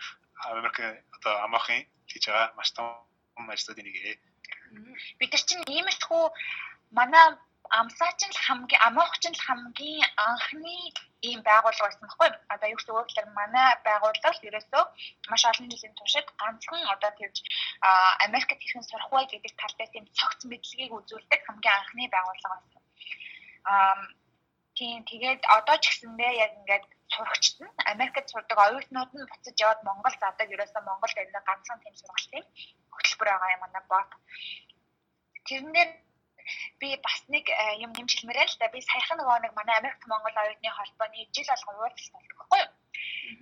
Америк 0.53 0.77
одоо 1.17 1.35
амаахын 1.47 1.85
хийж 2.11 2.25
байгаа 2.29 2.53
маш 2.57 2.71
том 2.77 2.89
ажлуудын 3.37 3.85
нэг. 3.87 4.21
Бид 5.19 5.31
нар 5.33 5.45
чинь 5.49 5.65
иймэрхүү 5.69 6.25
манай 6.97 7.37
амсаач 7.79 8.21
нь 8.29 8.37
хамгийн 8.45 8.83
амоохч 8.89 9.23
нь 9.31 9.43
хамгийн 9.47 10.05
анхны 10.29 10.77
ийм 11.29 11.41
байгууллага 11.49 11.87
байсан 11.89 12.03
байхгүй? 12.05 12.31
Одоо 12.53 12.69
юу 12.73 12.79
гэсэн 12.79 12.95
үг 12.95 13.07
гэхээр 13.09 13.29
манай 13.39 13.69
байгууллага 13.87 14.47
ерөөсөө 14.49 14.85
маш 15.31 15.43
олон 15.51 15.69
жилийн 15.73 15.95
туршид 15.97 16.29
ганцхан 16.41 16.83
одоо 16.95 17.11
тэгж 17.19 17.37
Америкт 18.27 18.61
хэрхэн 18.61 18.85
сурах 18.89 19.11
вэ 19.13 19.21
гэдэг 19.33 19.53
тал 19.61 19.75
дээр 19.77 19.91
тийм 19.93 20.07
цогц 20.19 20.41
мэдлэгийг 20.51 20.93
үзүүлдэг 20.99 21.41
хамгийн 21.47 21.79
анхны 21.79 22.05
байгууллага 22.15 22.57
байсан. 22.61 22.83
Аа 23.71 23.97
тийм 24.79 24.99
тэгээд 25.11 25.43
одоо 25.57 25.77
ч 25.83 25.85
гэсэндээ 25.89 26.33
яг 26.45 26.53
ингээд 26.61 26.87
сурагчд 27.15 27.57
нь 27.65 27.73
Америкт 27.93 28.27
сурдаг 28.33 28.59
оюутнууд 28.65 29.11
нь 29.17 29.29
буцаж 29.31 29.57
яваад 29.65 29.81
Монгол 29.89 30.17
задаг 30.21 30.49
ерөөсөө 30.55 30.83
Монголд 30.85 31.17
энэ 31.23 31.41
ганцхан 31.49 31.79
тийм 31.81 31.95
сургалтын 31.97 32.45
хөтөлбөр 32.95 33.29
байгаа 33.31 33.55
юм 33.57 33.65
аа 33.65 33.85
бот. 33.93 34.11
Тэрнээр 35.49 35.91
би 36.81 36.89
бас 37.05 37.19
нэг 37.35 37.45
э, 37.49 37.83
юм 37.85 37.93
нэмжлэмээр 37.97 38.39
л 38.49 38.57
да 38.61 38.69
би 38.75 38.81
саяхан 38.81 39.19
нөгөө 39.19 39.39
нэг 39.43 39.53
манай 39.59 39.77
Америкт 39.79 40.03
Монгол 40.07 40.37
оюутны 40.43 40.71
холбооны 40.71 41.27
жил 41.35 41.49
болгон 41.51 41.77
уулзалт 41.83 42.13
болдог 42.15 42.37
байхгүй 42.39 42.61
юу. 42.63 42.71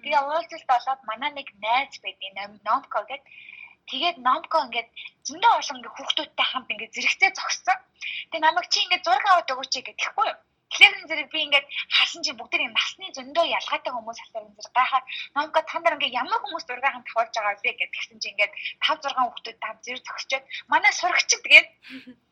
Тэгээ 0.02 0.20
уулзалт 0.24 0.66
болоод 0.72 1.00
манай 1.10 1.30
нэг 1.38 1.48
найз 1.64 1.94
байдیں۔ 2.04 2.60
Номко 2.68 2.98
гэдэг 3.08 3.22
Тэгээд 3.90 4.16
номко 4.22 4.56
ингээд 4.64 4.88
зөндөө 5.26 5.52
олон 5.58 5.76
ингээд 5.78 5.96
хүүхдүүдтэй 5.98 6.46
хамт 6.46 6.70
ингээд 6.72 6.94
зэрэгцээ 6.94 7.30
зогссон. 7.34 7.78
Тэгээ 8.30 8.44
намайг 8.46 8.66
чи 8.70 8.78
ингээд 8.86 9.02
зураг 9.06 9.26
аваад 9.26 9.50
өгөөч 9.50 9.74
гэхгүй 9.82 10.26
юу? 10.30 10.38
Тэгэхээр 10.70 10.94
зэрэг 11.10 11.28
би 11.34 11.38
ингээд 11.50 11.66
хасан 11.96 12.22
чи 12.22 12.32
бүгд 12.38 12.54
нэг 12.54 12.70
насны 12.70 13.06
зөндөө 13.10 13.46
ялгаатай 13.58 13.90
хүмүүс 13.92 14.18
энэ 14.22 14.54
зэрэг 14.54 14.74
гайхаад 14.78 15.04
номко 15.34 15.58
та 15.66 15.76
нар 15.82 15.94
ингээд 15.98 16.18
ямар 16.22 16.38
хүмүүс 16.42 16.64
зураг 16.66 16.86
хамт 16.86 17.06
тавуулж 17.10 17.34
байгаа 17.34 17.58
вэ 17.66 17.72
гэдгсэн 17.74 18.18
чи 18.22 18.28
ингээд 18.30 18.52
5 18.78 19.02
6 19.10 19.18
хүүхдүүд 19.18 19.58
тав 19.58 19.76
зэрэг 19.82 20.06
зогсчод 20.06 20.42
манай 20.70 20.92
сурагч 20.94 21.30
тэгээд 21.34 21.68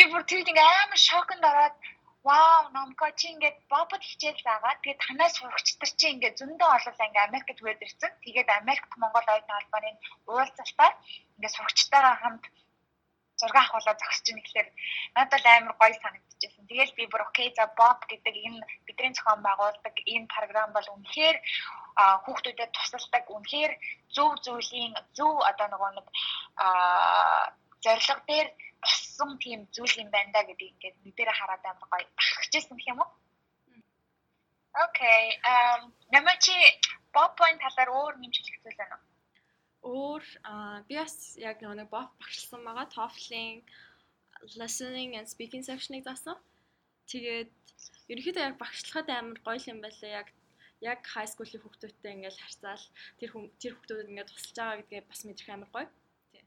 би 0.00 0.06
бүр 0.08 0.24
тэр 0.24 0.48
ингээ 0.48 0.68
амар 0.80 0.96
шоконд 0.96 1.44
ороод 1.44 1.76
вау 2.24 2.72
номко 2.72 3.04
чи 3.20 3.28
ингээд 3.32 3.58
бобод 3.72 4.00
хичээл 4.00 4.40
заагаад 4.48 4.80
тэгээд 4.80 5.02
танаас 5.04 5.34
сурагчдэр 5.36 5.90
чи 6.00 6.06
ингээд 6.14 6.38
зөндөө 6.40 6.68
олол 6.76 7.04
ингээ 7.04 7.28
Америкт 7.28 7.60
хүрээд 7.60 7.84
ирсэн. 7.84 8.12
Тэгээд 8.24 8.48
Америкт 8.60 8.90
Монгол 8.96 9.28
оюутны 9.28 9.52
холбооны 9.56 9.90
уулзалтаар 10.24 10.94
ингээ 11.36 11.52
сурагчтайгаа 11.52 12.16
хамт 12.20 12.44
зураг 13.40 13.68
авахлаа 13.68 13.96
зогсож 14.00 14.26
ийн 14.28 14.40
гэхээр 14.40 14.68
надад 15.16 15.44
амар 15.44 15.74
гоё 15.80 15.96
санагдчихсэн. 16.00 16.64
Тэгэл 16.64 16.96
би 16.96 17.04
бүр 17.12 17.22
окей 17.28 17.48
за 17.52 17.64
боб 17.76 18.00
гэдэг 18.08 18.34
энэ 18.46 18.60
бидний 18.88 19.12
зохион 19.12 19.40
байгуулдаг 19.44 19.94
энэ 20.14 20.32
програм 20.32 20.70
бол 20.72 20.88
үнэхээр 20.96 21.36
хүүхдүүдэд 22.24 22.72
тусалдаг 22.72 23.24
үнэхээр 23.36 23.72
зөв 24.16 24.32
зүйлийн 24.44 24.92
зөв 25.16 25.34
одоо 25.50 25.66
нөгөө 25.68 25.90
нэг 25.96 26.06
зорилго 27.84 28.24
дээр 28.28 28.48
боссон 28.82 29.30
тийм 29.44 29.60
зүйл 29.74 29.94
юм 30.02 30.10
байна 30.14 30.32
да 30.34 30.42
гэдэг 30.48 30.68
ингээд 30.72 30.96
мэдэрэ 31.04 31.32
хараад 31.36 31.64
амар 31.64 31.88
гоё 31.92 32.06
бахархажсэн 32.16 32.76
гэх 32.76 32.92
юм 32.92 33.00
уу? 33.02 33.10
Окей. 34.86 35.24
Эм 35.52 35.80
Bob 37.14 37.34
point 37.38 37.58
талаар 37.58 37.90
өөр 37.90 38.14
нэмжлэх 38.22 38.58
зүйл 38.62 38.80
байна 38.80 38.96
уу? 38.96 39.04
Өөр 39.82 40.24
би 40.88 40.94
бас 41.00 41.36
яг 41.36 41.58
нэг 41.62 41.88
Bob 41.90 42.08
багшлсан 42.20 42.60
байгаа 42.64 42.86
TOEFL-ийн 42.94 43.64
listening 44.56 45.16
and 45.18 45.26
speaking 45.28 45.62
section-ыг 45.62 46.04
заасан. 46.04 46.38
Тэгээд 47.10 47.50
ерөнхийдөө 48.12 48.44
яг 48.48 48.56
багшлахад 48.62 49.08
амар 49.10 49.38
гоё 49.46 49.60
юм 49.72 49.80
байлаа 49.84 50.10
яг 50.20 50.28
яг 50.80 51.00
high 51.14 51.28
school-ийн 51.32 51.62
хүүхдүүдтэй 51.62 52.12
ингээл 52.14 52.42
харьцаал 52.42 52.84
тэр 53.18 53.30
тэр 53.60 53.72
хүүхдүүдэд 53.74 54.10
ингээд 54.10 54.30
тусалж 54.30 54.56
байгаа 54.56 54.78
гэдгээ 54.80 55.02
бас 55.10 55.20
мэдрэх 55.24 55.50
амар 55.52 55.70
гоё. 55.74 55.88
Тий. 56.32 56.44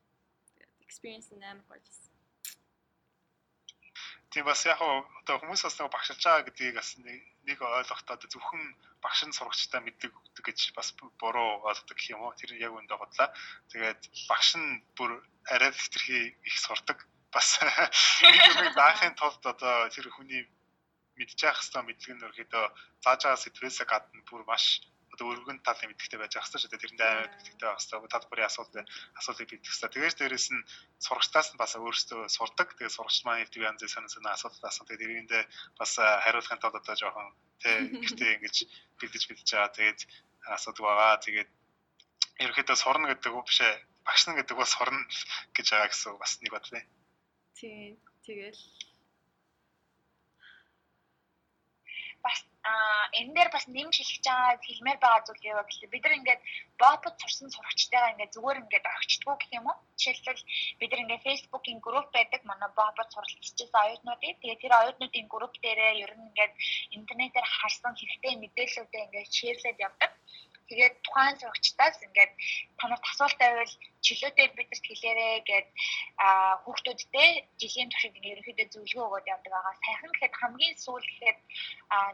Тэгээд 0.47 0.71
experience 0.85 1.29
нь 1.35 1.43
амар 1.43 1.65
гоё 1.69 1.81
байсан. 1.83 2.12
Тийм 4.33 4.45
бас 4.49 4.65
яг 4.65 4.81
одоо 4.81 5.37
хүмүүс 5.37 5.61
бас 5.61 5.75
нэг 5.77 5.93
багшилж 5.93 6.21
байгаа 6.25 6.45
гэдгийг 6.49 6.73
бас 6.73 6.89
нэг 6.97 7.59
ойлгохдоо 7.61 8.17
зөвхөн 8.33 8.63
багш 9.05 9.19
нь 9.29 9.35
сурагчтай 9.37 9.81
мэддэг 9.85 10.09
гэж 10.41 10.59
бас 10.73 10.89
буруу 11.21 11.61
ойлгодог 11.69 11.93
гэх 11.93 12.17
юм 12.17 12.25
уу. 12.25 12.33
Тэр 12.33 12.57
яг 12.57 12.73
үндэ 12.73 12.97
бодлаа. 12.97 13.29
Тэгээд 13.69 14.01
багш 14.25 14.49
нь 14.57 14.81
бүр 14.97 15.21
арай 15.53 15.69
хэтэрхий 15.69 16.33
их 16.49 16.57
сурдаг. 16.65 16.97
Бас 17.29 17.61
нэг 18.25 18.41
юм 18.57 18.73
даахын 18.73 19.13
тулд 19.21 19.43
одоо 19.53 19.93
тэр 19.93 20.09
хүний 20.09 20.49
мэдчих 21.13 21.53
хэвээр 21.53 21.85
мэдлэг 21.85 22.13
нь 22.17 22.25
өрхөдөө 22.25 22.65
зааж 23.05 23.21
байгаа 23.21 23.37
сэдвээсээ 23.37 23.85
гадна 23.85 24.21
бүр 24.25 24.41
маш 24.49 24.81
одоо 25.13 25.25
өргөн 25.29 25.61
талын 25.61 25.93
мэдгтэй 25.93 26.19
байж 26.19 26.33
байгаа 26.33 26.49
хэвээр 26.57 26.81
тэрэндээ 26.81 27.09
амар 27.13 27.29
мэдгтэй 27.29 27.67
байх 27.69 27.81
хэвээр 27.85 28.13
тал 28.13 28.27
бүрийн 28.29 28.49
асуулт 28.49 28.73
асуултыг 29.19 29.47
бийдэх 29.49 29.69
хэвээр 29.69 29.93
тэгээс 29.93 30.15
дээрэс 30.17 30.47
нь 30.53 30.65
сурагчдаас 31.05 31.47
нь 31.53 31.61
бас 31.61 31.73
өөрсдөө 31.77 32.21
сурдаг. 32.33 32.67
Тэгээд 32.73 32.97
сурагч 32.97 33.17
маань 33.23 33.45
хэвээр 33.45 33.69
янз 33.69 33.81
янз 33.85 34.11
сонин 34.13 34.33
асуулт 34.33 34.57
асуух. 34.65 34.89
Тэгээд 34.89 35.29
тэрэндээ 35.29 35.43
бас 35.77 35.91
хариулахын 36.01 36.61
тулд 36.61 36.79
одоо 36.81 36.95
жоохон 36.97 37.29
тэг 37.61 37.93
гэртээ 38.01 38.31
ингэж 38.41 38.57
бэлдэж 38.97 39.23
бэлдэж 39.29 39.49
байгаа. 39.53 39.77
Тэгээд 39.77 39.99
асуудаг 40.55 40.83
байгаа. 40.83 41.23
Тэгээд 41.25 41.49
ерөөхдөө 42.43 42.77
сурна 42.81 43.05
гэдэг 43.13 43.31
үг 43.37 43.47
биш 43.47 43.61
ээ 43.61 43.73
багшна 44.03 44.33
гэдэг 44.35 44.55
бол 44.57 44.69
сурна 44.75 45.01
гэж 45.55 45.67
байгаа 45.69 45.89
гэсэн 45.93 46.17
бас 46.17 46.31
нэг 46.41 46.51
бодлоо. 46.51 46.83
Тийм 47.53 48.01
тэгэл 48.25 48.61
бас 52.63 52.71
а 52.71 53.09
энэ 53.19 53.33
дээр 53.35 53.49
бас 53.55 53.65
нэмж 53.75 53.93
хэлэх 53.97 54.19
байгаа 54.25 54.57
хэлмээр 54.67 54.99
байгаа 55.01 55.25
зүйл 55.27 55.47
юу 55.51 55.63
гэхэл 55.67 55.93
бид 55.93 56.03
нар 56.03 56.17
ингээд 56.19 56.41
ботод 56.81 57.15
сурсан 57.21 57.49
сурагчтайгаа 57.51 58.11
ингээд 58.13 58.33
зүгээр 58.35 58.61
ингээд 58.61 58.85
орчдгоо 58.95 59.35
гэх 59.37 59.51
юм 59.59 59.65
уу? 59.69 59.77
Жишээлбэл 60.01 60.47
бид 60.79 60.89
нар 60.91 61.03
ингээд 61.03 61.25
фэйсбүүкийн 61.25 61.79
групп 61.85 62.09
байдаг. 62.15 62.41
Манай 62.49 62.69
ботод 62.79 63.09
суралцчихсан 63.11 63.83
оюутнуудыг 63.83 64.35
тэгээ 64.39 64.61
тэр 64.63 64.73
оюутнуудын 64.79 65.27
групп 65.33 65.53
дээрээ 65.63 65.93
ер 66.05 66.11
нь 66.15 66.27
ингээд 66.29 66.53
интернетээр 66.97 67.47
харсан 67.57 67.93
хэрэгтэй 67.95 68.33
мэдээллүүдээ 68.39 69.05
ингээд 69.05 69.35
шеэрлээд 69.37 69.83
явдаг 69.87 70.11
Тэгээд 70.69 70.95
тухайн 71.05 71.35
сурагчдаас 71.39 71.97
ингээд 72.05 72.31
танарт 72.79 73.03
асуулт 73.11 73.37
байвал 73.41 73.73
чөлөөтэй 74.05 74.47
бидэрт 74.57 74.85
хэлээрэй 74.87 75.35
гэд 75.49 75.67
хүүхдүүдтэй 76.63 77.29
жилийн 77.59 77.89
туршид 77.89 78.17
ингээд 78.17 78.33
ерөөхдөө 78.33 78.67
зөвлөгөө 78.73 79.07
өгöd 79.07 79.31
явдаг 79.33 79.51
байгаа. 79.53 79.75
Сайхан 79.83 80.11
гэхэд 80.13 80.39
хамгийн 80.41 80.75
сүүл 80.83 81.07
гэхэд 81.09 81.39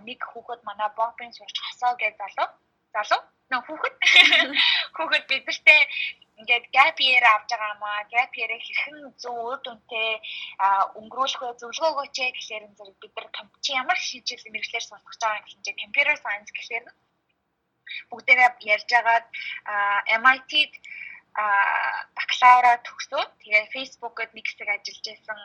нэг 0.07 0.19
хүүхэд 0.31 0.62
манай 0.67 0.89
бомбын 0.97 1.31
сурч 1.38 1.55
хосоо 1.62 1.93
гэж 2.01 2.13
залуу 2.21 2.49
залуу? 2.93 3.21
Нөө 3.49 3.62
хүүхэд? 3.65 3.95
Хүүхэд 4.95 5.25
бидэртээ 5.29 5.81
ингээд 6.39 6.65
gap 6.75 6.97
year 7.05 7.23
авч 7.33 7.49
байгаа 7.51 7.75
маа 7.83 8.01
gap 8.13 8.33
year 8.39 8.51
хэрхэн 8.65 8.97
зөв 9.21 9.35
үр 9.49 9.59
дүнтэй 9.65 10.12
өнгөрүүлэх 10.99 11.41
вэ 11.41 11.59
зөвлөгөө 11.62 11.91
өгөөч 11.91 12.17
гэхээр 12.38 12.63
зэрэг 12.77 12.97
бид 13.01 13.13
нар 13.17 13.27
чи 13.63 13.71
ямар 13.81 13.99
шийдэл 14.07 14.51
мэрэгчлэр 14.53 14.85
сурах 14.85 15.05
гэж 15.09 15.19
байгаа 15.21 15.39
юм 15.39 15.45
гэхэлээ 15.45 15.81
computer 15.83 16.15
science 16.23 16.49
гэхээр 16.53 16.85
бүгдээрээ 18.10 18.49
ярьж 18.75 18.89
агаад 18.99 19.25
MIT-д 20.23 20.73
бакалавра 22.17 22.73
төгсөөд 22.88 23.32
тэгээ 23.41 23.71
Facebook-д 23.75 24.32
нэг 24.36 24.45
хэсэг 24.47 24.69
ажиллаж 24.75 25.06
байсан 25.08 25.39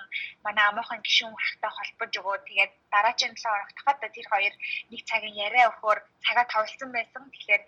манай 0.44 0.64
амуухан 0.68 1.00
гишүүн 1.06 1.34
хахтай 1.38 1.70
холбож 1.74 2.12
өгөө 2.20 2.36
тэгээд 2.48 2.72
дараагийн 2.92 3.34
7 3.36 3.46
хоногт 3.52 3.78
хахад 3.78 4.00
тэр 4.14 4.26
хоёр 4.32 4.54
нэг 4.90 5.00
цагийн 5.08 5.36
яриа 5.46 5.68
өгөхөөр 5.70 5.98
цагаа 6.24 6.46
тавилсан 6.50 6.90
байсан. 6.92 7.22
Тэгэхээр 7.30 7.62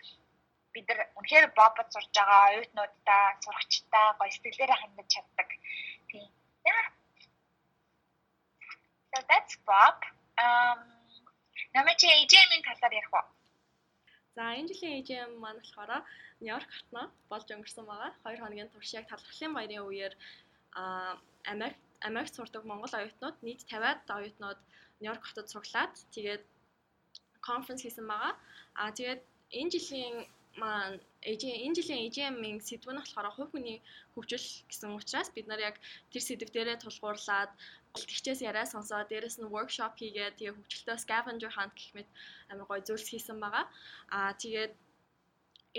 бид 0.73 0.87
нар 0.89 1.01
үнэхээр 1.19 1.47
бобод 1.59 1.89
сурж 1.93 2.11
байгаа 2.17 2.43
оюутнуудаа 2.51 3.25
сурагчдаа 3.45 4.07
гоё 4.19 4.31
сэтгэлээрээ 4.33 4.81
хандаж 4.81 5.09
чаддаг. 5.15 5.49
Тийм. 6.11 6.29
So 9.11 9.19
that's 9.31 9.55
Bob. 9.69 9.99
Um 10.45 10.81
намайг 11.75 12.01
AJ-ийн 12.01 12.62
талаар 12.69 12.95
ярих 13.01 13.15
уу? 13.15 13.36
За 14.37 14.53
энэ 14.59 14.68
жилийн 14.70 14.96
AGM 15.01 15.33
маань 15.40 15.61
болохоор 15.61 16.05
Нью-Йорк 16.44 16.70
хатнаа 16.77 17.07
болж 17.31 17.49
өнгөрсөн 17.55 17.85
байгаа. 17.88 18.11
2 18.25 18.40
хоногийн 18.42 18.70
турш 18.70 18.90
яг 18.99 19.09
талархлын 19.09 19.57
баярын 19.57 19.88
үеэр 19.88 20.12
Америк 21.53 21.79
Америк 22.09 22.29
сурдаг 22.33 22.62
Монгол 22.68 22.92
оюутнууд 23.01 23.37
нийт 23.46 23.61
50-аад 23.72 24.01
оюутнууд 24.16 24.61
Нью-Йорк 25.01 25.25
хотод 25.25 25.51
цуглаад 25.53 25.94
тэгээд 26.14 26.44
конференс 27.49 27.83
хийсэн 27.83 28.07
байгаа. 28.12 28.33
Аа 28.81 28.90
тэгээд 28.96 29.22
энэ 29.61 29.72
жилийн 29.75 30.16
маань 30.61 31.01
энэ 31.31 31.77
жилийн 31.79 32.05
AGM-ийн 32.07 32.59
сэдв 32.68 32.88
нь 32.92 33.01
болохоор 33.01 33.29
хувь 33.33 33.53
хүний 33.53 33.79
хөгжил 34.12 34.46
гэсэн 34.70 34.90
учраас 34.99 35.29
бид 35.37 35.46
нар 35.49 35.61
яг 35.70 35.77
тэр 36.12 36.22
сэдв 36.25 36.49
дээрээ 36.53 36.79
тулгуурлаад 36.81 37.51
тэгчээс 38.05 38.41
яриа 38.49 38.67
сонсоо 38.69 39.01
дээрэс 39.11 39.37
нь 39.39 39.53
workshop 39.57 39.93
хийгээд 39.97 40.37
тэгээ 40.37 40.57
хөгжилтөө 40.57 40.97
scavenger 41.05 41.53
hunt 41.57 41.75
гэх 41.79 41.91
мэт 41.97 42.09
амар 42.51 42.67
гоё 42.69 42.83
зүйлс 42.87 43.09
хийсэн 43.11 43.39
байгаа. 43.41 43.65
Аа 44.17 44.33
тэгээд 44.43 44.73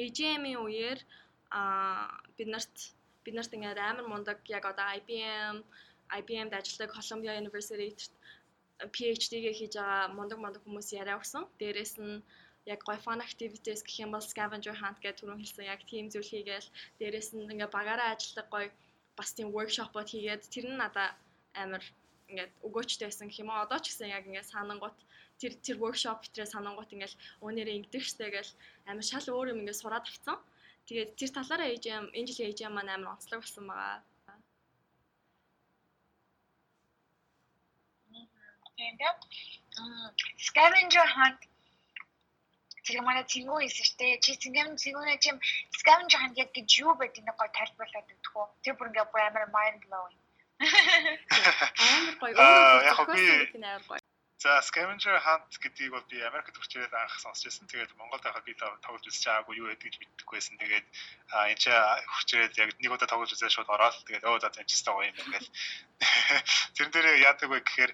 AGM-ийн 0.03 0.61
үеэр 0.65 0.99
аа 1.59 2.09
бид 2.37 2.49
нарт 2.53 2.75
бид 3.23 3.35
нарт 3.37 3.51
ингээд 3.55 3.79
амар 3.79 4.05
мундаг 4.11 4.39
яг 4.57 4.63
одоо 4.71 4.87
IBM 4.97 5.57
IBM-д 6.17 6.53
ажилладаг 6.59 6.95
Columbia 6.97 7.33
University 7.41 7.89
PhD-гээ 8.95 9.55
хийж 9.59 9.73
байгаа 9.77 10.13
мундаг 10.17 10.39
мундаг 10.39 10.61
хүмүүс 10.63 10.89
яриа 11.01 11.19
өгсөн. 11.19 11.43
Дээрээс 11.59 11.93
нь 12.03 12.23
яг 12.73 12.79
гоё 12.87 12.99
fun 13.05 13.19
activities 13.27 13.81
гэх 13.83 13.97
юм 14.03 14.11
бол 14.13 14.29
scavenger 14.31 14.75
hunt 14.81 14.99
гэж 15.03 15.15
түрүүн 15.17 15.41
хэлсэн 15.41 15.65
яг 15.73 15.81
тийм 15.89 16.05
зүйл 16.13 16.31
хийгээл 16.31 16.67
дээрээс 16.99 17.29
нь 17.33 17.49
ингээ 17.53 17.75
багаараа 17.77 18.09
ажилладаг 18.13 18.47
гоё 18.53 18.69
бас 19.17 19.29
тийм 19.35 19.49
workshop-ууд 19.57 20.09
хийгээд 20.11 20.43
тэр 20.53 20.65
нь 20.69 20.79
надаа 20.83 21.07
амар 21.63 21.83
ингээд 22.29 22.53
өгөөчтэй 22.67 23.07
байсан 23.07 23.27
гэх 23.27 23.41
юм 23.43 23.51
аа 23.51 23.65
одоо 23.65 23.79
ч 23.79 23.85
гэсэн 23.89 24.13
яг 24.17 24.23
ингээд 24.27 24.51
санангууд 24.51 24.97
тэр 25.39 25.53
тэр 25.65 25.77
workshop 25.83 26.19
битрээ 26.21 26.47
санангууд 26.53 26.93
ингээд 26.95 27.13
өөнөрөө 27.45 27.75
ингэдэгчтэй 27.77 28.29
гэл 28.35 28.51
амар 28.89 29.05
шал 29.09 29.27
өөр 29.31 29.51
юм 29.53 29.61
ингээд 29.61 29.81
сураад 29.81 30.05
авцсан. 30.07 30.37
Тэгээд 30.87 31.09
тэр 31.19 31.31
талаараа 31.35 31.69
AGM 31.71 32.05
энэ 32.17 32.27
жилийн 32.27 32.51
AGM 32.51 32.73
маань 32.75 32.93
амар 32.93 33.13
онцлог 33.15 33.39
болсон 33.43 33.65
байгаа. 33.67 34.01
Дээ. 38.77 39.13
Scavenger 40.47 41.07
hunt 41.17 41.41
зэрэг 42.85 43.03
манай 43.05 43.25
цэнгүү 43.31 43.57
хийсэртэй 43.61 44.11
чи 44.23 44.31
цэнгэн 44.41 44.77
цэнгүүнэ 44.81 45.15
чим 45.23 45.37
scavenger 45.79 46.19
hunt 46.21 46.37
гэдэг 46.37 46.65
юу 46.83 46.93
байдгийг 46.95 47.27
гой 47.39 47.49
тайлбарлаад 47.57 48.07
өгөх 48.13 48.33
үү. 48.37 48.47
Тэр 48.63 48.73
бүр 48.77 48.89
ингээ 48.89 49.11
бүр 49.11 49.21
амар 49.25 49.45
mind 49.55 49.81
blowing. 49.85 50.19
Амар 50.59 52.15
гоё. 52.19 52.33
Яг 52.85 52.99
би. 53.13 53.99
За 54.37 54.61
scavenger 54.61 55.17
hunt 55.17 55.57
гэдгийг 55.57 55.91
бол 55.91 56.05
би 56.09 56.21
Америкт 56.21 56.53
хүрчээд 56.57 56.93
анх 56.93 57.17
сонсч 57.17 57.49
байсан. 57.49 57.65
Тэгээд 57.65 57.97
Монголд 57.97 58.21
байхад 58.21 58.45
би 58.45 58.53
тоглож 58.53 59.01
үзэж 59.09 59.25
байгаагүй 59.25 59.55
юу 59.57 59.69
гэдэг 59.73 59.85
гэж 59.89 59.95
мэдэхгүй 59.97 60.37
байсан. 60.37 60.55
Тэгээд 60.61 60.85
энэ 61.33 61.57
ч 61.57 61.65
хүрчээд 62.13 62.53
яг 62.61 62.69
нэг 62.77 62.91
удаа 62.93 63.09
тоглож 63.09 63.33
үзээд 63.33 63.53
шууд 63.53 63.73
ороод 63.73 63.97
тэгээд 64.05 64.29
өө 64.29 64.37
за 64.37 64.53
гэсэн 64.53 64.93
гоё 64.93 65.09
юм 65.09 65.17
ингээд. 65.17 65.45
Тэрэн 66.77 66.93
дээр 66.93 67.07
яадаг 67.25 67.49
вэ 67.49 67.65
гэхээр 67.65 67.91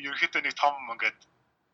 ерөөхдөө 0.00 0.42
нэг 0.48 0.54
том 0.56 0.74
ингээд 0.96 1.18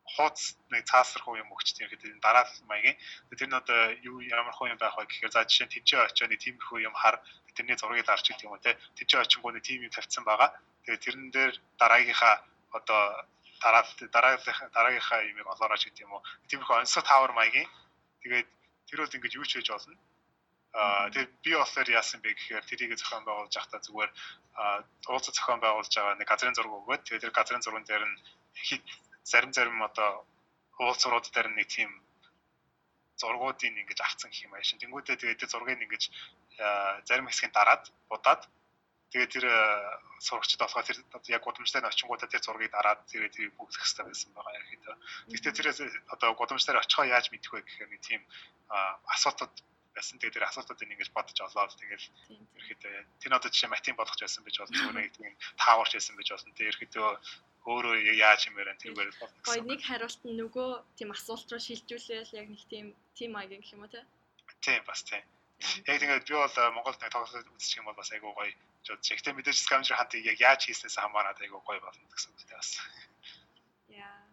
хууц 0.04 0.60
нэг 0.70 0.84
цаасрах 0.84 1.26
юм 1.26 1.48
өгч 1.54 1.72
тийм 1.72 1.88
ихэд 1.88 2.20
дараа 2.20 2.44
маягийн. 2.68 2.96
Тэр 3.32 3.48
нь 3.48 3.56
одоо 3.56 3.80
юу 4.04 4.20
ямар 4.20 4.52
хуу 4.54 4.68
юм 4.68 4.78
байх 4.78 4.94
вэ 4.96 5.08
гэхээр 5.08 5.32
за 5.32 5.48
жишээ 5.48 5.66
нь 5.66 5.74
тэнцээ 5.74 6.00
очоо 6.04 6.28
нэг 6.28 6.40
тиймэрхүү 6.44 6.78
юм 6.84 6.94
хар 6.94 7.16
тэрний 7.56 7.76
зургийг 7.76 8.04
дарч 8.06 8.28
гэдэг 8.28 8.44
юм 8.44 8.52
уу 8.52 8.60
те. 8.60 8.76
Тэнцээ 9.00 9.20
очингоо 9.24 9.52
нэг 9.52 9.64
тийм 9.64 9.80
юм 9.86 9.92
тавьсан 9.94 10.24
байгаа. 10.28 10.52
Тэгээд 10.84 11.04
тэрэн 11.04 11.26
дээр 11.32 11.52
дараагийнхаа 11.80 12.34
одоо 12.76 13.00
дараа 13.64 13.84
дараагийнхаа 14.14 14.68
дараагийнхаа 14.76 15.20
юмыг 15.32 15.46
олоорооч 15.48 15.82
гэдэг 15.88 16.04
юм 16.04 16.12
уу 16.14 16.22
тиймэрхүү 16.48 16.76
онцлог 16.84 17.04
тавар 17.08 17.32
маягийн. 17.32 17.68
Тэгээд 18.22 18.48
тэр 18.88 18.98
бол 19.00 19.16
ингэж 19.16 19.32
юу 19.40 19.46
ч 19.48 19.56
хийж 19.56 19.68
болно. 19.72 19.96
Аа 20.74 21.08
тэгээд 21.14 21.32
би 21.44 21.50
болохоор 21.56 21.88
яасан 21.88 22.20
бэ 22.20 22.34
гэхээр 22.34 22.64
тэрийг 22.68 22.92
зохион 22.98 23.24
байгуулж 23.24 23.54
байхдаа 23.54 23.80
зүгээр 23.80 24.10
уулзах 25.06 25.34
зохион 25.38 25.60
байгуулж 25.62 25.92
байгаа 25.94 26.18
нэг 26.18 26.28
газрын 26.28 26.56
зураг 26.58 26.74
өгөөд 26.74 27.02
тэгээд 27.06 27.24
тэр 27.24 27.36
газрын 27.38 27.62
зурган 27.62 27.86
дээр 27.86 28.04
нь 28.04 28.18
зарим 29.24 29.52
зарим 29.56 29.82
одоо 29.82 30.26
уулзрууд 30.78 31.26
дээр 31.32 31.48
нэг 31.56 31.68
тийм 31.68 31.90
зургуудыг 33.16 33.70
ингэж 33.70 34.00
авцсан 34.02 34.30
гэх 34.30 34.44
юм 34.46 34.54
аашин. 34.54 34.78
Тэнгүүдээ 34.78 35.16
тэгээд 35.16 35.50
зургийг 35.50 35.80
ингэж 35.82 36.02
зарим 37.08 37.26
хэсгийг 37.30 37.52
дараад 37.54 37.84
будаад 38.10 38.42
тэгээд 39.10 39.30
тэр 39.34 39.46
сурагчд 40.18 40.58
болохоор 40.58 40.86
тэр 40.86 40.98
яг 41.30 41.42
гудамжтай 41.46 41.82
очингуудаа 41.82 42.28
тэр 42.28 42.42
зургийг 42.42 42.74
дараад 42.74 43.00
тэгээд 43.06 43.34
тэр 43.34 43.50
бүгдэх 43.54 43.80
хэрэгтэй 43.82 44.06
байсан 44.06 44.30
байгаа 44.34 44.58
ерөөхдөө. 44.58 44.96
Гэхдээ 45.30 45.52
тэрээс 45.54 45.78
одоо 46.14 46.30
гудамжтай 46.34 46.74
очихоо 46.74 47.06
яаж 47.06 47.30
мэдэх 47.30 47.50
вэ 47.54 47.62
гэхээр 47.62 47.90
нэг 47.94 48.02
тийм 48.02 48.22
асуултууд 49.14 49.54
байсан. 49.94 50.18
Тэгээд 50.18 50.36
тэр 50.42 50.46
асуултуудыг 50.50 50.90
ингэж 50.90 51.10
бодож 51.14 51.38
олоод 51.38 51.78
тэгээд 51.78 52.02
ерөөхдөө 52.58 52.94
тэр 53.22 53.32
одоо 53.38 53.50
жишээ 53.50 53.70
матем 53.70 53.94
болгож 53.94 54.18
байсан 54.18 54.42
байж 54.42 54.56
болно. 54.58 54.74
Зүгээр 54.74 54.98
нэг 54.98 55.14
тийм 55.14 55.32
тааварч 55.62 55.92
байсан 55.94 56.14
байж 56.18 56.28
болно. 56.34 56.54
Тэгээд 56.58 56.70
ерөөхдөө 56.74 57.10
өөрөө 57.64 57.94
яаж 58.20 58.40
юмэрэн 58.52 58.76
тэргээр 58.76 59.10
болно 59.20 59.40
Гой 59.48 59.60
нэг 59.64 59.80
хариулт 59.88 60.20
нь 60.28 60.36
нөгөө 60.36 60.70
тийм 61.00 61.10
асуулт 61.16 61.48
руу 61.48 61.62
шилжүүлээл 61.64 62.36
яг 62.40 62.48
нэг 62.52 62.62
тийм 62.68 62.86
тийм 63.16 63.30
маягийн 63.32 63.64
гэх 63.64 63.72
юм 63.72 63.84
уу 63.84 63.92
те. 63.92 64.04
Тийм 64.60 64.84
бас 64.84 65.00
тийм. 65.08 65.24
Яг 65.88 65.96
тэгээд 66.00 66.28
би 66.28 66.34
бол 66.36 66.56
Монголд 66.76 67.00
нэг 67.00 67.12
тоглолт 67.12 67.48
үзчих 67.56 67.80
юм 67.80 67.88
бол 67.88 67.96
бас 67.96 68.12
айгүй 68.12 68.32
гоё 68.36 68.52
жод 68.84 69.00
чигтэй 69.00 69.32
мэдээж 69.32 69.58
скамжер 69.64 69.96
хантыг 69.96 70.28
яг 70.28 70.38
яаж 70.40 70.60
хийснээс 70.68 71.00
хамаарат 71.00 71.40
айгүй 71.40 71.60
гоё 71.64 71.80
болно 71.80 72.04
гэсэн 72.12 72.36
үгтэй 72.36 72.56
бас. 72.56 72.70
Яа. 73.88 74.28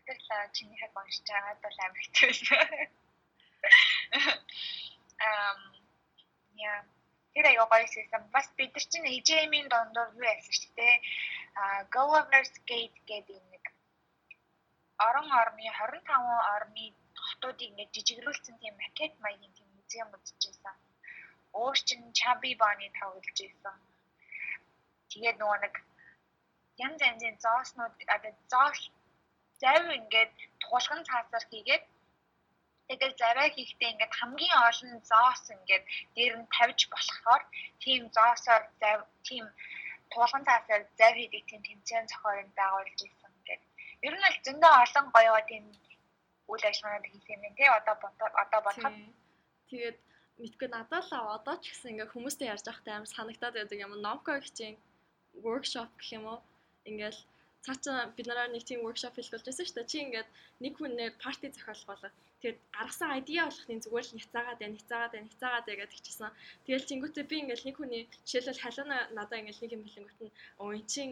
Тэгэл 0.00 0.52
чиний 0.56 0.78
хаг 0.80 0.96
уншиж 0.96 1.28
байгаад 1.28 1.60
бол 1.60 1.76
хэцүү 1.76 2.26
байсан. 2.32 2.88
Ам 5.20 5.60
яа 6.56 6.80
тэр 7.34 7.44
аяга 7.48 7.66
гоё 7.72 7.86
хийсэн. 7.86 8.22
Бас 8.34 8.46
бид 8.56 8.70
нар 8.74 8.84
чинь 8.92 9.12
EJM-ийн 9.16 9.68
дондор 9.72 10.08
юу 10.18 10.24
яасан 10.34 10.54
шүү 10.60 10.72
дээ. 10.78 10.96
А 11.60 11.64
Governor's 11.94 12.54
Gate 12.68 12.98
гэдэг 13.10 13.40
нэг 13.52 13.64
орон 15.06 15.28
орны 15.42 15.64
25 15.68 16.54
орны 16.56 16.84
хотуудыг 17.26 17.68
ингээд 17.68 17.94
жижигрүүлсэн 17.96 18.56
тийм 18.60 18.74
макет 18.82 19.14
маягийн 19.24 19.52
тийм 19.56 19.68
музейм 19.76 20.08
үзчихсэн. 20.16 20.76
Өөр 21.60 21.76
чинь 21.88 22.06
Chubby 22.18 22.52
Bunny 22.60 22.88
тоглож 22.98 23.38
байсан. 23.40 23.76
Тэгээд 25.10 25.36
нөгөө 25.40 25.58
нэг 25.64 25.74
янз 26.84 27.00
янзын 27.10 27.36
зооснууд 27.44 27.94
одоо 28.16 28.32
зоос 28.52 28.80
зав 29.60 29.84
ингээд 29.98 30.32
туулган 30.62 31.00
цаасаар 31.08 31.44
хийгээд 31.50 31.84
тэгэл 32.92 33.20
заваа 33.22 33.48
хийхдээ 33.56 33.92
ингээд 33.92 34.18
хамгийн 34.20 34.58
олон 34.68 34.92
зоос 35.10 35.44
ингээд 35.56 35.84
дээр 36.16 36.34
нь 36.40 36.50
тавьж 36.56 36.80
болохоор 36.92 37.42
тийм 37.82 38.02
зоосоор 38.16 38.62
зав 38.80 39.00
тийм 39.28 39.44
туулган 40.12 40.44
цаасаар 40.48 40.84
зав 40.98 41.14
хийдэг 41.16 41.42
тийм 41.48 41.62
тэмцээн 41.68 42.06
зохиолыг 42.10 42.50
байгуулж 42.58 42.98
ирсэн 43.06 43.32
гэдэг. 43.48 43.70
Ер 44.06 44.14
нь 44.16 44.28
л 44.32 44.38
зөндөө 44.46 44.72
олон 44.84 45.06
гоё 45.16 45.36
тийм 45.50 45.64
үйл 46.50 46.64
ажиллагаанд 46.68 47.06
хийсэн 47.08 47.46
юм 47.48 47.54
тий. 47.56 47.68
Одоо 47.68 47.94
одоо 48.42 48.60
бодоход. 48.66 48.96
Тэгээд 49.70 49.98
мэдгүй 50.42 50.68
надад 50.68 51.04
л 51.08 51.12
одоо 51.36 51.56
ч 51.62 51.64
гэсэн 51.72 51.90
ингээ 51.92 52.12
хүмүүстэй 52.12 52.48
ярьж 52.52 52.64
байхдаа 52.68 52.94
амар 53.00 53.10
санагтаад 53.14 53.54
байдаг 53.56 53.78
юм. 53.84 53.92
Номко 54.06 54.40
хичээн 54.40 54.76
workshop 55.44 55.90
гэх 55.96 56.10
юм 56.18 56.24
уу? 56.28 56.40
Ингээл 56.88 57.20
цаачаа 57.66 58.10
бид 58.16 58.26
нараа 58.26 58.46
нэг 58.50 58.62
тийм 58.66 58.80
workshop 58.86 59.14
хэлүүлж 59.16 59.46
байсан 59.46 59.66
шүү 59.66 59.76
дээ. 59.78 59.90
Чи 59.92 59.98
ингээд 60.02 60.28
нэг 60.64 60.72
хүнээр 60.76 61.12
зохиолох 61.18 61.86
болоо. 61.90 62.10
Тэгээд 62.42 62.58
гаргасан 62.76 63.10
айдиа 63.14 63.46
болохын 63.46 63.82
зүгээр 63.84 64.06
л 64.08 64.16
няцаагаад 64.18 64.58
байна 64.60 64.74
няцаагаад 64.74 65.12
байна 65.14 65.28
няцаагаад 65.30 65.66
байна 65.66 65.80
гэдэг 65.80 66.00
чижсэн 66.06 66.30
тэгэл 66.66 66.88
чингүүтээ 66.90 67.24
би 67.30 67.36
ингээл 67.38 67.66
нэг 67.66 67.76
хүний 67.78 68.02
жишээлбэл 68.26 68.62
халуuna 68.64 68.98
надаа 69.14 69.38
ингээл 69.38 69.62
нэг 69.62 69.72
юм 69.78 69.82
хэлэнгүүт 69.86 70.20
нь 70.26 70.34
оо 70.58 70.70
эн 70.74 70.84
чин 70.92 71.08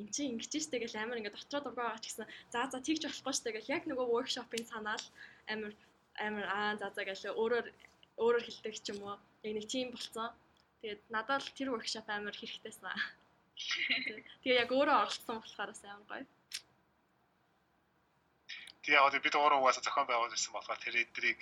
эн 0.00 0.08
чинь 0.14 0.32
ингэж 0.36 0.52
штэ 0.60 0.76
гэл 0.82 1.00
амар 1.00 1.18
ингээд 1.18 1.38
дотроо 1.38 1.60
дургаа 1.64 1.86
байгаа 1.88 2.02
ч 2.04 2.06
гэсэн. 2.10 2.26
За 2.52 2.58
за 2.68 2.78
тэгж 2.84 3.02
болохгүй 3.06 3.34
штэ 3.36 3.50
гэл 3.54 3.72
яг 3.76 3.82
нөгөө 3.86 4.06
workshop-ын 4.14 4.64
санаал 4.68 5.04
амар 5.52 5.72
амар 6.26 6.46
аа 6.56 6.72
за 6.80 6.86
за 6.96 7.02
гэл 7.08 7.32
өөрөөр 7.40 7.66
өөрөөр 8.22 8.44
хэлдэг 8.44 8.74
ч 8.84 8.86
юм 8.92 9.00
уу. 9.06 9.16
Яг 9.46 9.52
нэг 9.56 9.66
тийм 9.72 9.88
болцсон. 9.94 10.28
Тэгээд 10.80 11.00
надад 11.14 11.40
л 11.46 11.56
тэр 11.56 11.68
workshop 11.72 12.06
амар 12.10 12.34
хэрэгтэйсэн. 12.36 13.23
Тэгээ 13.54 14.60
яг 14.62 14.70
өөрөө 14.74 14.96
оролцсон 15.02 15.38
болохоор 15.38 15.72
сайн 15.74 16.02
гоё. 16.10 16.26
Тэгээ 18.82 19.00
яг 19.00 19.22
бид 19.22 19.34
өөрөө 19.38 19.58
угаасаа 19.60 19.84
зохион 19.86 20.08
байгуулж 20.08 20.34
ирсэн 20.34 20.52
болохоор 20.54 20.80
тэр 20.82 20.96
эдрийг 21.02 21.40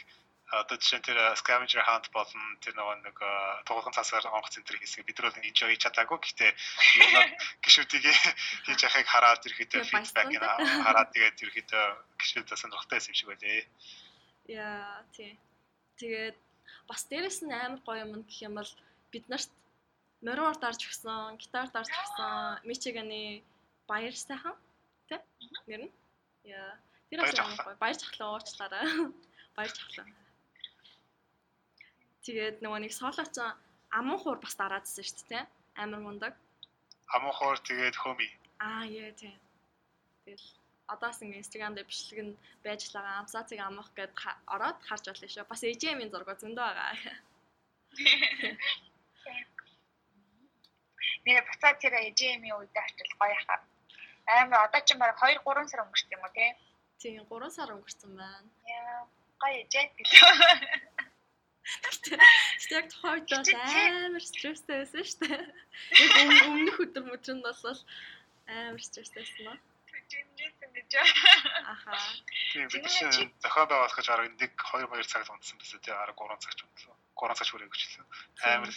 одоо 0.53 0.77
жишээ 0.77 1.01
нь 1.01 1.07
тэр 1.09 1.19
scavenger 1.41 1.81
hunt 1.81 2.07
болон 2.13 2.45
тэр 2.61 2.77
нөгөө 2.77 2.97
нэг 3.09 3.17
туулган 3.65 3.97
цасаар 3.97 4.29
онгоц 4.29 4.53
центр 4.53 4.77
хийсгээ 4.77 5.09
бид 5.09 5.17
нар 5.17 5.33
бол 5.33 5.41
хийж 5.41 5.81
чадаагүй 5.81 6.19
гэхдээ 6.21 6.53
гişүүдийг 7.65 8.05
хийж 8.69 8.81
яхахыг 8.85 9.09
хараад 9.09 9.47
ирэхэд 9.49 9.73
feedback 9.89 10.29
хараад 10.85 11.09
тэгээд 11.17 11.41
ирэхэд 11.41 11.71
гişүүд 12.21 12.49
сонирхолтой 12.53 12.97
байсан 13.01 13.13
юм 13.13 13.17
шиг 13.17 13.29
байлээ. 13.33 13.65
Яа 14.53 15.01
тий. 15.17 15.33
Тэгээд 15.97 16.37
бас 16.85 17.03
дээрэс 17.09 17.41
нь 17.49 17.57
амар 17.57 17.81
гоё 17.81 18.05
юм 18.05 18.21
гэх 18.29 18.45
юм 18.45 18.55
бол 18.61 18.73
бид 19.09 19.25
нарт 19.33 19.49
мориор 20.23 20.57
дарж 20.63 20.87
өгсөн, 20.87 21.37
гитар 21.43 21.69
дарж 21.75 21.91
өгсөн, 21.91 22.63
Мичиганы 22.67 23.43
баяр 23.91 24.15
сайхан 24.15 24.55
тий? 25.09 25.19
Нэр 25.67 25.81
нь. 25.87 25.93
Яа. 26.47 26.79
Тэр 27.11 27.21
гоё. 27.27 27.77
Баяр 27.83 27.97
чахлаа 27.99 28.39
уучлаарай. 28.39 28.87
Баяр 29.57 29.73
чахлаа. 29.75 30.07
Тэгээд 32.23 32.63
нөгөө 32.63 32.81
нэг 32.87 32.93
солоч 32.95 33.35
аман 33.91 34.19
хуур 34.23 34.39
бас 34.39 34.55
дараадсэн 34.55 35.05
шүү 35.05 35.27
дээ. 35.29 35.45
Амар 35.83 36.01
мундаг. 36.01 36.33
Аман 37.11 37.35
хуур 37.35 37.59
тэгээд 37.59 37.99
хөми. 37.99 38.29
Аа 38.63 38.87
яа 38.87 39.11
тийм. 39.19 39.35
Тэгэл 40.25 40.47
одоос 40.87 41.19
ингээ 41.23 41.43
инстаграм 41.43 41.75
дээр 41.75 41.91
бичлэг 41.91 42.21
нь 42.23 42.39
байж 42.63 42.81
байгаа 42.95 43.21
амсаацыг 43.27 43.59
амах 43.59 43.91
гэд 43.99 44.15
ороод 44.55 44.79
харж 44.87 45.05
болно 45.11 45.29
шүү. 45.29 45.51
Бас 45.51 45.63
AJM-ийн 45.67 46.11
зураг 46.15 46.39
зөндөө 46.39 46.63
байгаа. 46.63 46.95
Нэр 51.27 51.45
буцаад 51.47 51.79
тэр 51.79 51.95
AJM-ийн 52.03 52.57
үед 52.59 52.75
очил 52.75 53.13
гоё 53.21 53.39
хаа. 53.47 53.61
Амар 54.27 54.67
одоо 54.67 54.81
ч 54.87 54.95
баг 54.99 55.15
2 55.19 55.39
3 55.43 55.71
сар 55.71 55.83
өнгөрсөн 55.87 56.15
юм 56.15 56.25
уу 56.27 56.33
тий? 56.35 56.51
Тийм 56.99 57.23
3 57.31 57.51
сар 57.57 57.71
өнгөрсөн 57.75 58.11
байна. 58.19 58.51
Яа 58.67 59.07
гоё 59.43 59.55
ээжээ 59.63 59.87
гэлээ. 59.95 60.23
Гэтэ 61.63 62.75
яг 62.79 62.87
тухайд 62.91 63.27
бол 63.31 63.51
амар 64.07 64.25
стресстэй 64.27 64.77
байсан 64.83 65.05
шүү 65.07 65.21
дээ. 65.23 65.43
Яг 66.03 66.47
өмнөх 66.51 66.79
өдөр 66.85 67.05
мөчөнд 67.07 67.43
бол 67.47 67.81
амар 68.47 68.83
стресстэй 68.83 69.23
байсан 69.23 69.45
ба. 69.47 69.55
Аха. 71.73 71.95
Тийм 72.53 72.67
бид 72.69 72.87
чинь 72.91 73.31
зохион 73.43 73.69
байгуулах 73.71 73.97
гэж 73.97 74.09
арга 74.11 74.29
нэг 74.29 74.53
2 74.59 74.91
2 74.91 75.11
цаг 75.11 75.31
унтсан 75.31 75.57
байсан 75.59 75.81
тийм 75.81 75.97
арга 76.03 76.19
3 76.19 76.43
цаг 76.43 76.53
ч 76.59 76.61
унтлаа. 76.67 76.97
3 77.15 77.39
цаг 77.39 77.47
хүрээ 77.49 77.71
гэжлээ. 77.71 78.07
Амар 78.43 78.75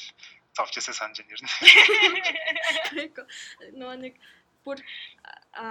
зовж 0.56 0.74
ясаа 0.80 0.96
санаж 0.96 1.18
байна 1.20 1.34
ер 1.36 1.42
нь. 1.44 1.52
Нөгөө 3.80 3.98
нэг 4.06 4.16
бүр 4.66 4.80
а 5.54 5.66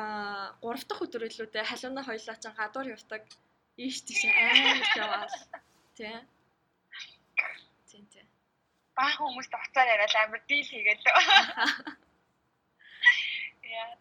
3 0.63 0.89
дахь 0.89 1.03
өдөр 1.05 1.27
илүү 1.29 1.49
дээ 1.51 1.65
халууна 1.71 2.03
хоёлаа 2.07 2.37
ч 2.43 2.45
гадуур 2.59 2.87
явдаг 2.97 3.23
ийш 3.77 3.97
тийш 4.07 4.23
амар 4.29 4.79
яваал. 5.03 5.37
Тийм 5.97 6.23
Тийм 7.95 8.07
тийм. 8.11 8.27
Баахан 8.99 9.27
хүмүүст 9.27 9.55
уцаар 9.55 9.89
яриад 9.95 10.15
амар 10.19 10.43
дийл 10.51 10.67
хийгээд 10.71 11.01
л. 11.03 11.07
Яа. 13.79 13.95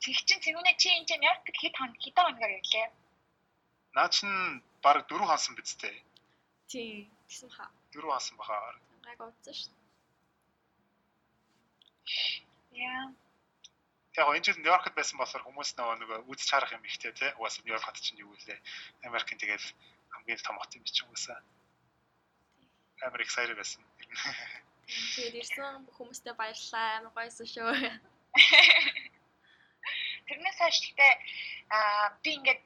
Тэг 0.00 0.16
чин 0.28 0.40
тэгүнэ 0.44 0.72
чи 0.80 0.88
энэ 0.96 1.08
чинь 1.08 1.28
яг 1.28 1.44
хэд 1.44 1.74
хон 1.76 1.92
хэдэн 2.00 2.24
хоногор 2.24 2.52
ирлээ? 2.56 2.88
Наа 3.96 4.08
чин 4.14 4.30
баг 4.84 5.04
4 5.12 5.28
хонсон 5.28 5.54
биз 5.60 5.76
дээ. 5.76 5.96
Тийм. 6.72 7.04
Тэгсэн 7.28 7.50
хаа. 7.56 7.68
4 7.92 8.00
хонсон 8.08 8.36
баха. 8.40 8.56
Гайг 9.04 9.20
удсан 9.20 9.54
шүү. 9.60 9.83
Яа. 12.72 13.12
Яг 14.14 14.28
энэ 14.30 14.46
жил 14.46 14.58
Нью-Йоркт 14.62 14.94
байсан 14.94 15.18
болохоор 15.18 15.42
хүмүүс 15.46 15.74
нөгөө 15.74 16.28
үзэж 16.30 16.48
харах 16.50 16.72
юм 16.76 16.84
ихтэй 16.86 17.12
тий. 17.12 17.30
Угаасаа 17.38 17.64
Нью-Йорк 17.64 17.86
хот 17.86 17.98
чинь 17.98 18.22
юу 18.22 18.30
вэ? 18.30 18.56
Америкийн 19.02 19.40
тэгэл 19.42 19.66
хамгийн 20.14 20.38
том 20.46 20.56
хот 20.58 20.74
юм 20.78 20.84
чинь 20.86 21.06
угаасаа 21.06 21.42
амар 23.02 23.20
excited 23.20 23.56
байсан. 23.56 23.82
Тэгээд 25.16 25.34
ирсэн 25.40 25.86
хүмүүстээ 25.96 26.34
баярлалаа. 26.36 26.86
Амар 26.98 27.12
гойсон 27.16 27.46
шүү. 27.48 27.72
Тэрнээс 30.26 30.58
хойш 30.60 30.78
гэхдээ 30.80 31.12
аа 31.76 32.08
би 32.22 32.30
ингээд 32.38 32.62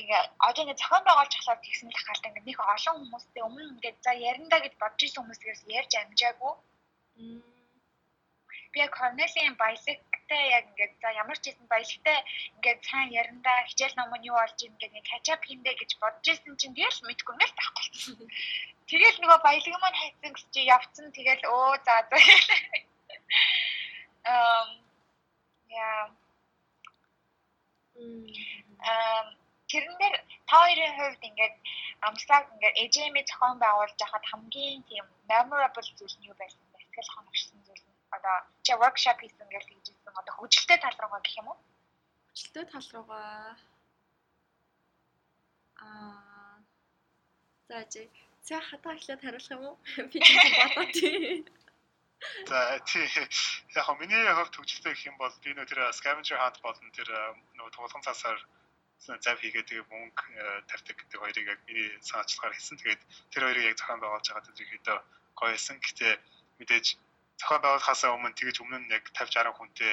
ингээ 0.00 0.22
одоо 0.38 0.62
ингээ 0.62 0.80
зохион 0.80 1.04
байгуулж 1.06 1.32
ахлаар 1.34 1.60
тэгсэн 1.62 1.90
л 1.90 2.04
хаалт 2.06 2.26
ингээ 2.28 2.46
нэг 2.46 2.58
олон 2.60 2.96
хүмүүстэй 3.00 3.42
өмнө 3.42 3.72
ингээ 3.74 3.94
за 4.04 4.12
яриндаа 4.14 4.60
гэж 4.62 4.74
бодож 4.78 5.02
исэн 5.02 5.22
хүмүүсээс 5.22 5.60
ярьж 5.78 5.92
амжаагүй. 5.98 6.52
Би 8.76 8.82
яг 8.84 8.92
Cornelian 9.00 9.54
баялагтай 9.56 10.42
яг 10.52 10.64
ингээ 10.70 10.90
за 11.00 11.08
ямар 11.22 11.38
ч 11.40 11.44
хэсэн 11.48 11.64
баялагтай 11.72 12.18
ингээ 12.56 12.76
цаан 12.86 13.08
яриндаа 13.20 13.58
хичээл 13.68 13.96
ном 13.96 14.12
нь 14.20 14.28
юу 14.28 14.36
болж 14.36 14.58
ийн 14.60 14.76
ингээ 14.76 15.08
catch 15.08 15.28
up 15.32 15.42
хийндэ 15.48 15.72
гэж 15.80 15.90
бодож 15.96 16.26
исэн 16.28 16.54
чинь 16.60 16.76
тэгэл 16.76 17.08
мэдгүй 17.08 17.32
ингээл 17.34 17.56
тахгүй. 17.56 17.86
Тэгэл 18.90 19.18
нөгөө 19.24 19.40
баялаг 19.48 19.80
маань 19.80 20.00
хайцсан 20.00 20.32
гэж 20.36 20.46
чи 20.52 20.60
явцсан 20.76 21.06
тэгэл 21.16 21.42
өө 21.56 21.72
за 21.86 21.96
за. 22.10 22.16
Эм 24.36 24.68
яа. 25.72 26.04
Эм 27.96 29.26
тэрнэр 29.72 30.14
та 30.48 30.56
хоёрын 30.60 30.96
хувьд 31.00 31.22
ингээд 31.28 31.54
амслаг 32.08 32.44
ингээд 32.54 32.78
AJM 32.82 33.16
зохион 33.24 33.56
байгуулж 33.64 33.96
байхад 33.98 34.24
хамгийн 34.30 34.84
тийм 34.90 35.06
memorable 35.30 35.88
зүйл 35.96 36.16
нь 36.20 36.28
юу 36.28 36.36
байсан 36.36 36.60
бэ? 36.70 36.78
Сэтгэл 36.84 37.14
хоногшсон 37.14 37.55
одоо 38.18 38.36
чи 38.64 38.72
workshop 38.82 39.18
хийсэн 39.20 39.48
гэж 39.50 39.64
хэлжсэн 39.66 40.14
одоо 40.20 40.34
хөгжилтэй 40.36 40.78
тал 40.80 40.96
руугаа 41.00 41.20
гэх 41.22 41.38
юм 41.40 41.48
уу? 41.50 41.58
Хөгжилтэй 42.28 42.64
тал 42.72 42.86
руугаа 42.94 43.56
аа 45.84 46.58
за 47.68 47.78
чи 47.92 48.02
За 48.46 48.60
хатаа 48.60 48.94
эхлээд 48.94 49.22
хариулах 49.22 49.50
юм 49.50 49.62
уу? 49.66 49.76
Би 50.10 50.18
ч 50.22 50.28
бодоо 50.38 50.86
тий. 50.94 51.42
За 52.46 52.78
тий 52.86 53.06
яг 53.74 53.88
миний 53.98 54.22
хувьд 54.38 54.54
төгжөлтэй 54.54 54.94
гэх 54.94 55.08
юм 55.10 55.16
бол 55.18 55.34
би 55.42 55.50
нөө 55.50 55.66
тэр 55.66 55.80
scavenger 55.98 56.38
hunt 56.38 56.62
болон 56.62 56.88
тэр 56.94 57.10
нөө 57.58 57.68
туулган 57.74 58.06
цаасаар 58.06 58.38
зав 59.02 59.36
хийгээд 59.42 59.66
тэгээ 59.66 59.90
мөнгө 59.90 60.24
тавьдаг 60.70 60.94
гэдэг 60.94 61.18
хоёрыг 61.18 61.46
яг 61.50 61.60
миний 61.66 61.90
санаачлагаар 62.06 62.54
хийсэн. 62.54 62.78
Тэгээд 62.78 63.02
тэр 63.34 63.42
хоёрыг 63.50 63.64
яг 63.66 63.76
зохион 63.82 64.00
байгуулж 64.00 64.26
байгаа 64.30 64.46
төдийхөдөө 64.46 64.98
гоё 65.38 65.50
хийсэн. 65.50 65.76
Гэтэ 65.82 66.08
мэдээж 66.62 66.86
зохион 67.40 67.62
байгуулахаас 67.62 68.02
өмнө 68.04 68.38
тэгэж 68.38 68.56
өмнө 68.62 68.78
нь 68.80 68.92
яг 68.96 69.04
50 69.12 69.44
60 69.44 69.58
хүнтэй 69.58 69.92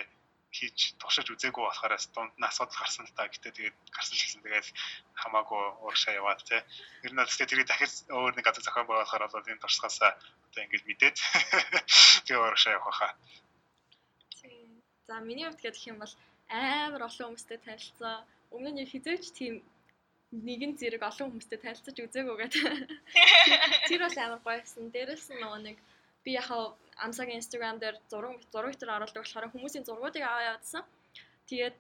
хийж 0.54 0.78
туршиж 1.02 1.28
үзээгүй 1.34 1.64
болохоор 1.66 1.98
дунд 2.14 2.34
нь 2.38 2.46
асуудал 2.46 2.78
гарсан 2.78 3.06
л 3.10 3.16
та 3.18 3.26
гэтээ 3.26 3.52
тэгээд 3.58 3.78
гарсан 3.90 4.16
ч 4.16 4.22
гэсэн 4.22 4.42
тэгээд 4.46 4.68
хамаагүй 5.22 5.64
ууршаа 5.82 6.14
яваад 6.14 6.42
те. 6.46 6.62
Ер 7.02 7.12
нь 7.14 7.18
тэгээд 7.18 7.50
тэрийг 7.50 7.68
дахиж 7.68 7.94
өөр 8.14 8.34
нэг 8.38 8.46
газар 8.46 8.64
зохион 8.64 8.88
байгуулахаар 8.88 9.34
бол 9.34 9.50
энэ 9.50 9.64
туршлагаасаа 9.66 10.12
одоо 10.46 10.62
ингэж 10.62 10.84
мэдээд 10.86 11.16
тэгээд 12.30 12.44
ууршаа 12.46 12.78
явах 12.78 12.98
хаа. 13.02 13.14
За 15.10 15.20
миний 15.20 15.46
хувьд 15.50 15.62
гэх 15.66 15.90
юм 15.90 15.98
бол 16.00 16.14
амар 16.50 17.02
олон 17.10 17.34
хүмүүстэй 17.34 17.60
танилцсан. 17.66 18.24
Өмнө 18.54 18.72
нь 18.78 18.92
хизээч 18.94 19.26
тийм 19.34 19.54
нэгэн 20.32 20.78
зэрэг 20.78 21.02
олон 21.02 21.34
хүмүүстэй 21.34 21.60
танилцаж 21.60 21.98
үзээгүй 21.98 22.38
гэдэг. 22.40 22.64
Тэр 23.90 24.02
бол 24.06 24.18
амар 24.22 24.42
гоёсэн. 24.46 24.94
Дээрээс 24.94 25.34
нь 25.34 25.42
нөгөө 25.42 25.60
нэг 25.66 25.78
би 26.24 26.32
яхаа 26.38 26.78
амсагийн 27.06 27.42
Instagram 27.42 27.78
дээр 27.80 27.96
зураг 28.12 28.42
зураг 28.54 28.76
төр 28.78 28.90
оруулдаг 28.96 29.24
болохоор 29.24 29.52
хүмүүсийн 29.54 29.88
зургуудыг 29.88 30.24
аваа 30.26 30.50
явуулсан. 30.52 30.84
Тэгээд 31.50 31.76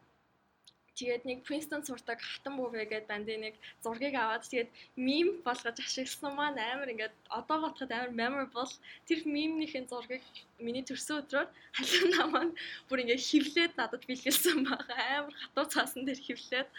тэгээд 0.98 1.24
нэг 1.26 1.40
Princeton 1.48 1.82
сурдаг 1.82 2.22
хатан 2.22 2.54
буувэ 2.58 2.86
гэдэг 2.86 3.10
бандын 3.10 3.42
нэг 3.46 3.56
зургийг 3.84 4.16
аваад 4.16 4.46
тэгээд 4.46 4.70
мим 4.96 5.28
болгож 5.46 5.78
ашигласан 5.82 6.34
маань 6.38 6.62
амар 6.62 6.94
ингээд 6.94 7.16
одоо 7.38 7.58
бодоход 7.66 7.92
амар 7.92 8.14
memorable. 8.22 8.74
Тэр 9.10 9.20
мимнийхэн 9.26 9.90
зургийг 9.90 10.24
миний 10.66 10.86
төрсөн 10.86 11.26
өдрөөр 11.26 11.50
халуун 11.78 12.10
намаа 12.14 12.46
бүр 12.90 13.02
ингээд 13.04 13.26
хевлээд 13.30 13.74
надад 13.78 14.04
бэлгэлсэн 14.06 14.58
байгаа 14.70 15.02
амар 15.18 15.34
хатуу 15.42 15.66
цаасан 15.74 16.06
дээр 16.06 16.22
хевлээд 16.28 16.70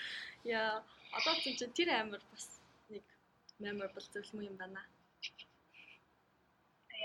яа 0.47 0.79
одоо 1.19 1.35
чинь 1.43 1.77
тэр 1.79 1.91
амар 1.91 2.23
бас 2.31 2.47
нэг 2.93 3.05
memorable 3.59 4.07
зүйл 4.15 4.47
юм 4.47 4.57
байна 4.63 4.83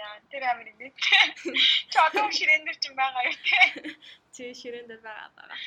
яа 0.05 0.15
тэр 0.31 0.43
амир 0.51 0.67
юм. 0.71 0.79
Чи 1.91 1.97
одоо 2.07 2.25
ширээн 2.37 2.63
дээр 2.65 2.77
чинь 2.83 2.99
байгаа 2.99 3.23
юу 3.29 3.37
те? 3.47 3.59
Чи 4.33 4.41
ширээн 4.61 4.87
дээр 4.87 5.01
байгаа 5.03 5.29
байгаа. 5.37 5.59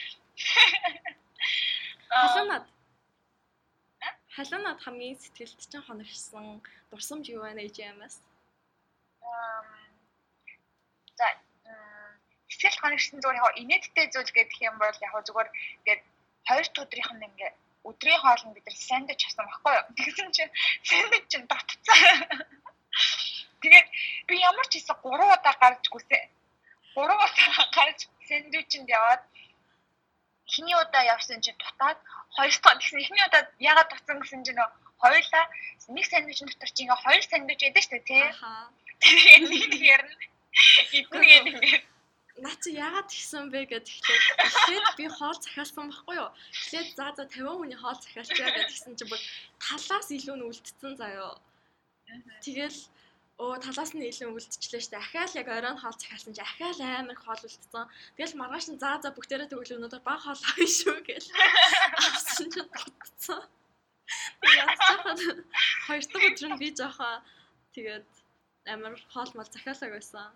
Халуунад. 2.11 2.64
Халуунад 4.35 4.79
хамгийн 4.85 5.18
сэтгэлд 5.21 5.61
чинь 5.71 5.87
хоногшсон 5.87 6.47
дурсамж 6.90 7.25
юу 7.35 7.42
байна 7.45 7.61
ээжэмээс? 7.66 8.16
За 11.18 11.27
сэтгэл 12.53 12.81
хоногшсон 12.83 13.18
зүгээр 13.21 13.40
яг 13.40 13.57
инээдтэй 13.62 14.07
зүйл 14.12 14.33
гэдэг 14.37 14.59
юм 14.68 14.77
бол 14.79 14.97
яг 15.07 15.14
зүгээр 15.27 15.49
ингээд 15.83 16.03
хоёр 16.49 16.66
дахь 16.68 16.85
өдрийнх 16.85 17.12
нь 17.16 17.27
ингээд 17.29 17.57
өдрийн 17.88 18.21
хоолнд 18.23 18.55
бид 18.55 18.66
нар 18.66 18.79
сандвич 18.88 19.21
авсан 19.27 19.47
баггүй 19.49 19.73
юу? 19.79 19.87
Тэгсэн 19.99 20.31
чинь 20.37 20.53
сандвич 20.88 21.25
чинь 21.31 21.47
дотцсон. 21.51 21.99
Тэгээд 23.62 23.88
би 24.29 24.35
ямар 24.51 24.66
ч 24.68 24.72
хийсэн 24.79 24.96
3 24.98 25.37
удаа 25.37 25.55
гарч 25.62 25.85
гүсээ. 25.88 26.22
3 26.94 27.07
удаа 27.27 27.66
гарч 27.77 27.98
сэндвичэнд 28.29 28.88
яваад 28.98 29.22
эхний 30.48 30.77
удаа 30.83 31.03
явсан 31.14 31.40
чинь 31.40 31.59
дутаад 31.59 31.98
хоёр 32.37 32.53
дахь 32.62 32.79
гэсэн 32.81 33.01
эхний 33.03 33.25
удаа 33.29 33.42
ягаад 33.72 33.88
дуцсан 33.90 34.18
гэсэн 34.20 34.42
чинь 34.46 34.61
хоёулаа 35.03 35.44
нэг 35.94 36.07
сэндвичэн 36.07 36.48
дотор 36.48 36.70
чи 36.75 36.83
ингээ 36.85 37.03
хоёр 37.05 37.22
сэндвич 37.27 37.61
яддаг 37.66 37.83
шүү 37.83 37.92
дээ 37.92 38.09
тий. 38.11 38.25
Тэгээд 39.03 39.42
нэг 39.51 39.64
нэг 39.72 39.83
ярина. 39.94 40.14
Идэнгээд 40.98 41.46
ингээ 41.53 41.77
наа 42.44 42.57
чи 42.62 42.70
яагаад 42.87 43.09
тэгсэн 43.11 43.44
бэ 43.53 43.61
гэхлээр 43.70 44.22
эхлээд 44.46 44.87
би 44.98 45.07
хоол 45.18 45.38
захиалсан 45.42 45.90
байхгүй 45.90 46.16
юу. 46.22 46.31
Эхлээд 46.55 46.88
за 46.96 47.07
за 47.16 47.25
50 47.29 47.59
хүний 47.61 47.79
хоол 47.83 47.98
захиалчаа 48.01 48.51
гэдгсэн 48.57 48.94
чинь 48.96 49.11
бүр 49.11 49.20
талаас 49.64 50.09
илүү 50.16 50.37
нь 50.38 50.46
үлдсэн 50.48 50.92
заяо. 51.01 51.35
Тэгэл 52.44 52.79
өө 53.40 53.57
талаас 53.64 53.92
нь 53.97 54.05
илүү 54.05 54.29
үлдчихлээ 54.37 54.83
штэ. 54.85 54.99
Ахаал 55.01 55.33
яг 55.40 55.49
оройн 55.49 55.81
хоол 55.81 55.97
захиалсан 55.97 56.37
чи 56.37 56.42
ахаал 56.45 56.81
амар 56.85 57.16
хоол 57.16 57.42
үлдсэн. 57.47 57.88
Тэгэл 58.16 58.38
маргааш 58.40 58.66
нь 58.68 58.81
заа 58.83 58.97
заа 59.01 59.12
бүгдээрээ 59.16 59.49
тэгвэл 59.49 59.77
өнөөдөр 59.77 60.03
баг 60.05 60.21
хоол 60.21 60.42
авъя 60.49 60.68
шүү 60.68 60.99
гэл. 61.07 61.29
Авсан 61.97 62.49
чи 62.53 62.61
дутцсан. 62.61 63.42
Яцхан 64.45 65.01
хоёр 65.87 66.05
дахь 66.12 66.29
өдөр 66.29 66.49
нь 66.53 66.61
би 66.61 66.68
жоохон 66.77 67.25
тэгээд 67.75 68.09
амар 68.73 68.95
хоол 69.12 69.31
мал 69.35 69.49
захиалаг 69.49 69.90
байсан. 69.97 70.29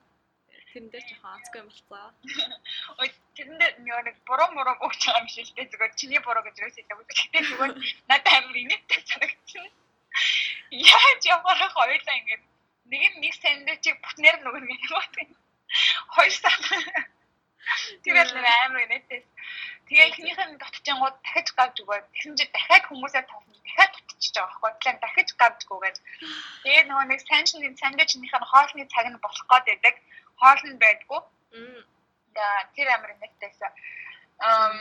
Тэрэн 0.73 0.89
дээр 0.91 1.05
жоохон 1.09 1.33
азгүй 1.37 1.61
юм 1.61 1.69
болцоо. 1.69 2.09
Ой 3.01 3.09
тэрэн 3.37 3.57
дээр 3.61 3.75
нэг 3.85 4.17
буруу 4.29 4.49
муруу 4.57 4.77
өгч 4.87 5.01
байгаа 5.05 5.23
юм 5.23 5.29
шиг 5.29 5.47
л 5.47 5.55
дээ. 5.57 5.71
Зүгээр 5.73 5.93
чиний 6.01 6.21
буруу 6.25 6.43
гэж 6.45 6.57
юу 6.65 6.73
хэлэх 6.73 6.97
вэ? 6.97 7.05
Гэтэ 7.13 7.39
зүгээр 7.49 7.73
надад 8.09 8.35
амар 8.41 8.57
инээдтэй 8.57 9.01
санагдсан. 9.05 9.67
Яаж 10.73 11.23
яваараа 11.35 11.71
хоёулаа 11.77 12.17
ингэж 12.21 12.43
нэг 12.91 13.03
нь 13.13 13.21
нэг 13.23 13.35
сэндвичийг 13.35 13.97
бүтнээр 14.05 14.37
нөгөө 14.43 14.63
нэг 14.63 14.81
юм 14.91 15.05
байна. 15.17 15.35
Хоёр 16.15 16.33
сар. 16.33 16.55
Тэгээд 18.05 18.31
амар 18.31 18.87
нэтээс. 18.87 19.27
Тэгээ 19.87 20.09
ихнийх 20.11 20.39
нь 20.39 20.59
дутчихгууд 20.63 21.17
дахиж 21.23 21.49
гавж 21.59 21.77
өгөө. 21.83 21.99
Тэгсэн 22.15 22.35
чинь 22.39 22.55
дахиад 22.55 22.85
хүмүүсээ 22.87 23.25
тавсан. 23.27 23.55
Дахиад 23.67 23.93
дутчихж 23.95 24.35
байгаа 24.35 24.51
байхгүй. 24.51 24.71
Тэгэхээр 24.79 24.99
дахиж 25.03 25.29
гавж 25.41 25.61
өгөөгээд. 25.67 25.97
Тэгээд 26.63 26.87
нөгөө 26.91 27.07
нэг 27.11 27.21
саншны 27.27 27.69
сэндвичнийх 27.75 28.35
нь 28.39 28.51
хоолны 28.51 28.85
цаг 28.93 29.07
нь 29.11 29.23
болох 29.23 29.45
гээд 29.51 29.67
байдаг. 29.67 29.95
Хоол 30.39 30.63
нь 30.71 30.83
байдгүй. 30.83 31.21
Тэр 32.75 32.89
амар 32.95 33.13
нэтээс. 33.19 33.59
Ам 34.47 34.75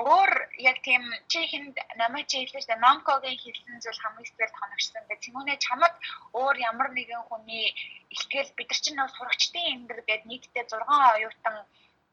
өөр 0.00 0.32
яг 0.64 0.80
тийм 0.86 1.04
чи 1.28 1.40
хүнд 1.50 1.76
намайг 2.00 2.26
чи 2.26 2.40
хэлж 2.48 2.64
та 2.66 2.76
номкогийн 2.80 3.36
хэлсэн 3.36 3.76
зүйл 3.84 4.02
хамгийн 4.02 4.28
сэтгэл 4.28 4.60
хоногчсон. 4.60 5.04
Тэгээ 5.04 5.22
цэнгүүнээ 5.24 5.58
чамд 5.60 5.94
өөр 6.40 6.56
ямар 6.70 6.88
нэгэн 6.96 7.22
хүний 7.28 7.66
ихтгэл 8.14 8.56
бид 8.56 8.68
нар 8.72 8.80
чинь 8.80 8.96
нэг 8.96 9.10
сурагчдын 9.12 9.70
эндэр 9.74 10.00
гээд 10.08 10.22
нийтдээ 10.30 10.64
6 10.64 10.88
оюутан 10.88 11.56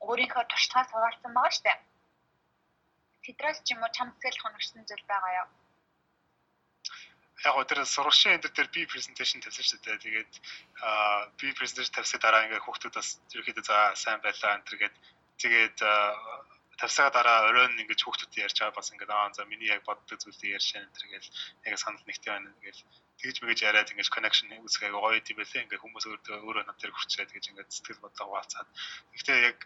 өөрийнхөө 0.03 0.43
туршлагаа 0.51 0.91
суулсан 0.91 1.31
байгаа 1.33 1.53
штэ. 1.55 1.73
Тэдрээс 3.23 3.59
ч 3.63 3.67
юм 3.71 3.83
уу 3.83 3.91
чам 3.95 4.11
сэтгэл 4.11 4.43
хоногчсон 4.43 4.83
зүйл 4.83 5.05
байгаа 5.07 5.33
юу? 5.41 5.49
яг 7.45 7.53
гоо 7.55 7.63
тэр 7.63 7.87
сурагчийн 7.87 8.35
энэ 8.35 8.51
дээр 8.51 8.69
би 8.75 8.83
презентацийн 8.91 9.39
тавьсан 9.39 9.63
шүү 9.63 9.79
дээ. 9.79 10.03
Тэгээд 10.03 10.33
аа 10.83 11.31
би 11.39 11.47
презентацийн 11.55 11.95
тавьсаа 11.95 12.19
дараа 12.19 12.43
ингээ 12.43 12.65
хүүхдүүд 12.67 12.95
бас 12.99 13.09
ерөөхдөө 13.31 13.63
за 13.63 13.77
сайн 14.03 14.19
байлаа 14.19 14.59
энэ 14.59 14.67
төр 14.67 14.77
гээд 14.83 14.95
тэгээд 15.39 15.77
тавьсаа 16.79 17.09
дараа 17.11 17.39
оройн 17.49 17.75
ингэж 17.81 17.99
хүүхдүүд 18.03 18.39
ярьж 18.45 18.57
байгаа 18.59 18.77
бас 18.79 18.91
ингээд 18.93 19.11
аа 19.11 19.29
за 19.35 19.43
миний 19.51 19.69
яг 19.75 19.83
боддог 19.83 20.17
зүйлийг 20.19 20.55
ярьж 20.57 20.67
шээ 20.69 20.81
энэ 20.83 21.11
гэл 21.11 21.29
яг 21.67 21.75
санал 21.79 22.03
нэгтэй 22.07 22.31
байна 22.31 22.49
гэл 22.63 22.81
тэгж 23.19 23.37
мэгэж 23.43 23.59
яриад 23.69 23.91
ингэж 23.91 24.09
connection 24.15 24.47
үүсгэх 24.63 24.95
гоё 24.95 25.19
юм 25.19 25.37
байлээ 25.39 25.63
ингээд 25.67 25.83
хүмүүс 25.83 26.05
өөрөө 26.07 26.39
өөрөө 26.47 26.63
над 26.65 26.77
дээр 26.79 26.95
хүрчээд 26.95 27.29
гэж 27.35 27.45
ингээд 27.51 27.75
сэтгэл 27.75 28.03
бодлоо 28.03 28.25
хуваалцаад 28.27 28.67
гэхдээ 29.11 29.37
яг 29.51 29.57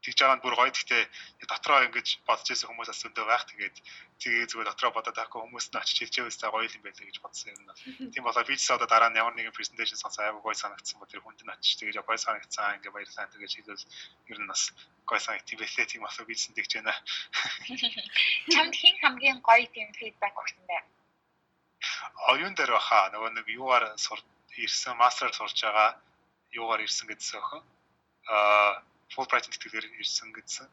тэгж 0.00 0.18
байгаа 0.20 0.36
нь 0.40 0.44
бүр 0.44 0.54
гоё 0.56 0.72
гэхдээ 0.72 1.02
дотроо 1.44 1.84
ингэж 1.84 2.08
бодож 2.24 2.48
ирсэн 2.48 2.68
хүмүүс 2.72 2.88
бас 2.88 3.04
өндөө 3.04 3.26
байх 3.28 3.44
тэгээд 3.52 3.76
тэгээ 4.20 4.48
зүгээр 4.48 4.68
дотроо 4.72 4.90
бодоод 4.96 5.16
байхгүй 5.16 5.40
хүмүүс 5.44 5.66
нь 5.68 5.80
очиж 5.80 5.96
хэлж 6.00 6.16
байвал 6.40 6.52
гоё 6.56 6.68
юм 6.72 6.82
байлаа 6.84 7.06
гэж 7.08 7.18
бодсон 7.20 7.52
юм 7.52 7.60
байна. 7.68 7.74
Тийм 8.12 8.24
болоо 8.24 8.44
би 8.48 8.56
ч 8.56 8.64
одоо 8.72 8.88
дараа 8.88 9.10
нь 9.12 9.20
ямар 9.20 9.34
нэгэн 9.36 9.56
презентацийн 9.56 10.00
сонсоо 10.00 10.24
аягүй 10.24 10.42
гоё 10.44 10.56
санагдсан 10.56 10.96
ба 11.00 11.06
тэр 11.08 11.20
хүнд 11.20 11.40
нь 11.44 11.52
очиж 11.52 11.72
тэгээ 11.76 12.04
гоё 12.08 12.16
санагдсан 12.16 12.80
ингээ 12.80 12.94
баярлалаа 12.96 13.28
тэгэж 13.28 13.52
хэлвэл 13.60 13.84
ер 14.32 14.38
нь 14.40 14.50
бас 14.52 14.62
гоё 15.08 15.20
санагт 15.20 15.48
байлээ 15.60 15.86
тийм 15.88 16.02
асуу 16.08 16.24
бичсэн 16.24 16.56
тэгж 16.56 16.70
байна. 16.80 16.94
Чамд 18.52 18.74
хин 18.80 18.96
хамгийн 19.04 19.38
гоё 19.44 19.66
тийм 19.74 19.88
фидбек 19.98 20.34
өгсөн 20.40 20.64
бэ? 20.64 20.78
Оюун 22.32 22.54
дээр 22.56 22.72
баха 22.72 23.12
нөгөө 23.12 23.30
нэг 23.36 23.46
юугаар 23.52 23.84
сур 24.04 24.20
ирсэн 24.56 24.96
мастераар 24.96 25.36
сурж 25.36 25.56
байгаа 25.64 25.90
юугаар 26.56 26.84
ирсэн 26.84 27.08
гэдсэн 27.08 27.40
өхөө. 27.40 27.60
Аа 28.30 28.82
Fulbright 29.12 29.46
тэтгэлгээр 29.50 29.86
ирсэн 30.00 30.30
гэсэн. 30.32 30.68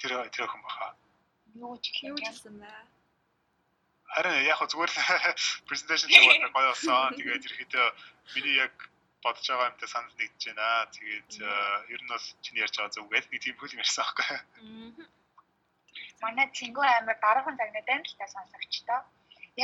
Тэр 0.00 0.12
тэр 0.32 0.44
охин 0.48 0.62
баха. 0.64 0.96
Юу 1.54 1.76
ч 1.78 2.04
юу 2.08 2.16
ч 2.16 2.28
гэсэн 2.28 2.56
бай. 2.58 2.84
Харин 4.14 4.46
яг 4.48 4.56
хөө 4.58 4.68
зүгээр 4.72 4.92
презентацийн 5.68 6.10
цагаар 6.12 6.52
гоё 6.54 6.68
болсон. 6.72 7.16
Тэгээд 7.18 7.46
ерөөхдөө 7.46 7.86
миний 8.34 8.56
яг 8.64 8.74
бодож 9.24 9.46
байгаа 9.48 9.70
юмтай 9.72 9.88
санал 9.88 10.16
нэгдэж 10.18 10.42
байна. 10.48 10.68
Тэгээд 10.94 11.30
ер 11.94 12.00
нь 12.04 12.12
бол 12.12 12.26
чиний 12.44 12.62
ярьж 12.64 12.74
байгаа 12.76 12.94
зүгээс 12.96 13.26
нэг 13.28 13.40
тийм 13.42 13.56
бүл 13.58 13.78
ярьсан 13.80 14.04
аахгүй. 14.04 14.38
Манай 16.22 16.46
цэнгүү 16.56 16.84
амир 16.84 17.16
дараахан 17.20 17.58
цагнаа 17.58 17.84
дайналтай 17.88 18.28
сонсогчтой. 18.32 19.00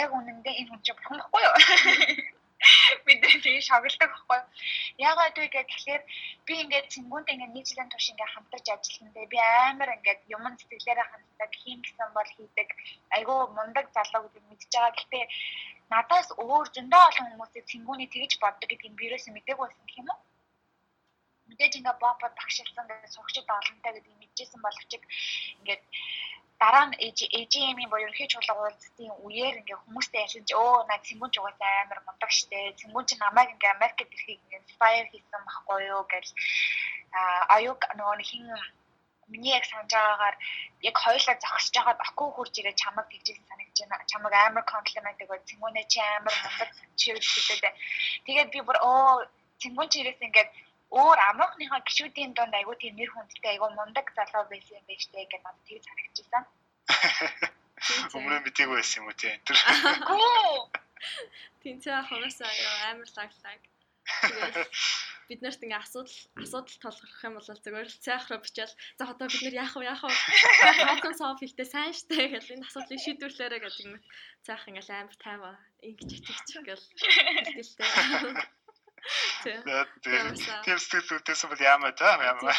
Яг 0.02 0.08
үнэндээ 0.16 0.54
энэ 0.60 0.68
хүн 0.70 0.80
чинь 0.84 0.96
бурхан 0.96 1.18
байхгүй 1.20 1.42
юу? 1.46 1.56
бид 3.06 3.20
тийм 3.44 3.60
шоглдог 3.68 4.10
байхгүй. 4.12 4.40
Ягаад 5.10 5.36
вэ 5.38 5.46
гэхээр 5.54 6.02
би 6.46 6.54
ингээд 6.62 6.92
цэнгүүнтэй 6.92 7.34
ингээд 7.34 7.54
нэг 7.54 7.64
жилийн 7.68 7.90
турш 7.90 8.06
ингээд 8.10 8.34
хамтарч 8.34 8.66
ажилласан. 8.70 9.08
Би 9.32 9.38
амар 9.68 9.90
ингээд 9.96 10.20
юм 10.34 10.44
сэтгэлээрээ 10.58 11.06
ханддаг, 11.10 11.50
хийн 11.62 11.80
гэсэн 11.84 12.10
бол 12.16 12.30
хийдэг. 12.36 12.68
Айгүй 13.16 13.38
мундаг 13.56 13.86
залуу 13.96 14.22
гэдэг 14.24 14.44
мэдж 14.48 14.64
байгаа. 14.72 14.92
Гэхдээ 14.96 15.24
надаас 15.92 16.28
өөр 16.44 16.66
зөндөө 16.74 17.02
олон 17.08 17.26
хүмүүсийг 17.30 17.64
цэнгүүний 17.70 18.08
тэгж 18.14 18.32
боддог 18.42 18.68
гэдгийг 18.70 18.94
би 18.98 19.04
юусэн 19.10 19.34
мдэггүй 19.34 19.66
байсан 19.66 19.86
гэх 19.86 20.00
юм 20.02 20.10
уу? 20.12 20.20
мэдээж 21.50 21.74
ингээ 21.78 21.96
бопод 21.98 22.32
багшилсан 22.38 22.86
гэдэг 22.86 23.10
сурагчид 23.10 23.48
олонтой 23.50 23.92
гэдэг 23.94 24.14
мэдчихсэн 24.20 24.60
боловч 24.62 24.92
ингээд 25.60 25.82
дараа 26.60 26.84
нь 26.86 26.98
AGM-ийн 27.38 27.90
буюу 27.90 28.04
ерөнхий 28.04 28.28
чуулга 28.28 28.54
уулзтын 28.60 29.10
үеэр 29.24 29.58
ингээ 29.60 29.78
хүмүүстэй 29.80 30.20
ялж 30.24 30.50
өө 30.62 30.72
наа 30.88 31.00
цэнгүүн 31.06 31.32
ч 31.32 31.36
угаасаа 31.40 31.72
амар 31.82 32.00
мундаг 32.06 32.30
штэ 32.38 32.58
цэнгүүн 32.80 33.06
ч 33.08 33.10
намайг 33.16 33.48
ингээ 33.54 33.74
Америкт 33.76 34.00
ирэхийг 34.04 34.40
ингээ 34.44 34.60
inspire 34.60 35.06
хийсэн 35.08 35.42
байхгүй 35.48 35.80
юу 35.94 36.02
гэж 36.12 36.26
аюуг 37.56 37.80
нөгөө 37.96 38.28
хин 38.30 38.46
миний 39.32 39.54
яг 39.56 39.64
санаж 39.64 39.90
байгаагаар 39.94 40.36
яг 40.88 40.96
хоёулаа 41.04 41.36
зогсож 41.42 41.74
байгаад 41.76 42.00
аку 42.06 42.24
хурж 42.34 42.54
ирээ 42.58 42.80
чамаг 42.82 43.06
тэгжсэн 43.08 43.46
санагдаж 43.48 43.78
байна. 43.80 44.10
Чамаг 44.12 44.32
амар 44.34 44.64
комплимент 44.74 45.22
өгөө 45.24 45.38
цэнгүүнээ 45.48 45.86
чи 45.92 46.00
амар 46.02 46.34
мундаг 46.42 46.70
чирэл 47.00 47.30
гэдэг. 47.48 47.74
Тэгээд 48.26 48.48
би 48.54 48.60
бүр 48.66 48.78
оо 48.82 49.24
цэнгүүн 49.62 49.88
чирээс 49.92 50.20
ингээд 50.26 50.50
өөр 50.90 51.18
амрахныхаа 51.30 51.80
гişүүдийн 51.86 52.32
донд 52.34 52.54
айгуу 52.58 52.76
тийм 52.78 52.94
нэр 52.98 53.10
хүндтэй 53.12 53.50
айгуу 53.54 53.70
мундаг 53.78 54.06
залуу 54.16 54.44
байсан 54.50 54.78
юм 54.78 54.84
байна 54.88 55.02
штэ 55.04 55.22
гэж 55.30 55.42
надад 55.44 55.64
тийм 55.68 55.82
санагдчихсан. 55.86 56.44
Өмнө 58.16 58.36
мтийг 58.42 58.68
байсан 58.74 58.98
юм 58.98 59.06
уу 59.08 59.16
тийм 59.20 59.38
энэ. 59.38 59.50
Тийм 61.62 61.76
цаа 61.84 62.02
хоносоо 62.08 62.50
амар 62.90 63.10
лаглаг. 63.16 63.62
бид 65.30 65.40
нарт 65.46 65.62
ингээ 65.62 65.78
асуудал 65.78 66.18
асуудал 66.42 66.78
толгорох 66.82 67.22
юм 67.22 67.34
бол 67.38 67.46
зүгээр 67.46 67.86
л 67.86 68.02
цайхраа 68.02 68.42
бичээл. 68.42 68.74
За 68.98 69.06
одоо 69.06 69.30
бид 69.30 69.42
нар 69.46 69.56
яах 69.62 69.74
вэ 69.78 69.86
яах 69.86 70.02
вэ? 70.02 70.10
Problem 70.90 71.14
solve 71.14 71.38
хийхдээ 71.38 71.68
сайн 71.70 71.94
штэ 71.94 72.34
гэл. 72.34 72.52
Энэ 72.58 72.66
асуудлыг 72.66 72.98
шийдвэрлээрэ 72.98 73.58
гэдэг 73.62 73.86
юм 73.86 73.94
цайх 74.42 74.66
ингээл 74.66 74.90
амар 74.90 75.16
тайваа 75.22 75.54
ингэж 75.86 76.10
итгэж 76.18 76.48
ингээл 76.58 76.86
хэлтэй 77.54 77.90
Тийм 79.42 80.78
сэтгэлүүдээс 80.78 81.42
бол 81.48 81.62
яамаа 81.72 81.92
та 81.96 82.20
яамаа. 82.20 82.54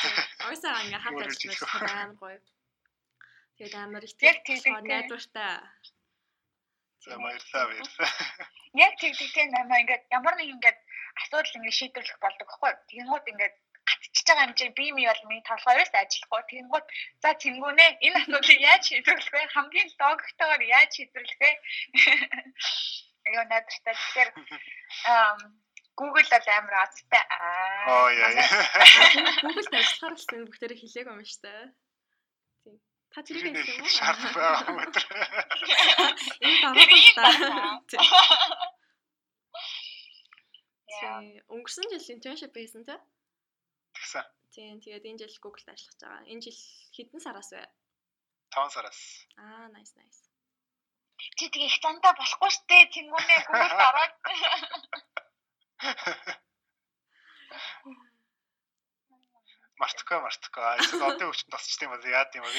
Ойсаа 0.50 0.82
ингээ 0.84 1.02
хамт 1.04 1.22
ажиллаж 1.22 1.60
амар 1.70 2.14
гоё. 2.22 2.40
Тэгээд 3.58 3.76
амар 3.78 4.04
их 4.04 4.16
тийм 4.18 4.76
найдвартай. 4.82 5.62
За 7.06 7.18
баярлалаа 7.18 7.66
баярлалаа. 7.70 8.12
Яг 8.86 8.94
тийм 9.02 9.14
тийм 9.14 9.50
намаа 9.54 9.82
ингээд 9.84 10.04
ямар 10.18 10.36
нэг 10.38 10.50
ингээд 10.56 10.80
асуудал 11.22 11.58
ингээд 11.58 11.80
шийдвэрлэх 11.80 12.20
болдог 12.22 12.48
байхгүй. 12.50 12.72
Тэгэнгүүт 12.90 13.32
ингээд 13.32 13.56
гатчихж 13.90 14.28
байгаа 14.28 14.48
юм 14.48 14.54
чинь 14.58 14.78
би 14.78 14.86
ми 14.96 15.04
бол 15.10 15.24
миний 15.30 15.46
толгойроос 15.50 15.94
ажиллахгүй. 15.94 16.42
Тэгэнгүүт 16.50 16.88
за 17.22 17.30
тэнгүүнэ 17.44 17.86
энэ 18.06 18.18
асуудлыг 18.22 18.60
яаж 18.72 18.82
шийдвэрлэх 18.90 19.34
вэ? 19.34 19.42
Хамгийн 19.54 19.90
логиктойгоор 20.00 20.64
яаж 20.78 20.90
шийдвэрлэх 20.96 21.40
вэ? 21.42 21.52
Аяа 23.28 23.46
найдвартай. 23.50 23.94
Тэгэхээр 23.98 24.30
Google 26.02 26.26
бол 26.34 26.48
амар 26.58 26.76
азтай. 26.82 27.26
Оо 27.94 28.10
яа. 28.10 28.46
Google-д 29.46 29.74
ажиллахаар 29.78 30.18
л 30.18 30.34
энэ 30.34 30.48
бүгдээрээ 30.50 30.80
хэлээг 30.82 31.08
юм 31.14 31.22
шүү 31.22 31.42
дээ. 31.46 31.62
Тийм. 32.66 32.76
Та 33.14 33.22
тэрийг 33.22 33.54
хэлсэн 33.54 33.78
юм 33.78 33.86
уу? 33.86 33.94
Шаардлага 33.94 34.34
байгаа 34.42 34.66
юм 34.72 34.78
өдр. 34.82 35.04
Энэ 36.42 36.58
дараа 37.14 37.86
та. 37.86 38.02
Тийм. 40.90 41.46
Өнгөрсөн 41.54 41.86
жил 41.94 42.14
internship 42.18 42.54
байсан 42.58 42.82
те? 42.90 42.98
Тэгсэн. 43.94 44.26
Тийм. 44.58 44.82
Тэгээд 44.82 45.06
энэ 45.06 45.22
жил 45.22 45.38
Google-д 45.46 45.70
ажиллаж 45.70 45.98
байгаа. 46.02 46.26
Энэ 46.34 46.44
жил 46.50 46.60
хэдэн 46.98 47.22
сараас 47.22 47.54
вэ? 47.54 47.62
5 48.58 48.74
сараас. 48.74 49.00
Аа, 49.38 49.70
nice 49.70 49.94
nice. 50.02 50.26
Чи 51.38 51.46
тэгээ 51.54 51.70
их 51.70 51.78
цантаа 51.78 52.18
болохгүй 52.18 52.50
штэ. 52.50 52.90
Тэнгүүнээ 52.90 53.40
Google-д 53.46 53.82
ороод 53.86 54.14
Мартахгүй 59.82 60.20
мартахгүй. 60.22 60.78
Эсвэл 60.78 61.10
одын 61.10 61.30
өвчин 61.34 61.50
тасчдаг 61.50 61.90
юм 61.90 61.94
бол 61.98 62.06
яад 62.06 62.30
юм 62.38 62.46
бэ? 62.46 62.52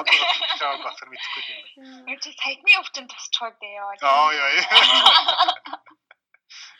Одоо 0.00 0.16
тасч 0.16 0.40
байгааг 0.56 0.80
болохоор 0.80 1.10
мэдэхгүй 1.12 1.42
юм 1.44 1.60
байна. 1.60 2.08
Энэ 2.08 2.22
чи 2.24 2.30
саяны 2.40 2.72
өвчин 2.80 3.04
тасчих 3.12 3.44
үү 3.44 3.52
яа. 3.68 4.00
Аа 4.00 4.32
яа. 4.32 4.48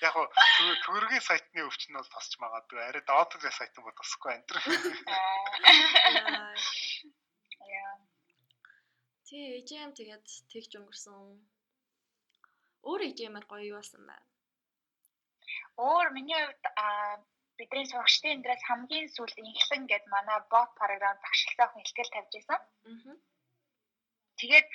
Яг 0.01 0.13
гоо 0.17 0.25
төгөргийн 0.89 1.21
сайтны 1.21 1.61
өвчин 1.69 1.93
бол 2.01 2.09
тасч 2.17 2.33
магадгүй. 2.41 2.81
Арай 2.81 3.05
доодгийн 3.05 3.53
сайтын 3.53 3.85
бол 3.85 3.99
тасахгүй 4.01 4.33
энэ. 4.41 4.49
Яа. 7.77 7.93
Тэ 9.29 9.37
AGM 9.61 9.93
тэгээд 10.01 10.25
тэгж 10.49 10.71
өнгөрсөн. 10.81 11.45
Өөр 12.89 13.01
AGM-аар 13.13 13.45
гоё 13.45 13.69
юу 13.69 13.77
болсон 13.77 14.09
байна? 14.09 14.30
Өөр 15.77 16.07
миний 16.16 16.43
хувьд 16.47 16.64
бидний 17.59 17.87
сурагчдын 17.87 18.35
эндээс 18.37 18.62
хамгийн 18.68 19.09
сүүлд 19.14 19.37
инхлэн 19.39 19.85
гэд 19.91 20.05
манай 20.14 20.39
бот 20.53 20.71
програм 20.81 21.16
багшилсан 21.25 21.68
хүн 21.71 21.85
ихтгэл 21.85 22.14
тавьж 22.14 22.33
байсан. 22.35 22.61
Тэгээд 24.41 24.66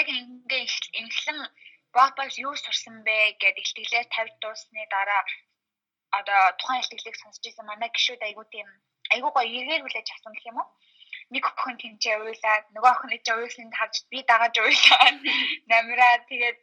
яг 0.00 0.06
ингээ 0.20 0.64
инхлэн 1.02 1.38
ботоос 1.96 2.34
юу 2.46 2.54
сурсан 2.56 2.96
бэ 3.06 3.16
гэд 3.42 3.56
ихтгэлээ 3.62 4.04
тавьж 4.14 4.34
дуусны 4.42 4.82
дараа 4.94 5.22
одоо 6.18 6.42
тухайн 6.58 6.80
ихтгэлийг 6.82 7.16
сонсч 7.18 7.40
байсан 7.44 7.64
манай 7.66 7.90
гişүүд 7.92 8.22
айгуу 8.28 8.46
тийм 8.52 8.68
айгуу 9.14 9.32
гоё 9.34 9.48
эргээр 9.60 9.82
хүлээж 9.84 10.08
авсан 10.12 10.32
гэх 10.34 10.50
юм 10.50 10.60
уу? 10.60 10.68
нэг 11.34 11.44
охин 11.50 11.76
тэмцээ 11.82 12.16
уйлаад 12.22 12.64
нөгөө 12.74 12.92
охин 12.94 13.14
ээж 13.16 13.26
уйлсанд 13.34 13.74
харж 13.78 13.94
би 14.10 14.18
дагаж 14.30 14.54
уйлаад 14.62 15.18
намраа 15.70 16.14
тэгээд 16.30 16.58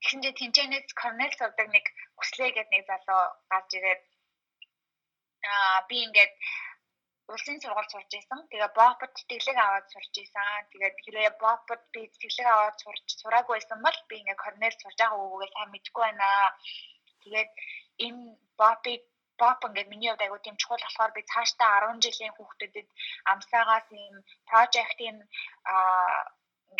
Тэгсэн 0.00 0.20
чинь 0.22 0.38
тэмцээнээс 0.40 0.88
Корнел 1.00 1.32
сувдаг 1.36 1.68
нэг 1.72 1.86
хүслээ 2.18 2.50
гэдэг 2.52 2.72
нэг 2.72 2.84
залуу 2.90 3.22
гарч 3.50 3.70
ирээд 3.78 4.02
аа 5.52 5.80
би 5.88 5.96
ингээд 6.06 6.32
улсын 7.32 7.58
сургууль 7.60 7.90
сурж 7.92 8.10
исэн. 8.18 8.40
Тэгээ 8.50 8.70
бопод 8.78 9.12
тэтгэлэг 9.16 9.58
аваад 9.58 9.86
сурж 9.92 10.14
исэн. 10.22 10.62
Тэгээд 10.70 10.96
хэрэг 11.04 11.34
бопод 11.42 11.82
би 11.92 12.00
тэтгэлэг 12.12 12.48
аваад 12.50 12.76
сурж 12.82 13.04
сураагүй 13.20 13.54
байсан 13.56 13.80
бол 13.82 13.98
би 14.08 14.14
ингээ 14.20 14.42
Корнел 14.44 14.76
сурж 14.78 14.98
байгаа 15.00 15.18
үгүйгээ 15.24 15.50
сайн 15.54 15.70
мэдэхгүй 15.72 16.04
байна. 16.06 16.28
Тэгээд 17.22 17.50
энэ 18.06 18.22
бопыг 18.60 19.02
боп 19.40 19.60
ингээд 19.68 19.92
миний 19.92 20.10
хувьд 20.10 20.24
айгуу 20.24 20.40
тийм 20.42 20.56
чухал 20.60 20.82
болохоор 20.84 21.12
би 21.14 21.22
цаашдаа 21.32 21.72
10 21.92 22.04
жилийн 22.04 22.34
хүүхдэдэд 22.34 22.88
амсаагаас 23.32 23.88
ийм 24.00 24.16
прожектын 24.48 25.16
аа 25.72 26.20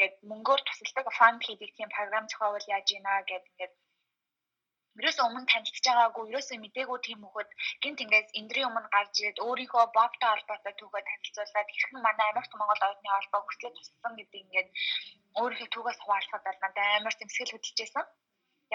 ингээд 0.07 0.29
мөнгөөр 0.31 0.61
тусалдаг 0.65 1.07
фанд 1.19 1.41
хийдэг 1.43 1.71
тийм 1.75 1.89
програм 1.97 2.25
зохиовол 2.31 2.67
яаж 2.75 2.87
ийна 2.95 3.13
гэд 3.31 3.45
ингээд 3.51 3.75
Ерөөсөө 4.97 5.25
өмнө 5.29 5.49
танилцж 5.53 5.85
байгаагүй, 5.85 6.25
ерөөсөө 6.33 6.57
мдээгүй 6.57 6.99
тийм 7.05 7.21
хөхөд 7.21 7.51
гинт 7.83 8.01
ингээс 8.05 8.29
эндрийн 8.41 8.69
өмнө 8.69 8.89
гарч 8.95 9.13
ирээд 9.21 9.45
өөрийнхөө 9.45 9.85
бобтой 9.97 10.29
холбоотой 10.33 10.75
түүхээ 10.77 11.05
танилцуулаад 11.09 11.69
хэрхэн 11.73 12.01
манай 12.01 12.27
Америкт 12.33 12.53
Монгол 12.57 12.85
оюутны 12.87 13.11
холбоо 13.13 13.41
хүслээ 13.45 13.73
туссан 13.77 14.13
гэдэг 14.17 14.41
ингээд 14.41 14.69
өөрийнхөө 15.41 15.69
түүхээс 15.73 16.01
хуваалцахад 16.01 16.45
бол 16.49 16.61
надад 16.65 16.89
амар 16.97 17.15
зэмсгэл 17.17 17.53
хөдөлжсэн. 17.53 18.07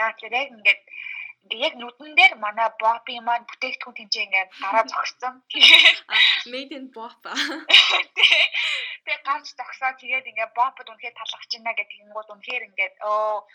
Яа 0.01 0.09
тэгэхээр 0.13 0.38
яг 0.38 0.49
ингээд 0.53 0.82
ингээ 0.82 1.20
яг 1.49 1.73
нүдэн 1.75 2.11
дээр 2.15 2.33
манай 2.45 2.69
бопи 2.81 3.19
маань 3.19 3.47
бүтээгдэхүүн 3.49 3.97
тэмцээ 3.97 4.25
ингээ 4.25 4.45
гараа 4.61 4.85
зогссон. 4.91 5.33
Тэгээд 5.49 5.99
made 6.53 6.73
in 6.77 6.87
bop. 6.95 7.21
Тэгээд 9.05 9.23
гарч 9.25 9.47
зогсоо 9.57 9.91
тэгээд 10.01 10.29
ингээ 10.31 10.49
бопод 10.57 10.87
үнэхээр 10.89 11.17
талхаж 11.17 11.51
байна 11.53 11.73
гэдэг 11.77 11.97
юм 12.03 12.11
гол 12.13 12.29
үнэхээр 12.33 12.67
ингээ 12.69 12.89
оо 13.09 13.47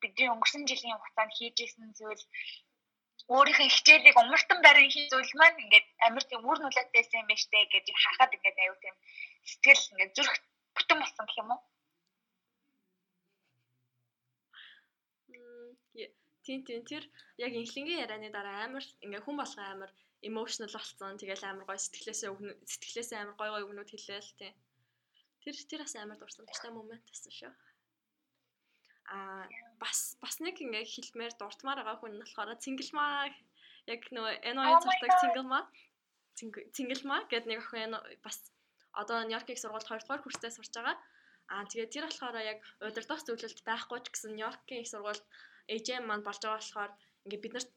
бидний 0.00 0.28
өнгөрсөн 0.30 0.62
жилийн 0.70 0.98
хугацаанд 0.98 1.32
хийжсэн 1.36 1.90
зүйл 1.98 2.24
өөрийнхөө 3.34 3.68
хичээлийг 3.70 4.16
умартан 4.18 4.58
барин 4.62 4.90
хийж 4.90 5.06
зүйл 5.10 5.32
маань 5.38 5.62
ингээд 5.62 5.86
амар 6.06 6.24
тийм 6.26 6.42
үр 6.50 6.58
нүлэттэйсэн 6.62 7.20
юм 7.22 7.28
байна 7.28 7.42
штэ 7.42 7.58
гэж 7.74 7.86
харахад 8.02 8.34
ингээд 8.36 8.58
аюу 8.62 8.76
тийм 8.82 8.96
сэтгэл 9.50 9.90
ингээд 9.92 10.14
зүрх 10.16 10.34
бүтэн 10.74 10.98
болсон 11.00 11.24
гэх 11.26 11.40
юм 11.42 11.50
уу? 11.54 11.60
Тийм 16.42 16.60
тийм 16.66 16.82
тэр 16.82 17.04
яг 17.38 17.52
инхлэнгийн 17.54 18.02
ярианы 18.04 18.30
дараа 18.34 18.66
амар 18.66 18.84
ингээ 19.04 19.22
хүн 19.22 19.36
болгоо 19.38 19.66
амар 19.70 19.90
emotional 20.22 20.72
болсон. 20.74 21.18
Тэгэл 21.18 21.44
амар 21.46 21.66
гоё 21.66 21.78
сэтгэлээсээ 21.78 22.30
сэтгэлээсээ 22.70 23.18
амар 23.20 23.36
гоё 23.38 23.50
гоё 23.52 23.66
өгнүүд 23.66 23.90
хэлээл 23.90 24.32
тийм. 24.38 24.54
Тэр 25.42 25.54
тэр 25.70 25.80
бас 25.82 25.94
амар 25.98 26.18
дурсамжтай 26.18 26.70
момент 26.74 27.04
байсан 27.06 27.32
шүү. 27.38 27.52
Аа 29.14 29.44
бас 29.82 30.14
бас 30.22 30.38
нэг 30.38 30.56
ингээ 30.62 30.86
хэлмээр 30.86 31.34
дуртмаар 31.38 31.78
байгаа 31.82 31.98
хүн 31.98 32.14
нь 32.14 32.22
болохоор 32.22 32.54
цингэлмаа 32.64 33.30
яг 33.90 34.00
нөгөө 34.14 34.34
NOI 34.54 34.74
цартаг 34.82 35.12
цингэлмаа 35.22 35.62
цингэлмаа 36.74 37.20
гэдэг 37.30 37.48
нэг 37.50 37.60
охин 37.62 37.94
бас 38.24 38.38
одоо 39.00 39.18
Нью-Йоркийг 39.26 39.58
сургуульд 39.58 39.88
2 39.90 40.06
дугаар 40.06 40.22
курстэй 40.22 40.50
сурч 40.54 40.72
байгаа. 40.74 40.96
Аа 41.50 41.66
тэгээд 41.70 41.92
тэр 41.92 42.04
болохоор 42.06 42.36
яг 42.52 42.58
удирдах 42.86 43.20
зөвлөлт 43.26 43.60
байхгүй 43.66 43.98
ч 44.04 44.06
гэсэн 44.10 44.32
Нью-Йоркийн 44.38 44.82
их 44.82 44.90
сургуульд 44.92 45.24
AJM 45.74 46.04
маань 46.06 46.26
болж 46.26 46.40
байгаа 46.42 46.60
болохоор 46.60 46.92
ингээ 47.24 47.42
бид 47.44 47.54
нарт 47.54 47.70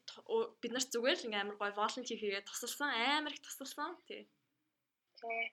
бид 0.62 0.72
нарт 0.74 0.92
зүгээр 0.94 1.18
л 1.18 1.26
ингээ 1.26 1.42
амар 1.42 1.56
гой 1.60 1.70
волонтер 1.74 2.18
хийгээд 2.18 2.48
тусалсан 2.48 2.90
амар 2.90 3.32
их 3.34 3.42
тусалсан 3.44 3.94
тий. 4.08 4.22
Тий. 5.20 5.44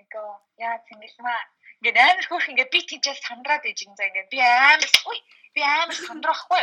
Эго 0.00 0.22
яа 0.66 0.76
цэнгэлмаа 0.88 1.40
ингээ 1.84 2.06
амар 2.10 2.26
хөөх 2.28 2.46
ингээ 2.52 2.72
би 2.72 2.80
тийчээ 2.88 3.16
сандраад 3.26 3.64
иж 3.70 3.78
ингээ 3.84 4.08
ингээ 4.08 4.26
би 4.32 4.38
амар 4.40 4.90
ой 5.10 5.18
би 5.54 5.60
амар 5.64 5.98
сандрахгүй. 6.06 6.62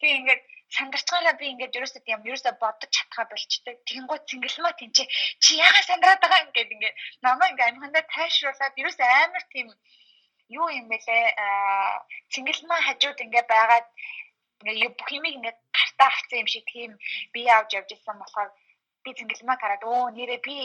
Тэгээ 0.00 0.18
ингээ 0.20 0.38
сандарчгаараа 0.76 1.34
би 1.40 1.46
ингээд 1.52 1.76
ерөөсөө 1.78 2.02
тийм 2.02 2.26
ерөөсөө 2.26 2.54
бодож 2.62 2.90
чадхаа 2.96 3.26
болчтой. 3.30 3.74
Тэгэнгүүт 3.86 4.28
цэнгэлмаа 4.30 4.74
тийм 4.78 4.90
чи 5.42 5.52
яага 5.66 5.82
сандраад 5.86 6.20
байгаа 6.22 6.44
ингээд 6.46 6.74
ингээд 6.74 6.96
намаа 7.24 7.50
ингээд 7.50 7.70
амхандаа 7.70 8.04
тайшруулаад 8.14 8.80
ерөөсөө 8.80 9.08
амар 9.22 9.44
тийм 9.54 9.68
юу 10.48 10.68
юм 10.70 10.86
бэлээ? 10.92 11.24
Аа 11.44 12.06
цэнгэлмаа 12.32 12.80
хажууд 12.86 13.18
ингээд 13.24 13.48
байгаад 13.50 13.86
ингээд 14.62 14.94
бүх 14.98 15.10
юмыг 15.18 15.34
ингээд 15.36 15.58
гартаа 15.76 16.08
авсан 16.10 16.40
юм 16.42 16.48
шиг 16.50 16.64
тийм 16.72 16.90
би 17.34 17.40
авч 17.56 17.70
явж 17.78 17.90
ирсэн 17.92 18.16
болохоор 18.18 18.50
би 19.04 19.10
цэнгэлмаа 19.18 19.56
хараад 19.58 19.82
өө 19.84 20.14
нэрээ 20.16 20.40
би 20.48 20.56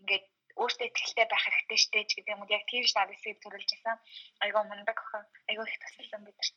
ингээд 0.00 0.24
өөртөө 0.62 0.86
ихтэй 0.86 1.26
байх 1.28 1.44
хэрэгтэй 1.44 1.78
штэ 1.84 2.00
ч 2.06 2.10
гэдэг 2.14 2.32
юм 2.34 2.42
уу? 2.42 2.54
Яг 2.56 2.64
тийм 2.70 2.84
надад 2.86 3.16
эсийг 3.16 3.38
төрүүлж 3.42 3.70
исэн. 3.74 3.98
Айгуу 4.44 4.64
мундаг 4.66 4.98
охин. 5.02 5.24
Айгуу 5.50 5.66
их 5.66 5.78
тусалсан 5.82 6.22
бид 6.24 6.36
нар. 6.38 6.50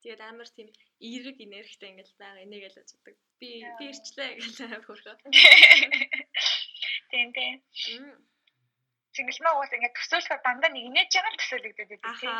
Тэгээд 0.00 0.22
амар 0.22 0.48
тийм 0.54 0.68
эерэг 1.02 1.36
энергитэй 1.44 1.90
ингээл 1.90 2.14
байгаа. 2.20 2.44
Энийг 2.46 2.64
л 2.70 2.80
үздэг. 2.80 3.16
Би 3.40 3.50
би 3.78 3.84
ирчлээ 3.90 4.30
гэж 4.38 4.56
хөрхөө. 4.86 5.16
Тийм 7.10 7.28
тийм. 7.36 7.54
Цэнгэлмээ 9.14 9.54
уус 9.54 9.70
ингээд 9.74 9.96
төсөөлөхөөр 9.98 10.40
дандаа 10.44 10.70
нэг 10.70 10.84
инээж 10.88 11.10
байгаа 11.14 11.32
л 11.32 11.40
төсөөлөгдөд 11.40 11.88
байдаг 11.90 12.14
тийм. 12.20 12.30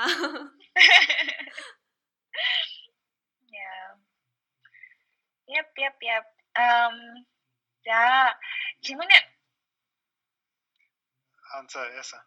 Яа. 3.65 3.91
Яп 5.61 5.71
яп 5.89 5.99
яп. 6.17 6.29
Эм 6.65 6.97
за 7.87 8.01
чимэнэ 8.85 9.19
анцаа 11.59 11.87
яса 12.03 12.19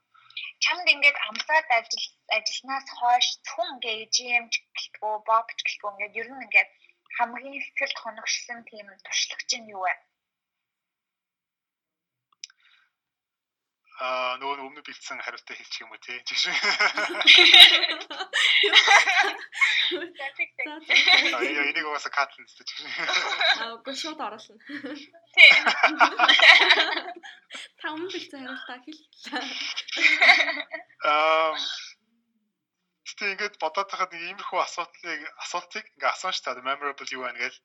чамд 0.64 0.88
ингээд 0.94 1.18
амсаад 1.28 1.68
ажил 1.78 2.06
ажилланаас 2.38 2.88
хойш 2.98 3.28
зөвхөн 3.46 3.70
ингээд 3.74 4.04
ижимч 4.06 4.54
гэлтгөө 4.76 5.16
бобч 5.28 5.58
гэлтгөө 5.66 5.92
ингээд 5.94 6.20
ер 6.22 6.28
нь 6.32 6.44
ингээд 6.46 6.70
хамгийн 7.18 7.64
сэтгэл 7.66 7.96
хоногшсон 8.02 8.60
тийм 8.70 8.88
туршлагч 9.06 9.50
нь 9.60 9.72
юу 9.76 9.84
вэ? 9.86 9.94
Аа 14.02 14.42
нөгөө 14.42 14.66
өмнө 14.66 14.82
бэлдсэн 14.82 15.22
хариултаа 15.22 15.54
хэлчих 15.54 15.86
юм 15.86 15.94
уу 15.94 16.02
тий. 16.02 16.18
Жишээ. 16.26 16.58
Аа 21.38 21.46
яа 21.46 21.70
энийг 21.70 21.86
угаасаа 21.86 22.10
катлэн 22.10 22.50
зү 22.50 22.66
жишээ. 22.66 22.90
Аа 23.62 23.78
үгүй 23.78 23.94
шууд 23.94 24.18
оруулна. 24.18 24.58
Тий. 25.38 25.52
Та 27.78 27.94
өмнө 27.94 28.10
бэлдсэн 28.10 28.50
хариултаа 28.50 28.82
хэл. 28.82 29.02
Аа 31.06 31.54
Гэтэ 33.04 33.24
ингээд 33.36 33.56
бодоод 33.60 33.90
байхад 33.92 34.12
нэг 34.16 34.24
иймэрхүү 34.24 34.60
асуудлыг 34.64 35.22
асуултыг 35.44 35.86
ингээ 36.00 36.12
асууж 36.16 36.38
та 36.40 36.56
memorable 36.56 37.12
юу 37.12 37.28
байна 37.28 37.40
гэж 37.44 37.56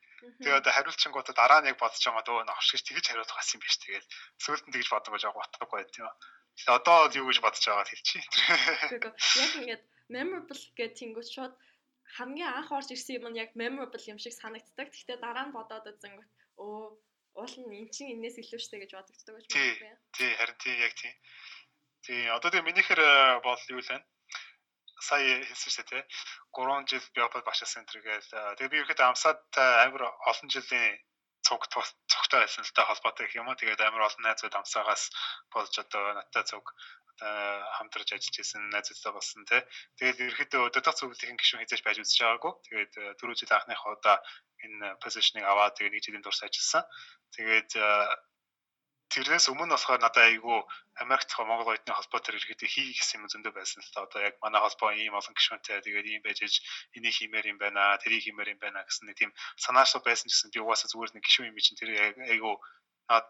тэгээд 0.42 0.66
хариулчингуудаа 0.66 1.34
дараа 1.38 1.60
нь 1.62 1.70
яг 1.70 1.78
бодож 1.78 2.02
байгаа 2.02 2.26
дөө 2.26 2.42
ногш 2.42 2.68
гэж 2.74 2.82
тэгж 2.82 3.06
хариулах 3.06 3.38
гэсэн 3.38 3.56
юм 3.56 3.62
биш 3.62 3.76
тэгээд 3.78 4.06
сүүлд 4.42 4.64
нь 4.66 4.74
тэгж 4.74 4.88
бодсон 4.90 5.12
гэж 5.14 5.22
яг 5.30 5.38
утгагүй 5.38 5.78
байт 5.78 5.94
юм. 6.02 6.10
Тэгээд 6.58 6.74
одоо 6.74 6.98
юу 7.14 7.26
гэж 7.30 7.38
бодож 7.38 7.64
байгааг 7.70 7.86
хэлчихье. 7.86 8.26
Яг 8.98 9.52
ингээд 9.62 9.82
memorable 10.10 10.62
гэх 10.74 10.98
тэнгуут 10.98 11.28
шууд 11.30 11.54
хамгийн 12.18 12.50
анх 12.58 12.70
орж 12.74 12.88
ирсэн 12.90 13.22
юм 13.22 13.26
нь 13.30 13.38
яг 13.38 13.50
memorable 13.54 14.02
юм 14.10 14.18
шиг 14.18 14.34
санагддаг. 14.34 14.90
Гэхдээ 14.90 15.18
дараа 15.22 15.46
нь 15.46 15.54
бодоод 15.54 15.86
үзэнгүүт 15.86 16.30
өө 16.58 16.82
уул 17.38 17.54
нь 17.62 17.78
эн 17.78 17.88
чинь 17.94 18.12
энэс 18.18 18.42
илүү 18.42 18.58
штэ 18.58 18.82
гэж 18.82 18.90
бодогддог 18.98 19.34
гэж 19.38 19.46
байна. 19.54 20.02
Тий, 20.16 20.32
харин 20.34 20.58
тий 20.58 20.74
яг 20.82 20.92
тий. 20.98 21.14
Тий, 22.02 22.20
одоо 22.26 22.50
тэгээ 22.50 22.66
минийхэр 22.66 23.00
бол 23.46 23.62
юу 23.70 23.78
л 23.78 23.90
байна? 23.92 24.06
Сая 25.00 25.42
хэлсэн 25.48 25.72
шүү 25.72 25.86
дээ. 25.90 26.02
3 26.54 26.90
жил 26.90 27.04
Биопод 27.14 27.44
башаа 27.44 27.68
центр 27.68 27.98
гээл. 28.02 28.56
Тэгээ 28.58 28.72
би 28.72 28.78
ихэд 28.82 29.00
амсаад 29.00 29.42
амар 29.56 30.02
олон 30.30 30.48
жилийн 30.50 30.98
цуг 31.46 31.64
цогтой 31.70 32.40
байсан 32.44 32.64
л 32.64 32.74
та 32.76 32.84
холбоотой 32.84 33.26
гэх 33.26 33.38
юм 33.40 33.48
уу. 33.48 33.58
Тэгээд 33.58 33.80
амар 33.80 34.10
олон 34.10 34.22
найзууд 34.26 34.54
амсаагаас 34.58 35.10
болж 35.54 35.72
одоо 35.78 36.18
надтай 36.18 36.44
цуг 36.44 36.66
хамтарч 37.18 38.14
ажиллаж 38.14 38.36
исэн 38.38 38.70
найзуудтай 38.70 39.12
болсон 39.14 39.42
тий. 39.46 39.62
Тэгээд 39.98 40.22
ерөөхдөө 40.22 40.66
өдөртөх 40.70 40.94
цуглалын 40.98 41.38
гишүүн 41.38 41.60
хийж 41.66 41.82
байж 41.82 41.98
үзэж 41.98 42.18
байгаагүй. 42.22 42.52
Тэгээд 42.66 42.92
дөрөв 43.18 43.36
жил 43.38 43.54
анхныхаа 43.54 43.94
удаа 43.98 44.18
энэ 44.62 44.86
позишныг 45.02 45.44
аваад 45.46 45.74
тэгээд 45.74 45.94
нэг 45.94 46.04
жилийн 46.04 46.24
турш 46.26 46.42
ажилласан. 46.46 46.84
Тэгээд 47.34 47.70
тэрнээс 49.12 49.48
өмнө 49.52 49.72
болохоор 49.74 50.00
надад 50.02 50.28
айгүй 50.28 50.60
Америкт 51.02 51.30
Монгол 51.38 51.72
оюутны 51.72 51.92
холбоо 51.94 52.20
төр 52.20 52.36
ирэхэд 52.36 52.62
хийх 52.68 52.98
гэсэн 53.00 53.24
юм 53.24 53.30
зөндөө 53.32 53.52
байсан 53.56 53.80
л 53.80 53.92
та. 53.92 54.04
Одоо 54.04 54.20
яг 54.28 54.34
манай 54.44 54.60
холбоо 54.60 54.90
ийм 54.92 55.14
олон 55.16 55.34
гишүүнтэй 55.36 55.80
тэгээд 55.80 56.06
ийм 56.12 56.22
байж 56.24 56.38
ээж 56.44 56.54
энийг 56.96 57.14
хиймээр 57.16 57.46
юм 57.52 57.58
байна 57.62 57.96
тэрийг 58.02 58.22
хиймээр 58.24 58.52
юм 58.54 58.60
байна 58.60 58.84
гэсэн 58.84 59.08
нэг 59.08 59.16
тийм 59.16 59.30
санаашгүй 59.64 60.02
байсан 60.04 60.28
гэсэн 60.28 60.52
би 60.52 60.60
угаасаа 60.60 60.90
зүгээр 60.92 61.12
нэг 61.14 61.24
гишүүн 61.24 61.48
юм 61.50 61.58
чинь 61.62 61.80
тэр 61.80 61.90
айгүй 62.32 62.54
над 63.08 63.24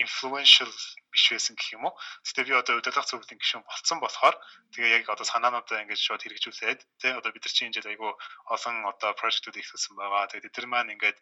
influential 0.00 0.70
биш 1.12 1.24
байсан 1.32 1.56
гэх 1.56 1.76
юм 1.76 1.84
уу. 1.84 1.94
Гэтэ 2.24 2.48
би 2.48 2.52
одоо 2.56 2.80
удирдах 2.80 3.04
зөвлөлийн 3.04 3.40
гишүүн 3.40 3.64
болцсон 3.68 3.98
болохоор 4.00 4.36
тэгээ 4.72 5.04
яг 5.04 5.04
одоо 5.12 5.26
санаануудаа 5.28 5.84
ингэж 5.84 6.00
шууд 6.00 6.24
хэрэгжүүлээд 6.24 6.80
тий 7.00 7.12
одоо 7.12 7.30
бид 7.32 7.44
нар 7.44 7.52
чинь 7.52 7.68
энэ 7.68 7.92
айгүй 7.92 8.12
олон 8.54 8.76
одоо 8.88 9.10
прожектууд 9.20 9.60
ихсэн 9.60 9.92
байгаа. 9.96 10.32
Тэгээд 10.32 10.56
тэр 10.56 10.66
маань 10.72 10.92
ингээд 10.96 11.18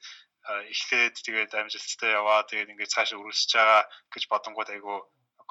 эхлээд 0.71 1.15
тэгээд 1.27 1.51
амжилттай 1.59 2.11
яваа 2.15 2.47
тэгээд 2.47 2.73
ингээд 2.73 2.95
цаашаа 2.95 3.19
үргэлжлэж 3.19 3.51
байгаа 3.59 3.83
гэж 4.15 4.23
бодонгууд 4.31 4.71
айгүй 4.71 4.99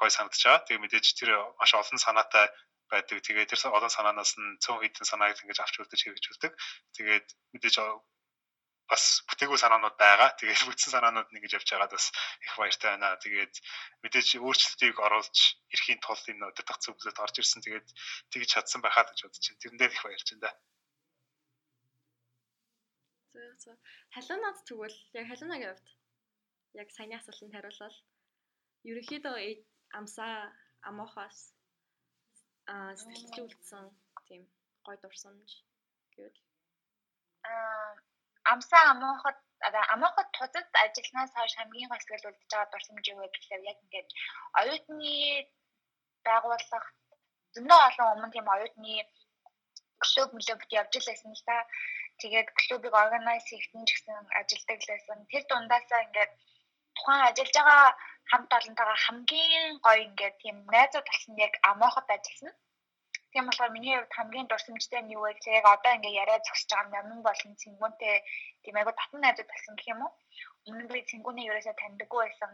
гой 0.00 0.10
санагдаж 0.10 0.40
байгаа. 0.40 0.64
Тэгээд 0.64 0.82
мэдээж 0.84 1.06
тэр 1.20 1.30
маш 1.60 1.70
олон 1.76 2.00
санаатай 2.00 2.46
байдаг. 2.88 3.20
Тэгээд 3.20 3.50
тэр 3.52 3.60
олон 3.68 3.92
санаанаас 3.92 4.32
нь 4.40 4.58
цөөн 4.64 4.80
хэдэн 4.80 5.06
санааг 5.06 5.36
ингэж 5.44 5.58
авч 5.60 5.74
үлдэж 5.78 6.00
хэрэгжүүлдэг. 6.02 6.52
Тэгээд 6.96 7.26
мэдээж 7.52 7.76
бас 8.90 9.22
бүтээгүү 9.30 9.58
санаанууд 9.62 9.96
байгаа. 9.96 10.34
Тэгээд 10.34 10.66
бүтсэн 10.66 10.92
санаанууд 10.94 11.28
нь 11.30 11.38
ингэж 11.38 11.62
явж 11.62 11.68
байгаад 11.70 11.94
бас 11.94 12.06
их 12.42 12.52
баяртай 12.58 12.90
байна. 12.90 13.14
Тэгээд 13.22 13.54
мэдээж 14.02 14.28
өөрчлөлтийг 14.42 14.96
оруулж 14.98 15.36
ирэхийн 15.70 16.00
тулд 16.02 16.26
энэ 16.26 16.50
өдөртөх 16.50 16.78
зөвлөлд 16.82 17.22
орж 17.22 17.34
ирсэн. 17.38 17.62
Тэгээд 17.62 17.88
тэгж 18.34 18.48
чадсан 18.50 18.80
байхаа 18.82 19.06
гэж 19.06 19.18
бодож 19.22 19.44
байна. 19.46 19.62
Тэрэндээ 19.62 19.88
их 19.94 20.02
баярч 20.02 20.28
да. 20.42 20.50
Зөв 23.30 23.54
зөв. 23.62 23.76
Халуунад 24.14 24.58
тэгвэл 24.66 24.98
яг 25.14 25.26
халуунагийн 25.30 25.70
хувьд 25.70 25.88
яг 26.82 26.88
саяны 26.90 27.14
асуултанд 27.14 27.54
хариулвал 27.54 27.96
ерөнхийдөө 28.90 29.38
амсаа 29.98 30.50
амоохоос 30.88 31.38
аа 32.72 32.92
сэтгэлжүүлсэн 33.00 33.86
тийм 34.26 34.42
гой 34.86 34.96
дурсамж 35.02 35.50
гэвэл 36.14 36.38
аа 37.50 37.94
амсаа 38.52 38.84
амоохот 38.92 39.38
амоохот 39.94 40.28
тузад 40.36 40.68
ажилланаас 40.84 41.32
хойш 41.36 41.54
хамгийн 41.56 41.88
гол 41.90 42.02
сэтгэл 42.02 42.28
үлдэж 42.28 42.50
байгаа 42.50 42.70
дурсамж 42.72 43.04
юу 43.12 43.18
вэ 43.20 43.28
гэхээр 43.34 43.62
яг 43.70 43.78
ингээд 43.84 44.08
оюутны 44.60 45.14
байгууллага 46.26 46.88
зөндөө 47.54 47.80
олон 47.88 48.08
өмнө 48.14 48.32
тийм 48.34 48.46
оюутны 48.54 48.94
клуб 50.02 50.28
мөлөбд 50.32 50.70
явж 50.80 50.92
лээсэн 51.06 51.32
л 51.36 51.44
та 51.48 51.56
тэгээд 52.20 52.48
клубыг 52.60 52.94
органайз 53.02 53.44
хийхтэн 53.48 53.84
ч 53.88 53.90
гэсэн 53.92 54.16
ажилдаг 54.40 54.80
лээсэн. 54.88 55.18
Тэр 55.30 55.42
дундаасаа 55.48 56.00
ингээд 56.06 56.32
тухайн 56.96 57.22
ажиллаж 57.28 57.54
байгаа 57.56 57.88
хамт 58.30 58.50
олонтойгоо 58.58 58.98
хамгийн 59.04 59.66
гоё 59.84 60.00
ингээд 60.08 60.36
тийм 60.42 60.56
найзууд 60.74 61.06
болсон 61.08 61.34
яг 61.46 61.52
амоохот 61.70 62.08
ажилласан. 62.16 62.54
Тийм 63.32 63.46
болохоор 63.46 63.70
миний 63.74 63.94
хувьд 63.96 64.16
хамгийн 64.16 64.48
дурсамжтай 64.50 65.00
нь 65.02 65.12
юу 65.14 65.22
вэ 65.22 65.30
гэхээр 65.34 65.58
яг 65.60 65.66
одоо 65.74 65.92
ингээ 65.94 66.18
яриа 66.22 66.38
зогсож 66.46 66.70
байгаа 66.70 66.90
нямн 66.94 67.22
болон 67.26 67.52
цэнгүүнтэй 67.62 68.14
тийм 68.62 68.76
айгу 68.76 68.92
татан 68.98 69.20
найзууд 69.22 69.50
болсон 69.50 69.74
гэх 69.76 69.90
юм 69.92 70.02
уу. 70.02 70.12
Өмнө 70.66 70.82
нь 70.84 70.92
би 70.94 71.00
цэнгүүний 71.10 71.46
ерөөсөө 71.50 71.74
таньдаггүй 71.78 72.20
байсан. 72.26 72.52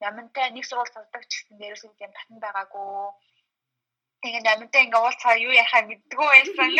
Нямнтай 0.00 0.46
нэг 0.52 0.64
сургууль 0.66 0.92
сурдаг 0.92 1.22
ч 1.30 1.32
гэсэн 1.32 1.64
ерөөсөө 1.66 1.90
тийм 1.96 2.12
татан 2.12 2.38
байгаагүй. 2.44 2.92
Тэгээд 4.22 4.46
нямнтай 4.46 4.82
ингээ 4.84 5.04
уулзаа 5.04 5.34
юу 5.46 5.54
яхаа 5.64 5.82
мэддэггүй 5.88 6.28
байсан. 6.34 6.70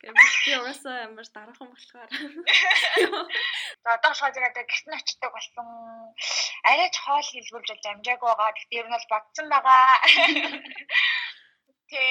Гэвч 0.00 0.34
би 0.44 0.52
угаасаа 0.58 0.96
амар 1.06 1.26
дараахан 1.34 1.68
болохоор. 1.70 2.10
За 3.82 3.88
одоо 3.96 4.10
болохоор 4.10 4.34
зэрэг 4.34 4.54
гэрт 4.56 4.86
нь 4.88 4.98
очдог 4.98 5.32
болсон. 5.34 5.66
Арайч 6.70 6.94
хоол 7.04 7.28
хэлбүүлж 7.30 7.68
болж 7.70 7.84
амжаагүй 7.86 8.28
байгаа. 8.30 8.56
Гэхдээ 8.56 8.80
ер 8.80 8.86
нь 8.88 8.94
бол 8.96 9.10
бодсон 9.12 9.46
байгаа. 9.52 9.86
Тэ 11.90 12.04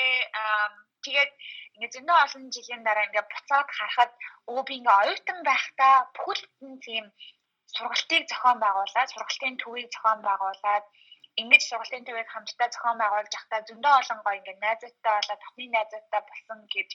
тэгээд 1.03 1.31
ингээ 1.75 1.93
зөндөө 1.95 2.17
олон 2.25 2.45
жилийн 2.55 2.83
дараа 2.83 3.07
ингээ 3.07 3.25
буцаад 3.31 3.69
харахад 3.77 4.11
өө 4.51 4.61
би 4.67 4.73
ингээ 4.79 4.99
оюутан 5.01 5.39
байхдаа 5.49 5.95
бүхэл 6.15 6.43
тийм 6.85 7.05
сургалтыг 7.75 8.23
зохион 8.31 8.57
байгуулад, 8.63 9.11
сургалтын 9.13 9.55
төвийг 9.61 9.87
зохион 9.93 10.19
байгуулад 10.27 10.85
ингэж 11.41 11.61
сургалтын 11.69 12.05
төвийг 12.05 12.29
хамтдаа 12.31 12.69
зохион 12.73 12.97
байгуулж 13.01 13.31
явахдаа 13.33 13.61
зөндөө 13.69 13.93
олон 14.01 14.19
гоё 14.25 14.37
ингээ 14.39 14.57
найзуудтай 14.63 15.13
болоод 15.17 15.41
татны 15.43 15.65
найзуудтай 15.75 16.21
болсон 16.29 16.59
гэж 16.73 16.89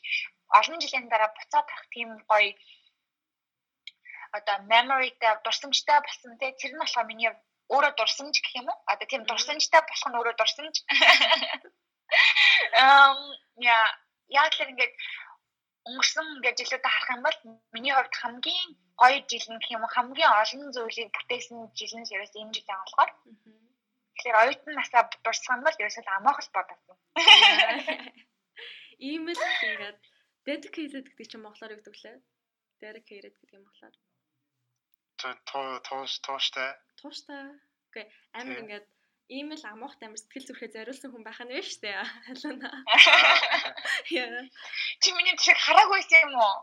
олон 0.59 0.79
жилийн 0.83 1.07
дараа 1.09 1.31
буцаад 1.37 1.67
тах 1.71 1.85
тийм 1.95 2.11
гоё 2.31 2.51
одоо 4.39 4.57
memoryтэй 4.73 5.33
дурсамжтай 5.45 5.99
болсон. 6.03 6.33
Те 6.41 6.47
тэр 6.61 6.73
нь 6.73 6.81
болохоор 6.83 7.07
миний 7.09 7.31
өөрөө 7.75 7.93
дурсамж 7.97 8.35
гэх 8.41 8.55
юм 8.61 8.69
уу? 8.71 8.79
Одоо 8.93 9.07
тийм 9.09 9.23
дурсамжтай 9.29 9.83
болох 9.85 10.07
нь 10.09 10.17
өөрөө 10.19 10.35
дурсамж 10.41 10.77
эм 12.85 13.19
я 13.61 13.79
яг 14.29 14.53
л 14.57 14.71
ингээд 14.73 14.95
өнгөрсөн 15.89 16.27
ингээд 16.37 16.59
жилүүдэд 16.61 16.93
харах 16.93 17.11
юм 17.15 17.23
бол 17.27 17.39
миний 17.75 17.95
хувьд 17.95 18.15
хамгийн 18.23 18.69
гоё 19.01 19.19
жил 19.31 19.47
нь 19.51 19.61
гэх 19.61 19.75
юм 19.77 19.85
уу 19.85 19.95
хамгийн 19.95 20.33
олон 20.41 20.73
зүйлийг 20.75 21.11
бүтээсэн 21.17 21.59
жил 21.79 21.95
нь 21.99 22.11
ерөөс 22.15 22.35
энэ 22.39 22.55
жил 22.55 22.69
болохоор. 22.71 23.11
Тэгэхээр 24.15 24.41
оюутан 24.43 24.75
насаа 24.79 25.03
дурсах 25.25 25.55
юм 25.57 25.63
бол 25.67 25.81
ерөөсөө 25.81 26.05
амаах 26.17 26.41
л 26.45 26.55
бодсон. 26.55 26.97
Ийм 29.11 29.27
л 29.27 29.43
ингээд 29.69 30.01
dedicated 30.47 31.07
гэдэг 31.11 31.27
чинь 31.31 31.43
монголоор 31.43 31.75
юу 31.75 31.81
гэдэг 31.83 31.97
лээ? 31.99 32.17
Dedicated 32.83 33.35
гэдэг 33.35 33.57
юм 33.59 33.65
болохоор. 33.67 33.95
Тоо 35.51 35.67
тоош 35.87 36.13
тооштай. 36.27 36.71
Тууштай. 36.99 37.43
Окей. 37.91 38.07
Амар 38.39 38.59
ингээд 38.63 38.87
ийм 39.37 39.49
л 39.57 39.65
амуухтай 39.73 40.07
амар 40.07 40.21
сэтгэл 40.21 40.49
зүрхээ 40.49 40.71
зориулсан 40.75 41.11
хүн 41.13 41.25
байх 41.25 41.41
нь 41.43 41.53
вэ 41.55 41.63
штэ. 41.65 41.93
Халуuna. 42.27 42.71
Яа. 44.21 44.43
Чи 45.01 45.09
миний 45.17 45.37
шиг 45.41 45.59
хараагүйсэн 45.65 46.25
юм 46.27 46.35
уу? 46.37 46.57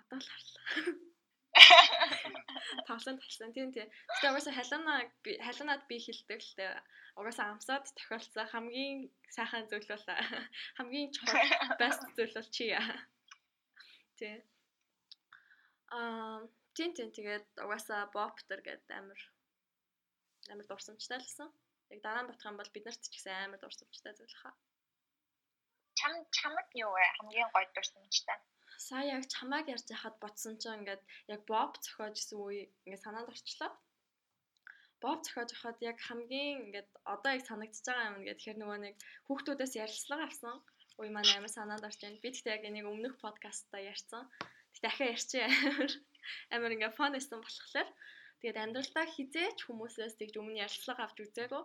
Одоо 0.00 0.18
л 0.20 0.28
харлаа. 0.28 1.10
Тавлан 2.86 3.16
тавсан 3.18 3.50
тийм 3.56 3.68
тийм. 3.74 3.88
Гэтэ 4.12 4.26
угаасаа 4.30 4.54
халуунаа 4.58 4.98
халуунаад 5.46 5.82
би 5.90 5.96
хилдэг 6.04 6.40
л 6.44 6.54
дээ. 6.58 6.74
Угаасаа 7.18 7.46
амсаад 7.52 7.84
тохиолцсон 7.96 8.46
хамгийн 8.52 8.98
сайхан 9.34 9.66
зүйл 9.70 9.88
бол 9.90 10.06
хамгийн 10.78 11.10
чухал 11.14 11.42
best 11.80 12.02
зүйл 12.16 12.36
бол 12.36 12.48
чи 12.54 12.64
яа. 12.78 12.96
Тий. 14.18 14.36
Аа 15.96 16.46
тийм 16.76 16.90
тийм 16.94 17.10
тэгээд 17.16 17.46
угаасаа 17.64 18.12
Bopter 18.14 18.60
гэдэг 18.62 18.90
амар 18.94 19.20
амар 20.52 20.66
дурсамжтай 20.68 21.18
лсэн. 21.18 21.50
Яг 21.92 21.98
дараа 22.02 22.22
нь 22.22 22.28
бодох 22.30 22.48
юм 22.50 22.56
бол 22.58 22.74
бид 22.74 22.84
нарт 22.86 23.02
ч 23.02 23.06
гэсэн 23.10 23.34
амар 23.44 23.60
дурсамжтай 23.60 24.12
зүйл 24.14 24.36
хаа. 24.40 24.54
Чам 25.98 26.12
чамд 26.36 26.70
юу 26.84 26.92
вэ? 26.94 27.06
Хамгийн 27.18 27.50
гоё 27.54 27.66
дурсамжтай. 27.74 28.38
Сая 28.86 29.04
яг 29.16 29.24
чамааг 29.34 29.66
ярьж 29.74 29.86
хахад 29.92 30.16
бодсон 30.22 30.54
чинь 30.60 30.76
ингээд 30.80 31.02
яг 31.34 31.40
Bob 31.50 31.72
зохиож 31.84 32.16
исэн 32.18 32.38
үе 32.46 32.62
ингээд 32.86 33.04
санаанд 33.04 33.32
орчлоо. 33.32 33.70
Bob 35.02 35.20
зохиож 35.24 35.50
хахад 35.52 35.78
яг 35.90 35.98
хамгийн 36.06 36.56
ингээд 36.64 36.88
одоо 37.14 37.30
яг 37.36 37.44
санагдчихж 37.46 37.86
байгаа 37.88 38.08
юм 38.10 38.18
ингээд 38.20 38.38
тэгэхээр 38.38 38.60
нөгөө 38.60 38.78
нэг 38.84 38.94
хүүхдүүдээс 39.26 39.74
ярилцлага 39.84 40.24
авсан 40.26 40.56
үе 41.00 41.10
маань 41.12 41.34
амар 41.36 41.52
санаанд 41.56 41.86
орж 41.88 41.98
байна. 42.00 42.22
Би 42.22 42.28
тэгтээ 42.32 42.56
яг 42.56 42.64
энийг 42.68 42.86
өмнөх 42.92 43.14
подкастта 43.24 43.76
ярьсан. 43.92 44.22
Тэгтээ 44.72 44.84
дахиад 44.88 45.12
ярьчих 45.14 45.42
амар 45.44 45.90
амар 46.54 46.74
ингээд 46.74 46.96
фон 46.98 47.12
байсан 47.16 47.38
болохоор 47.42 47.88
тэгээд 48.40 48.62
амьдралдаа 48.64 49.06
хизээч 49.14 49.58
хүмүүсээс 49.64 50.14
тэгж 50.16 50.34
өмнө 50.40 50.62
ярилцлага 50.64 51.02
авч 51.04 51.18
үзээгүй. 51.24 51.64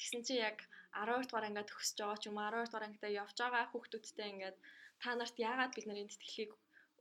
Тэгсэн 0.00 0.24
чи 0.24 0.34
яг 0.40 0.64
12 0.96 1.28
дугаар 1.28 1.46
ангиа 1.52 1.68
төгсөж 1.68 1.96
байгаа 2.00 2.16
ч 2.16 2.24
юм 2.32 2.40
12 2.40 2.72
дугаар 2.72 2.88
ангитай 2.88 3.12
явж 3.20 3.36
байгаа 3.36 3.68
хүүхдүүдтэй 3.68 4.28
ингээд 4.32 4.56
та 5.02 5.12
нарт 5.12 5.36
яагаад 5.36 5.72
бид 5.76 5.86
нарын 5.86 6.08
тэтгэлгийг 6.08 6.52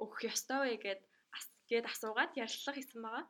өгөх 0.04 0.20
ёстой 0.32 0.60
вэ 0.68 0.76
гэд 0.84 1.02
гээд 1.72 1.86
асуугаад 1.94 2.32
ярилцлага 2.44 2.78
хийсэн 2.78 3.02
байгаа. 3.06 3.26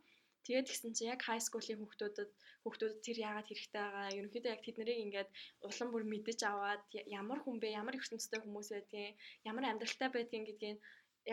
Тэгээд 0.45 0.67
гисэн 0.71 0.91
чи 0.97 1.03
яг 1.13 1.21
high 1.29 1.43
school-ийн 1.45 1.79
хүүхдүүдэд 1.79 2.31
хүүхдүүдэд 2.63 3.05
тэр 3.05 3.17
яагаад 3.27 3.47
хэрэгтэй 3.49 3.81
байгаа. 3.83 4.15
Ерөнхийдөө 4.17 4.53
яг 4.55 4.61
тэднийг 4.65 4.99
ингээд 5.05 5.29
улам 5.67 5.89
бүр 5.91 6.03
мэдэж 6.09 6.39
аваад 6.49 6.83
ямар 7.19 7.39
хүн 7.43 7.57
бэ, 7.61 7.77
ямар 7.81 7.95
ертөнцтэй 7.99 8.39
хүмүүс 8.41 8.69
байдгийг, 8.73 9.13
ямар 9.49 9.65
амьдралтай 9.69 10.09
байдгийг 10.11 10.45
гэдгийг 10.47 10.77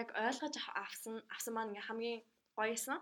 яг 0.01 0.09
ойлгож 0.26 0.55
авсан 0.84 1.14
авсан 1.34 1.53
маань 1.55 1.70
ингээ 1.72 1.89
хамгийн 1.89 2.20
гоёсэн. 2.59 2.99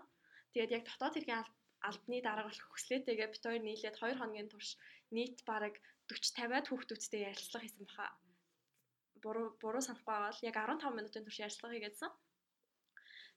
Тэгээд 0.53 0.75
яг 0.77 0.83
дотоод 0.87 1.15
хэргийн 1.15 1.43
албаны 1.89 2.17
дарга 2.21 2.47
болох 2.47 2.67
хүслээтэйгээ 2.71 3.29
бит 3.33 3.43
хоёр 3.45 3.61
нийлээд 3.65 3.99
2 3.99 4.19
хоногийн 4.19 4.49
турш 4.49 4.69
нийт 5.11 5.43
бараг 5.49 5.75
40 6.09 6.33
50-аад 6.37 6.65
хүүхдүүдтэй 6.69 7.21
ярилцлага 7.29 7.63
хийсэн 7.65 7.85
баха. 7.89 8.07
Буруу 9.23 9.47
буруу 9.61 9.81
санахгүй 9.81 10.05
байгаа 10.13 10.33
л 10.33 10.45
яг 10.49 10.55
15 10.57 10.97
минутын 10.97 11.25
турш 11.25 11.39
ярилцлага 11.41 11.73
хийгээдсэн. 11.73 12.11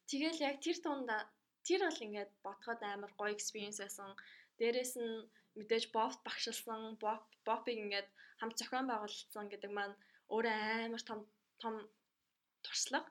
Тэгэл 0.09 0.45
яг 0.49 0.57
тэр 0.65 0.79
тундаа 0.85 1.21
тэр 1.67 1.81
бол 1.85 2.05
ингээд 2.07 2.31
бодоход 2.45 2.81
амар 2.85 3.13
гоё 3.17 3.33
experience 3.37 3.81
байсан. 3.81 4.13
Дээрээс 4.59 4.95
нь 5.01 5.29
мэдээж 5.59 5.85
бовт 5.97 6.21
багшилсан, 6.25 6.97
боп 7.03 7.25
бопыг 7.49 7.77
ингээд 7.77 8.09
хамт 8.41 8.59
зохион 8.59 8.87
байгуулсан 8.89 9.47
гэдэг 9.49 9.71
маань 9.73 9.97
өөрөө 10.33 10.55
амар 10.87 11.03
том 11.09 11.21
том 11.63 11.75
туршлага 12.65 13.09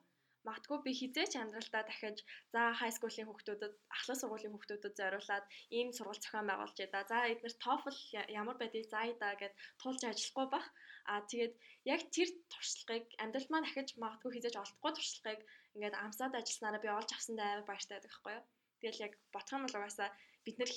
магадгүй 0.48 0.80
би 0.86 0.91
хизээч 1.00 1.34
амьдралдаа 1.38 1.84
дахиж 1.86 2.18
за 2.54 2.62
high 2.80 2.93
school-ийн 2.95 3.28
хүүхдүүдэд 3.28 3.74
ахлах 3.95 4.20
сургуулийн 4.20 4.54
хүүхдүүдэд 4.54 4.93
зориулаад 5.00 5.45
ийм 5.78 5.89
сургалт 5.98 6.24
зохион 6.24 6.48
байгуулж 6.50 6.78
яда. 6.86 7.00
За 7.12 7.18
эдгээр 7.32 7.56
TOEFL 7.64 7.98
ямар 8.39 8.58
байдгийг 8.60 8.88
заая 8.93 9.36
гэд 9.41 9.54
тулж 9.82 10.02
ажиллахгүй 10.08 10.48
бах. 10.56 10.68
Аа 11.12 11.22
тэгээд 11.30 11.54
яг 11.93 12.02
тэр 12.16 12.30
туршлагыг 12.52 13.06
амьдрал 13.24 13.50
маань 13.52 13.68
дахиж 13.68 13.89
магадгүй 14.04 14.32
хизээч 14.34 14.56
олдохгүй 14.60 14.91
туршлагыг 14.95 15.41
ингээд 15.76 15.95
амсаад 16.04 16.34
ажилласнараа 16.39 16.82
би 16.84 16.89
олж 17.00 17.10
авсандаа 17.14 17.48
амар 17.52 17.68
баяртай 17.70 17.95
байдаг 17.95 18.12
байхгүй 18.12 18.34
юу. 18.38 18.45
Тэгэл 18.80 19.04
яг 19.08 19.14
бодох 19.34 19.56
юм 19.56 19.64
бол 19.66 19.78
угаасаа 19.78 20.10
бид 20.45 20.56
нэр 20.60 20.72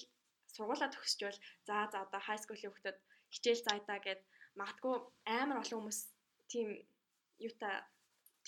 сургуулаа 0.55 0.91
төгсчвөл 0.93 1.39
за 1.67 1.75
за 1.93 1.99
одоо 2.05 2.21
high 2.27 2.41
school-ийн 2.43 2.73
хүүхдүүд 2.73 2.99
хичээл 3.35 3.65
заая 3.67 4.01
гэд 4.07 4.21
магадгүй 4.61 4.95
амар 5.39 5.63
олон 5.63 5.79
хүмүүс 5.79 6.01
тийм 6.51 6.69
юутай 7.47 7.75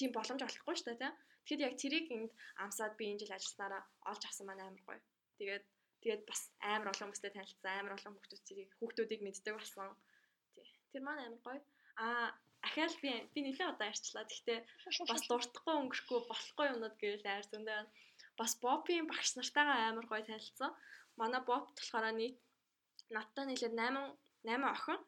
тийм 0.02 0.12
боломж 0.14 0.42
олохгүй 0.42 0.74
шүү 0.74 0.86
дээ 0.90 1.00
тийм. 1.02 1.14
Тэгэхэд 1.46 1.64
яг 1.66 1.74
тэрийг 1.78 2.06
энд 2.10 2.32
амсаад 2.62 2.94
би 2.98 3.04
энэ 3.10 3.20
жил 3.22 3.36
ажилласнараа 3.38 3.82
олж 4.10 4.22
авсан 4.26 4.46
маань 4.46 4.62
амар 4.66 4.82
гоё. 4.86 5.00
Тэгээд 5.38 5.64
тэгээд 6.02 6.22
бас 6.26 6.40
амар 6.58 6.90
олон 6.90 7.06
хүмүүстэй 7.06 7.32
танилцсан, 7.34 7.74
амар 7.78 7.94
олон 7.98 8.14
хүүхдүүдийг 8.14 8.70
хүүхдүүдийг 8.78 9.20
мэддэг 9.22 9.54
болсон. 9.54 9.94
Тий. 10.54 10.66
Тэр 10.90 11.02
маань 11.06 11.22
амар 11.26 11.42
гоё. 11.46 11.60
Аа 12.02 12.34
ахаал 12.66 12.94
би 13.02 13.10
би 13.34 13.40
нэлээд 13.42 13.74
удаа 13.74 13.90
ярьчлаа. 13.90 14.26
Гэхдээ 14.26 14.58
бас 15.10 15.22
дуртахгүй 15.26 15.74
өнгөрөхгүй 15.82 16.18
болохгүй 16.30 16.66
юмнууд 16.70 16.96
гэвэл 16.98 17.26
айр 17.26 17.46
зөндөө 17.50 17.74
байна. 17.78 17.90
Бас 18.38 18.52
Бопийн 18.62 19.06
багш 19.10 19.30
нартайгаа 19.34 19.78
амар 19.90 20.06
гоё 20.06 20.22
танилцсан. 20.26 20.70
Манай 21.20 21.42
Боп 21.42 21.74
болохоор 21.74 22.06
нийт 22.14 22.38
надтай 23.10 23.44
нийлээд 23.46 23.74
8 23.74 24.14
8 24.46 24.74
охин. 24.74 24.98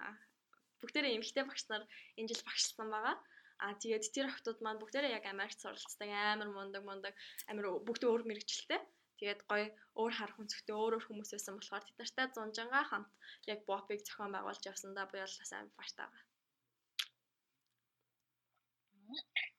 Бүгдээрээ 0.83 1.17
эмэгтэй 1.17 1.45
багш 1.47 1.65
нар 1.71 1.83
энэ 2.19 2.29
жил 2.31 2.43
багшлсан 2.47 2.91
байгаа. 2.91 3.17
А 3.65 3.73
тэгээд 3.81 4.05
тэр 4.13 4.27
охтууд 4.29 4.59
маань 4.61 4.81
бүгдээрээ 4.81 5.17
яг 5.19 5.25
Америкт 5.25 5.59
суралцдаг 5.61 6.11
амар 6.13 6.51
мундаг 6.53 6.83
мундаг 6.85 7.15
амар 7.49 7.67
бүгд 7.87 8.03
өөр 8.05 8.23
мэрэгчлээ. 8.29 8.81
Тэгээд 9.19 9.41
гоё 9.51 9.67
өөр 10.01 10.13
хар 10.19 10.33
хүнсгтэй 10.37 10.77
өөр 10.77 10.93
өөр 11.01 11.05
хүмүүс 11.09 11.31
байсан 11.33 11.55
болохоор 11.57 11.85
тэд 11.87 11.97
нартай 11.99 12.27
зунжангаа 12.37 12.85
хамт 12.91 13.11
яг 13.53 13.61
бопыг 13.69 14.01
зохион 14.05 14.33
байгуулж 14.35 14.63
явсандаа 14.69 15.07
бол 15.09 15.25
бас 15.41 15.53
амар 15.57 15.73
баяртай 15.79 16.05
байгаа. 16.05 16.25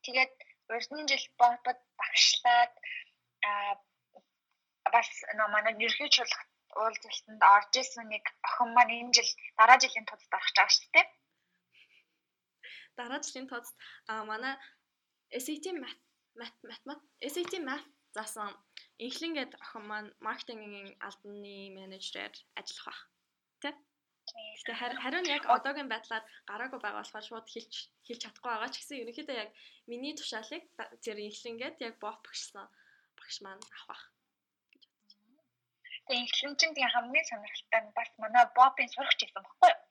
Тэгээд 0.06 0.34
урьдны 0.74 1.02
жил 1.10 1.26
бопод 1.42 1.80
багшлаад 2.00 2.74
аа 3.50 3.74
бас 4.94 5.10
нөө 5.38 5.50
манай 5.56 5.74
ерхий 5.88 6.10
чуулга 6.16 6.42
уулзалтанд 6.82 7.42
орж 7.56 7.74
исэн 7.82 8.06
нэг 8.14 8.26
охин 8.48 8.70
маань 8.76 8.96
энэ 9.02 9.14
жил 9.18 9.32
дараа 9.58 9.78
жилийн 9.82 10.06
тулд 10.08 10.34
орох 10.38 10.46
гэж 10.46 10.58
байгаа 10.58 10.76
шүү 10.78 10.90
дээ 10.94 11.08
дараа 13.00 13.22
жилийн 13.26 13.48
тооцоо 13.52 13.76
а 14.10 14.24
манай 14.32 14.56
SAT 15.44 15.66
math 15.84 16.02
math 16.40 16.58
math 16.88 17.04
SAT 17.34 17.54
math 17.68 17.88
заасан 18.16 18.52
инхлэн 19.06 19.34
гээд 19.36 19.52
охин 19.64 19.84
маань 19.92 20.10
маркетингийн 20.28 20.90
албаны 21.08 21.56
менежерээр 21.78 22.36
ажиллах 22.60 22.86
баг. 22.88 23.00
Тэ? 23.62 23.70
Гэтэ 24.58 24.74
харин 25.04 25.26
яг 25.38 25.44
одоогийн 25.56 25.92
байдлаар 25.92 26.24
гараагүй 26.50 26.80
байгаа 26.82 27.04
болохоор 27.04 27.28
шууд 27.28 27.48
хэлж 27.54 27.74
хэлж 28.08 28.22
чадахгүй 28.24 28.52
байгаа 28.52 28.72
ч 28.72 28.76
гэсэн 28.80 29.02
ерөнхийдөө 29.04 29.38
яг 29.44 29.52
миний 29.92 30.14
тушаалыг 30.16 30.64
тэр 31.04 31.18
инхлэнгээд 31.28 31.78
яг 31.88 31.96
бот 32.04 32.18
багшсан 32.26 32.66
багш 33.20 33.38
маань 33.44 33.64
авах 33.80 34.04
гэж 34.72 34.84
байна. 35.20 35.44
Тэгээ 36.08 36.24
инхлэнчин 36.24 36.72
тийм 36.74 36.90
хамгийн 36.96 37.30
сонирхолтой 37.30 37.82
нь 37.84 37.96
бас 37.98 38.10
манай 38.24 38.46
бопын 38.58 38.90
сурагч 38.94 39.20
гэсэн 39.22 39.44
баггүй 39.46 39.70
юу? 39.76 39.85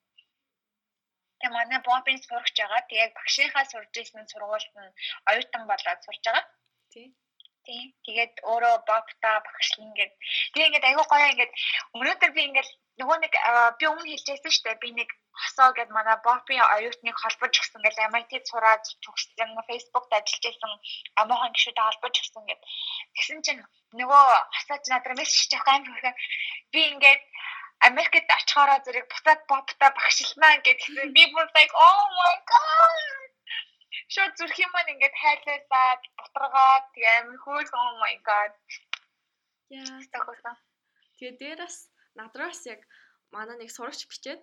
Тэгээ 1.45 1.61
манай 1.61 1.81
бомбын 1.85 2.19
сурагч 2.25 2.57
байгаа. 2.57 2.89
Тэгээ 2.89 3.09
багшийнхаа 3.19 3.65
сурж 3.69 3.93
ирсэн 4.01 4.25
сургуульд 4.33 4.73
нь 4.81 4.97
оюутан 5.29 5.63
болоод 5.69 6.01
сурж 6.05 6.23
байгаа. 6.25 6.45
Тий. 6.93 7.07
Тий. 7.69 7.83
Тэгээд 8.07 8.35
өөрөө 8.49 8.77
бобта 8.89 9.31
багшлан 9.45 9.93
гээд 9.99 10.13
тэгээ 10.53 10.69
ингээд 10.69 10.89
аягүй 10.89 11.07
гоё 11.13 11.27
ингээд 11.33 11.53
өнөөдөр 12.01 12.33
би 12.37 12.43
ингээд 12.49 12.71
нөгөө 13.01 13.17
нэг 13.21 13.35
би 13.79 13.85
өмнө 13.93 14.09
хэлжсэн 14.09 14.53
шүү 14.53 14.65
дээ. 14.65 14.83
Би 14.85 14.91
нэг 14.97 15.11
хосоо 15.41 15.69
гэд 15.77 15.91
манай 15.93 16.17
бопын 16.25 16.65
оюутныг 16.75 17.17
холбож 17.21 17.53
гисэн 17.53 17.83
гэл 17.85 18.05
MIT-д 18.13 18.49
сураад 18.49 18.85
төгссөн 19.05 19.51
Facebook-д 19.69 20.17
ажиллаж 20.17 20.45
байсан 20.49 20.73
амуухан 21.21 21.53
гişүүдтэй 21.53 21.85
холбож 21.85 22.15
гисэн 22.17 22.45
гэд. 22.49 22.61
Тэгсэн 23.15 23.39
чинь 23.45 23.63
нөгөө 24.01 24.25
хосооч 24.57 24.85
надад 24.89 25.19
мессеж 25.21 25.53
хийх 25.53 25.69
юм 25.69 25.85
би 26.73 26.81
ингээд 26.93 27.23
Америкт 27.89 28.28
очихороо 28.39 28.78
зэрэг 28.85 29.07
буцаад 29.12 29.41
попта 29.51 29.87
багшилнаа 29.99 30.55
гэдгсэн. 30.66 31.12
Би 31.16 31.24
бүр 31.32 31.47
like 31.57 31.74
oh 31.87 32.03
my 32.18 32.37
god. 32.53 33.05
Шууд 34.14 34.32
зүрх 34.39 34.57
юм 34.64 34.70
маань 34.72 34.93
ингээд 34.95 35.16
хайлуулаад 35.22 36.03
бутрагаад 36.18 36.85
тэгээ 36.95 37.18
амин 37.20 37.39
хөөс 37.45 37.70
oh 37.80 37.93
my 38.03 38.14
god. 38.28 38.53
Яа. 39.68 40.55
Тэгээ 41.18 41.35
дээрээс 41.41 41.76
надраас 42.18 42.61
яг 42.72 42.80
манай 43.35 43.57
нэг 43.59 43.70
сурагч 43.74 44.01
бичээд 44.09 44.43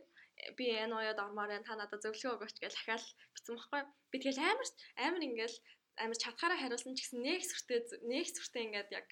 би 0.57 0.65
энэ 0.83 0.95
уяад 0.95 1.19
ормоор 1.25 1.51
энэ 1.55 1.67
та 1.67 1.75
надад 1.75 2.01
зөвлөгөө 2.03 2.35
өгөөч 2.35 2.57
гэж 2.61 2.73
дахиад 2.75 3.03
бичсэн 3.33 3.55
байхгүй. 3.57 3.81
Би 4.11 4.17
тэгэл 4.19 4.41
амар 4.41 4.69
амар 5.05 5.23
ингээл 5.27 5.57
амар 6.03 6.17
чадхаараа 6.23 6.59
хариулсан 6.61 6.93
ч 6.97 6.99
гэсэн 7.05 7.21
нэг 7.27 7.41
сүртэй 7.45 7.79
нэг 8.11 8.25
сүртэй 8.29 8.63
ингээд 8.65 8.89
яг 8.99 9.07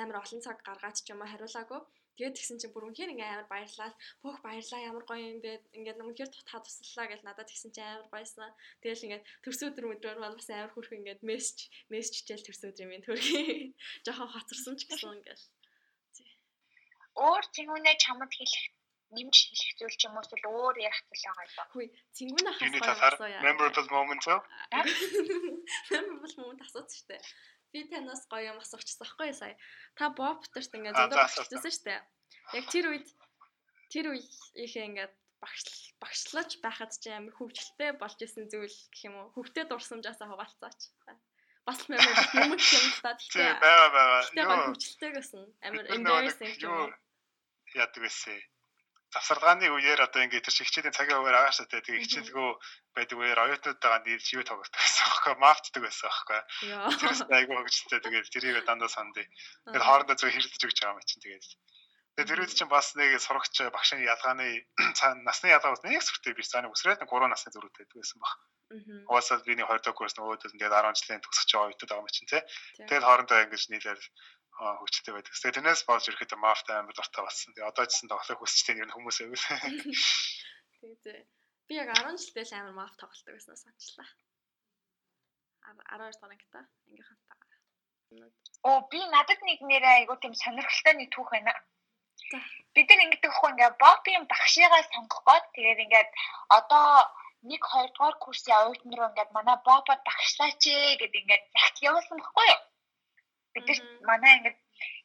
амар 0.00 0.22
олон 0.22 0.40
цаг 0.44 0.58
гаргаад 0.66 0.96
ч 0.98 1.10
юм 1.12 1.22
уу 1.22 1.30
хариулаагүй. 1.30 1.80
Тэгээд 2.20 2.36
тэгсэн 2.36 2.60
чинь 2.60 2.74
бүр 2.76 2.92
үнэхээр 2.92 3.16
ингээ 3.16 3.32
амар 3.32 3.48
баярлаа. 3.48 3.96
Бүх 4.20 4.44
баярлаа 4.44 4.80
ямар 4.84 5.04
гоё 5.08 5.24
юм 5.24 5.40
бэ. 5.40 5.64
Ингээд 5.72 6.04
үнэхээр 6.04 6.28
тутаа 6.28 6.60
туслалаа 6.60 7.08
гэж 7.08 7.20
надад 7.24 7.48
тэгсэн 7.48 7.72
чинь 7.72 7.88
амар 7.88 8.12
баясан. 8.12 8.52
Тэгэл 8.84 9.04
ингээд 9.08 9.24
төрс 9.40 9.60
өдөр 9.64 9.88
өдрөөр 9.96 10.20
маань 10.20 10.36
бас 10.36 10.52
амар 10.52 10.68
хөрх 10.76 10.92
ингээд 11.00 11.24
мессеж 11.24 11.72
мессежчээл 11.88 12.44
төрс 12.44 12.60
өдөр 12.68 12.92
юм 12.92 13.00
төрхий. 13.00 13.72
Жохон 14.04 14.28
хоцорсон 14.36 14.76
ч 14.76 14.84
гэсэн 14.84 15.16
ингээд. 15.16 15.40
Өөр 17.16 17.44
зинүүнээ 17.56 17.96
чамд 18.04 18.28
хэлэх 18.36 18.64
нэмж 19.16 19.36
хэлэх 19.40 19.72
зүйл 19.80 19.96
ч 19.96 20.02
юм 20.04 20.20
уу 20.20 20.20
эсвэл 20.20 20.44
өөр 20.44 20.76
ярих 20.76 21.00
зүйл 21.08 21.24
байгаа 21.24 21.48
юу? 21.48 21.72
Хүй, 21.72 21.86
цэнгүүнээ 22.20 22.54
Юуны 22.68 22.80
талаар 22.84 23.16
memorable 23.48 23.88
moment 23.96 24.24
уу? 24.28 24.40
Memorable 25.90 26.36
moment 26.36 26.60
асууц 26.68 26.92
штэ. 27.00 27.16
Би 27.72 27.86
танаас 27.90 28.26
гоё 28.30 28.50
юм 28.52 28.58
асуучихсан 28.62 29.06
байхгүй 29.06 29.30
сая. 29.34 29.54
Та 29.94 30.10
Бобтерт 30.10 30.74
ингээд 30.74 30.98
зөндөө 30.98 31.18
багшлсан 31.22 31.72
штэ. 31.74 32.02
Яг 32.58 32.64
тэр 32.72 32.90
үед 32.90 33.06
тэр 33.92 34.06
үеийнхээ 34.10 34.88
ингээд 34.90 35.14
багш 35.42 35.64
багшлаж 36.02 36.50
байхад 36.64 36.92
ч 36.98 37.04
амар 37.14 37.34
хөвгөлтэй 37.38 37.90
болж 38.00 38.18
исэн 38.26 38.50
зүйл 38.52 38.78
гэх 38.92 39.06
юм 39.08 39.14
уу? 39.18 39.32
Хөвгтэй 39.34 39.64
дурсамжаасаа 39.66 40.28
хуваалцаач. 40.28 40.80
Бас 41.66 41.78
л 41.84 41.88
moment 41.94 42.18
юм 42.42 42.52
л 42.58 43.00
та. 43.04 43.14
Баа 43.62 43.86
баа. 43.94 44.22
Тэгтээ 44.26 44.46
хөвгөлтэйгээс 44.50 45.32
нь 45.38 45.48
амар 45.66 45.86
embarrassing 45.94 46.54
юм. 46.66 46.90
Яадаг 47.78 48.02
байсан 48.02 48.36
завсаргааны 49.14 49.66
үеэр 49.74 50.06
одоо 50.06 50.22
ингээд 50.22 50.46
тэр 50.46 50.54
хичээлийн 50.54 50.94
цагийн 50.94 51.18
үеэр 51.18 51.38
агаашаа 51.38 51.66
те 51.66 51.82
тэгээ 51.82 52.02
хичээлгүй 52.06 52.48
байдаг 52.94 53.16
үеэр 53.18 53.42
оюутнуудаа 53.42 53.98
нэр 54.06 54.22
юу 54.22 54.44
тоглох 54.46 54.70
байсан 54.70 55.04
аахгүй 55.10 55.34
мафтдаг 55.42 55.82
байсан 55.82 56.06
аахгүй 56.06 56.40
тэрс 57.02 57.20
айгу 57.26 57.58
хөгжтэй 57.58 58.00
тэгээд 58.06 58.30
тэрийг 58.30 58.62
дандаа 58.62 58.90
сандыг 58.90 59.26
тэгээд 59.66 59.86
хоорондоо 59.86 60.14
зөв 60.14 60.30
хэрэлдэж 60.30 60.62
өгч 60.62 60.78
байгаа 60.78 60.94
юм 60.94 61.08
чинь 61.10 61.24
тэгээд. 61.26 61.46
Тэгээд 62.14 62.30
тэр 62.30 62.40
үед 62.42 62.52
чинь 62.54 62.70
бас 62.70 62.94
нэг 62.98 63.10
сурагч 63.22 63.54
багшийн 63.74 64.02
ялгааны 64.04 64.46
насны 65.26 65.46
ялгаа 65.50 65.74
бас 65.74 65.82
нэг 65.86 66.02
сүртэй 66.02 66.34
биш 66.34 66.50
заа 66.50 66.62
нэг 66.62 66.74
өсрээд 66.74 67.00
нэг 67.02 67.10
3 67.10 67.30
насны 67.30 67.50
зүрхтэй 67.54 67.86
байдаг 67.86 67.98
байсан 67.98 68.18
баг. 68.22 68.34
Угаасаа 69.10 69.42
би 69.46 69.54
нэг 69.58 69.66
20 69.66 69.82
дахь 69.82 69.98
курс 69.98 70.14
нөгөөдөл 70.14 70.54
тэгээд 70.54 70.74
10 70.74 70.98
жилийн 71.00 71.22
төгсөж 71.22 71.48
байгаа 71.50 71.66
оюутнууд 71.70 71.90
байгаа 71.90 72.04
юм 72.06 72.14
чинь 72.14 72.30
тэгээд 72.30 73.06
хоорондоо 73.06 73.38
ингэж 73.46 73.62
нийлээд 73.70 74.02
хөгжөлтэй 74.56 75.12
байдаг. 75.14 75.32
Тэгээ 75.32 75.56
тэрнээс 75.56 75.82
болж 75.88 76.04
ирэхэд 76.08 76.32
мафт 76.36 76.66
амар 76.70 76.94
дуртай 76.94 77.22
болсон. 77.24 77.54
Тэгээ 77.54 77.70
одоо 77.70 77.84
ч 77.86 77.90
гэсэн 77.94 78.10
тоглох 78.10 78.38
хүсчтэй 78.40 78.76
ер 78.76 78.88
нь 78.88 78.94
хүмүүс 78.94 79.18
аягүй. 79.20 79.38
Тэгээ 80.80 81.24
би 81.68 81.74
яг 81.78 81.88
10 81.94 82.18
жилдээ 82.18 82.46
л 82.50 82.56
амар 82.58 82.74
маф 82.76 82.94
тоглолдог 82.98 83.34
байсан 83.36 83.56
санчлаа. 83.56 84.08
12 85.70 86.18
дахь 86.18 86.24
ангита 86.26 86.60
ангийнхантайгаа. 86.88 87.58
Оо 88.68 88.78
би 88.90 89.00
надад 89.14 89.40
нэг 89.48 89.60
нэрээ 89.70 89.94
айгуу 90.02 90.18
тийм 90.20 90.34
сонирхолтой 90.34 90.94
нэг 90.98 91.08
түүх 91.14 91.30
байна. 91.30 91.54
Бид 92.74 92.86
нар 92.90 93.04
ингэдэг 93.04 93.32
хөө 93.34 93.50
ингээ 93.52 93.70
бопийн 93.82 94.24
багшигаа 94.32 94.82
сонгох 94.92 95.22
гээд 95.26 95.44
тэгээд 95.54 95.84
ингээд 95.84 96.10
одоо 96.58 96.86
нэг 97.50 97.62
хоёрдугаар 97.72 98.16
курсын 98.20 98.54
оюутан 98.60 98.92
руу 98.94 99.08
ингээд 99.10 99.30
манай 99.36 99.56
бопод 99.68 100.00
багшлаач 100.08 100.62
ээ 100.66 100.98
гэдэг 101.00 101.20
ингээд 101.22 101.44
захил 101.54 101.86
явуулсан 101.88 102.18
байхгүй 102.18 102.46
юу? 102.52 102.60
Бид 103.54 103.66
нар 103.68 103.80
манай 104.08 104.32
ингээд 104.38 104.58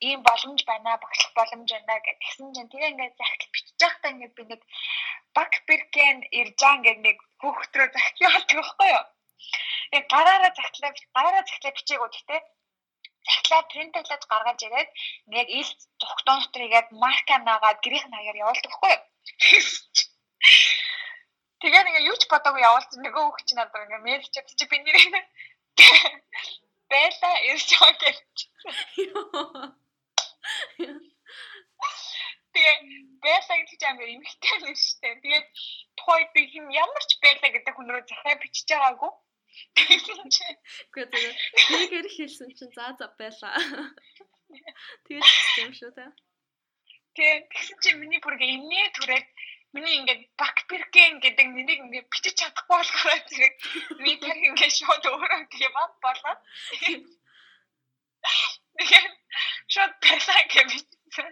ийм 0.08 0.20
боломж 0.28 0.62
байна 0.70 0.98
багшлах 1.04 1.34
боломж 1.40 1.70
байна 1.72 1.96
гэх 2.06 2.18
тэгсэн 2.22 2.54
чинь 2.56 2.72
тэгээ 2.72 2.92
ингээд 2.94 3.20
захидал 3.20 3.54
бичиж 3.54 3.80
байхдаа 3.82 4.12
ингээд 4.14 4.34
би 4.38 4.44
нэг 4.52 4.62
баг 5.36 5.52
бэркэн 5.68 6.20
ирж 6.40 6.58
байгаа 6.60 6.78
ингээд 6.78 7.00
нэг 7.08 7.18
хүүхдрөө 7.42 7.88
захидал 7.92 8.26
явуулдаг 8.28 8.58
байхгүй 8.58 8.90
юу. 8.96 9.06
Э 9.96 9.98
гараараа 10.14 10.52
захидлаа 10.58 10.92
гараараа 11.16 11.44
захидлаа 11.46 11.74
бичээгүү 11.78 12.10
гэхдээ 12.12 12.42
захидлаа 13.28 13.62
принтлаад 13.72 14.24
гаргаж 14.32 14.60
ирээд 14.68 14.90
ингээд 15.28 15.50
ил 15.60 15.70
зүгтон 16.02 16.38
дотор 16.42 16.62
игээд 16.68 16.90
марка 17.04 17.36
наагаад 17.38 17.80
гэрийнх 17.84 18.08
наяар 18.12 18.42
явуулдаг 18.44 18.72
байхгүй 18.72 18.92
юу. 18.96 19.04
Тэгээ 21.62 21.84
нэг 21.84 21.96
юу 22.12 22.18
ч 22.22 22.24
бодоогүй 22.30 22.62
явуулсан 22.62 23.00
нөгөө 23.02 23.24
хүүхд 23.26 23.46
чинь 23.48 23.60
надад 23.60 23.84
ингээд 23.86 24.06
мэйл 24.06 24.26
чад 24.34 24.48
чи 24.60 24.66
би 24.70 24.78
нэр 24.80 24.98
байла 26.96 27.32
ирж 27.52 27.70
байгаа 27.82 28.14
гэж. 28.16 28.36
Тэгээ 32.56 32.78
байла 33.26 33.54
гэдэг 33.60 33.78
чинь 33.80 33.90
амар 33.92 34.10
эмхтэй 34.16 34.56
юм 34.64 34.76
шүү 34.80 35.00
дээ. 35.04 35.16
Тэгээд 35.24 35.48
тухайд 36.00 36.30
би 36.36 36.42
хэм 36.52 36.68
ямар 36.72 37.04
ч 37.04 37.12
байла 37.24 37.48
гэдэг 37.52 37.74
хүн 37.76 37.90
рүү 37.92 38.04
захаа 38.08 38.36
бичиж 38.40 38.68
байгаагүй. 38.72 39.12
Тэгсэн 39.76 40.28
чинь 40.36 40.60
үгүй 40.92 41.06
тэгээ 41.12 41.34
нэгээр 41.72 42.08
хэлсэн 42.16 42.50
чинь 42.58 42.76
за 42.76 42.96
за 43.00 43.08
байла. 43.20 43.52
Тэгээд 45.06 45.36
юм 45.64 45.72
шүү 45.76 45.92
дээ. 45.96 46.12
Тэгээд 47.16 47.46
тэгсэн 47.52 47.78
чинь 47.84 48.00
миний 48.00 48.20
бүр 48.24 48.36
инээ 48.40 48.88
түрээд 48.96 49.28
миний 49.76 49.96
ингээд 50.00 50.24
бакберген 50.40 51.20
гэдэг 51.20 51.48
нэгийг 51.52 51.82
ингээд 51.84 52.12
бичиж 52.12 52.36
чадахгүй 52.40 52.78
болохоор 52.80 53.22
зэрэг 53.28 53.56
би 54.04 54.12
тэр 54.24 54.38
ингээд 54.48 54.74
шууд 54.80 55.04
өөрөө 55.12 55.42
бат 55.76 55.94
болоод 56.06 56.40
тэгээд 58.80 59.14
шууд 59.74 59.94
песаа 60.04 60.42
гэмсэн. 60.54 61.28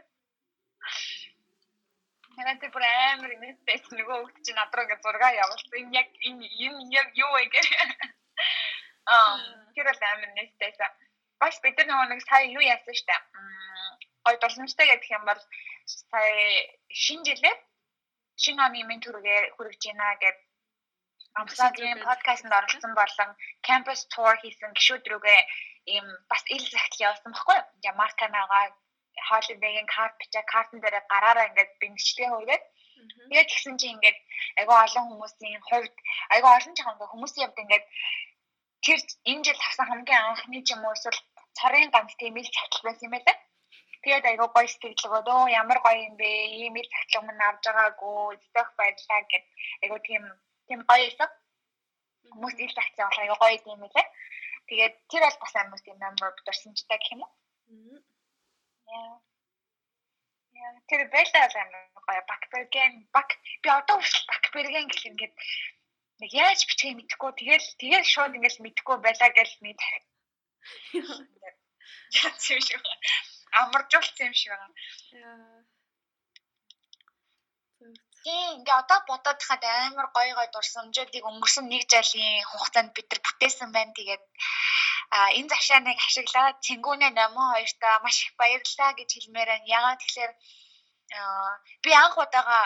Харин 2.35 2.59
тэр 2.59 2.71
бүр 2.73 2.83
амар 2.83 3.31
инээдээс 3.37 3.85
нөгөө 3.95 4.17
хөлт 4.19 4.37
чинь 4.45 4.57
над 4.59 4.73
руу 4.73 4.83
ингээд 4.85 5.03
зураг 5.05 5.23
явуулсан. 5.43 5.93
Яг 5.93 6.09
энэ 6.27 6.45
энэ 6.65 6.91
яг 6.99 7.09
юу 7.15 7.31
вэ 7.37 7.45
гэх. 7.53 7.69
Аа 9.13 9.37
тэр 9.75 9.87
л 9.87 10.03
амар 10.11 10.29
инээдээс. 10.33 10.79
Бас 11.39 11.55
бид 11.63 11.77
нар 11.87 12.09
нэг 12.09 12.21
сая 12.27 12.49
юу 12.49 12.63
яасан 12.63 12.95
штэ. 12.97 13.15
Гой 14.25 14.35
дурсамжтай 14.41 14.87
гэх 14.89 15.15
юм 15.15 15.23
бол 15.29 15.41
сая 15.85 16.41
шинэ 16.89 17.23
жилээ 17.27 17.55
шинэ 18.41 18.61
оны 18.65 18.79
ментүргээ 18.89 19.39
хүргэж 19.55 19.81
байна 19.87 20.07
гэд 20.23 20.37
Амсагийн 21.39 21.99
подкастт 22.07 22.45
оролцсон 22.57 22.93
болон 22.99 23.29
campus 23.67 24.01
tour 24.13 24.35
хийсэн 24.41 24.71
гişүүд 24.77 25.03
рүүгээ 25.11 25.41
ийм 25.93 26.05
бас 26.29 26.43
ил 26.55 26.65
захидал 26.73 27.05
явуулсан 27.07 27.31
баггүй. 27.33 27.59
Ингээ 27.75 27.93
марканагаа 28.01 28.65
holiday-ийн 29.29 29.87
карт 29.95 30.15
бичээ 30.21 30.43
картн 30.53 30.79
дээр 30.81 30.95
гараараа 31.11 31.49
ингээд 31.49 31.71
бэлтгэлээ 31.81 32.29
хөргээд 32.31 32.63
тэгээд 33.29 33.49
тэгсэн 33.49 33.75
чинь 33.79 33.93
ингээд 33.95 34.17
айгаа 34.59 34.79
олон 34.85 35.05
хүмүүсийн 35.09 35.61
хувьд 35.69 35.95
айгаа 36.33 36.53
олон 36.57 36.73
ч 36.77 36.79
ханга 36.83 37.05
хүмүүсийн 37.09 37.45
хувьд 37.45 37.63
ингээд 37.63 37.85
тэр 38.85 38.99
энэ 39.31 39.43
жил 39.45 39.59
авсан 39.67 39.87
хамгийн 39.89 40.21
анхны 40.29 40.59
ч 40.65 40.69
юм 40.73 40.81
уу 40.85 40.95
эсвэл 40.95 41.19
царын 41.57 41.89
ганц 41.93 42.11
тийм 42.19 42.35
ил 42.37 42.49
захидал 42.53 42.85
байсан 42.85 43.05
юм 43.07 43.13
байлаа. 43.15 43.37
Тэгээд 44.03 44.25
айгаа 44.29 44.49
гоё 44.51 44.67
сэтгэлгөө 44.67 45.21
дөө 45.27 45.41
ямар 45.61 45.79
гоё 45.85 45.99
юм 46.07 46.15
бэ? 46.19 46.29
Ийм 46.59 46.75
ил 46.75 46.89
захидлыг 46.91 47.23
мань 47.25 47.45
авж 47.47 47.63
байгаагүй. 47.67 48.35
Зөвх 48.53 48.69
баярлаа 48.79 49.21
гэд 49.31 49.45
айгаа 49.83 49.99
тийм 50.07 50.23
тийм 50.67 50.79
гоё 50.89 51.03
байсан. 51.07 51.29
Хүмүүс 52.31 52.55
ил 52.63 52.73
захидлаа 52.75 53.07
болох 53.07 53.21
айгаа 53.23 53.39
гоё 53.41 53.57
юм 53.73 53.83
лээ. 53.87 54.07
Тэгээд 54.67 54.93
тэр 55.11 55.23
бол 55.23 55.37
бас 55.43 55.53
амар 55.55 55.81
тийм 55.85 55.97
member 56.03 56.29
дурсамжтай 56.45 56.97
гэх 56.99 57.13
юм 57.15 57.23
уу? 57.23 57.31
Яа. 58.91 59.15
Яа, 60.63 60.71
тэр 60.89 61.01
байлаа 61.13 61.43
амар 61.63 61.83
гоё 62.07 62.21
бакберген 62.31 62.93
бак 63.15 63.29
би 63.63 63.69
одоо 63.79 63.95
хүртэл 63.99 64.29
бакберген 64.31 64.87
гэх 64.91 65.03
ингээд 65.09 65.33
нэг 66.19 66.31
яаж 66.43 66.59
бичгийг 66.67 66.95
мэдэхгүй 66.97 67.31
тэгэл 67.39 67.67
тэгэл 67.81 68.11
шууд 68.13 68.35
ингээд 68.37 68.63
мэдэхгүй 68.63 68.97
байлаа 69.03 69.29
гэж 69.35 69.49
тарих. 69.79 70.05
Яа, 72.19 72.31
тийм 72.43 72.59
шүү 72.67 72.79
амаржуулсан 73.61 74.27
юм 74.29 74.35
шиг 74.39 74.51
байгаа. 74.51 74.71
Тийм 78.23 78.49
ингээ 78.57 78.77
одоо 78.81 78.99
бодоод 79.09 79.39
хахад 79.43 79.63
амар 79.87 80.07
гоё 80.15 80.33
гоё 80.37 80.49
дурсамжуудыг 80.53 81.23
өнгөрсөн 81.29 81.65
нэг 81.69 81.83
жилийн 81.91 82.47
хугацаанд 82.49 82.91
бид 82.95 83.07
нар 83.09 83.21
бүтээсэн 83.25 83.69
байна. 83.75 83.97
Тэгээд 83.97 84.23
а 85.15 85.17
энэ 85.37 85.51
завшааныг 85.51 85.99
ашиглаад 86.07 86.55
цэнгүүнээ 86.65 87.11
номон 87.19 87.47
хоёртаа 87.53 87.95
маш 88.05 88.17
их 88.25 88.33
баярлалаа 88.39 88.91
гэж 88.95 89.09
хэлмээр 89.13 89.49
байна. 89.51 89.71
Ягаад 89.77 89.99
тэгэхээр 90.01 90.31
би 91.83 91.91
анх 92.03 92.15
удаага 92.23 92.59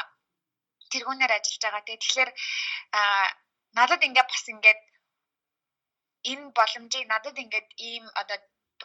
тэргүүнээр 0.92 1.36
ажиллаж 1.36 1.64
байгаа. 1.64 1.84
Тэгэхээр 1.90 2.30
надад 3.78 4.02
ингээ 4.08 4.26
бас 4.32 4.44
ингээд 4.54 4.82
энэ 6.32 6.46
боломжийг 6.58 7.06
надад 7.10 7.36
ингээд 7.44 7.68
ийм 7.90 8.06
одоо 8.22 8.38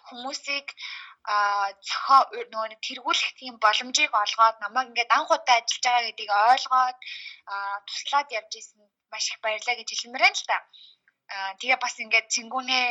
хүмүүсийг 0.08 0.66
а 1.24 1.70
зохио 1.88 2.18
нөгөө 2.50 2.82
тэргүүлэх 2.86 3.30
тийм 3.38 3.54
боломжийг 3.64 4.12
олгоод 4.22 4.56
намайг 4.60 4.90
ингээд 4.90 5.14
анх 5.16 5.30
удаа 5.30 5.56
ажиллаж 5.62 5.82
байгаа 5.86 6.06
гэдгийг 6.06 6.32
ойлгоод 6.50 6.98
туслаад 7.88 8.28
явж 8.38 8.52
исэн 8.58 8.80
маш 9.12 9.24
их 9.30 9.38
баярлалаа 9.44 9.76
гэж 9.78 9.88
хэлмээр 9.92 10.24
байна 10.24 10.38
л 10.40 10.48
та. 10.50 10.58
Аа 11.32 11.52
тэгээ 11.60 11.78
бас 11.84 11.94
ингээд 12.04 12.26
цэнгүүнээ 12.34 12.86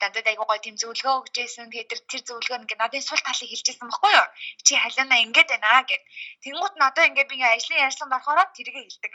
дандаа 0.00 0.30
айгуу 0.30 0.48
гоё 0.48 0.64
тийм 0.64 0.76
зөвлөгөө 0.80 1.14
өгч 1.20 1.36
ийсэн. 1.44 1.70
Тэгээ 1.70 1.90
тэр 1.90 2.00
тэр 2.10 2.22
зөвлөгөө 2.26 2.58
ингээд 2.64 2.82
надын 2.82 3.04
сул 3.04 3.22
талыг 3.22 3.50
хэлж 3.50 3.66
ийсэн 3.68 3.86
баггүй 3.90 4.12
юу? 4.18 4.28
Чи 4.66 4.72
халиана 4.80 5.16
ингээд 5.24 5.48
байна 5.52 5.84
гэд. 5.88 6.02
Тэнгууд 6.42 6.74
надаа 6.82 7.04
ингээд 7.08 7.30
би 7.30 7.34
ингээд 7.36 7.56
ажлын 7.56 7.84
ярьсан 7.86 8.08
болохоор 8.10 8.48
тэргээ 8.56 8.84
хэлдэг. 8.84 9.12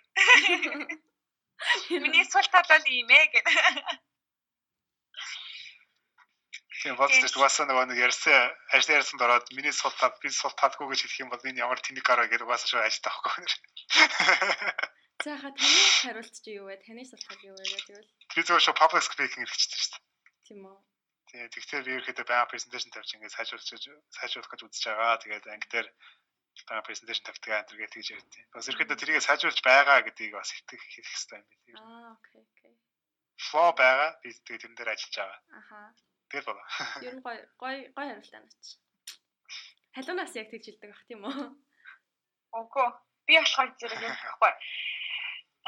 Миний 2.04 2.26
сул 2.32 2.48
тал 2.54 2.68
бол 2.72 2.86
ийм 2.88 3.10
ээ 3.18 3.26
гэд. 3.34 3.46
Тийм 6.80 6.96
бодож 6.96 7.36
угаасаа 7.36 7.68
нөгөө 7.68 7.86
нэг 7.92 8.00
ярьсан 8.08 8.56
ажил 8.72 8.96
ярьсанд 8.96 9.20
ороод 9.20 9.52
миний 9.52 9.76
суултаад 9.76 10.16
би 10.24 10.32
суултаадгүй 10.32 10.88
гэж 10.88 11.00
хэлэх 11.04 11.22
юм 11.28 11.30
бол 11.32 11.44
энэ 11.44 11.60
ямар 11.60 11.80
тэнэг 11.84 12.08
гараа 12.08 12.32
гэдэг 12.32 12.48
угаасаа 12.48 12.70
шүү 12.72 12.88
ажилтаа 12.88 13.12
авахгүй 13.12 13.44
нэр. 13.44 13.54
За 15.26 15.36
ха 15.36 15.52
таны 15.52 15.80
хариулт 16.00 16.36
чи 16.40 16.56
юу 16.56 16.72
вэ? 16.72 16.80
Таны 16.80 17.04
суултаад 17.04 17.42
юу 17.44 17.56
вэ 17.60 17.66
гэвэл 17.68 18.08
би 18.32 18.42
зөвхөн 18.48 18.64
шүү 18.64 18.80
public 18.80 19.04
speaking 19.04 19.44
хэрэгчтэй 19.44 19.80
шүү 19.84 19.92
дээ. 19.92 20.04
Тийм 20.48 20.60
үү. 20.72 20.78
Тийм 21.28 21.48
тэгэхээр 21.52 21.84
би 21.84 21.92
ерөөхдөө 22.00 22.28
баян 22.32 22.48
presentation 22.48 22.92
тавьж 22.96 23.12
ингээд 23.12 23.36
сайжруулж 23.36 23.68
сайжруулах 24.16 24.52
гэж 24.56 24.62
үзэж 24.64 24.84
байгаа. 24.88 25.20
Тэгээд 25.20 25.52
анги 25.52 25.68
дээр 25.68 25.88
баян 26.64 26.86
presentation 26.88 27.24
тавьдаг 27.28 27.52
энэ 27.60 27.68
төргээд 27.68 27.92
тэгж 27.92 28.08
ярьдیں۔ 28.16 28.44
Бас 28.56 28.68
ерөөхдөө 28.72 29.00
тэрийг 29.04 29.28
сайжруулж 29.28 29.60
байгаа 29.68 30.00
гэдгийг 30.08 30.34
бас 30.40 30.56
итгэх 30.56 30.80
хэрэгтэй 30.80 31.44
юм 31.44 31.46
байна. 31.76 31.84
Аа 31.84 32.10
окей 32.16 32.40
окей. 32.40 32.74
Flow 33.36 33.70
байгаа. 33.76 34.10
Би 34.24 34.32
тэгээд 34.32 34.64
тэрэн 34.64 34.76
дээр 34.80 34.94
ажиллаж 34.96 35.16
байгаа. 35.20 35.40
Аха. 35.60 35.80
Тэгэл 36.30 36.48
болоо. 36.50 36.66
Ер 37.02 37.14
нь 37.18 37.24
гой 37.26 37.38
гой 37.62 37.76
гой 37.96 38.06
хариултаа 38.08 38.42
нач. 38.46 38.66
Халуунаас 39.96 40.34
яг 40.38 40.48
тэгж 40.50 40.66
хэлдэг 40.70 40.90
бах 40.94 41.04
тийм 41.10 41.22
үү? 41.26 41.38
Үгүй. 42.60 42.90
Би 43.26 43.34
болохоор 43.42 43.70
зэрэг 43.82 44.02
юм 44.06 44.14
байхгүй. 44.14 44.54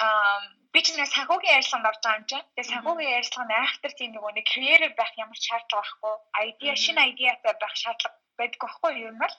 Аа 0.06 0.40
би 0.74 0.80
ч 0.86 0.88
нэг 0.94 1.10
санхүүгийн 1.10 1.58
ярилцлаганд 1.58 1.90
орж 1.90 2.02
байгаа 2.02 2.20
юм 2.22 2.30
чинь. 2.30 2.48
Тэгээ 2.54 2.72
санхүүгийн 2.72 3.16
ярилцлаганд 3.18 3.54
айхтар 3.58 3.94
тийм 3.98 4.12
нөгөө 4.14 4.32
нэг 4.38 4.46
creative 4.52 4.96
байх 4.98 5.14
ямар 5.24 5.40
шаардлага 5.46 5.82
байхгүй. 5.82 6.16
Idea 6.48 6.74
шинэ 6.84 7.02
идеатай 7.12 7.54
байх 7.58 7.76
шаардлага 7.82 8.18
байдаг 8.40 8.60
байхгүй 8.62 8.92
юу 9.02 9.10
юм 9.12 9.18
бол. 9.24 9.36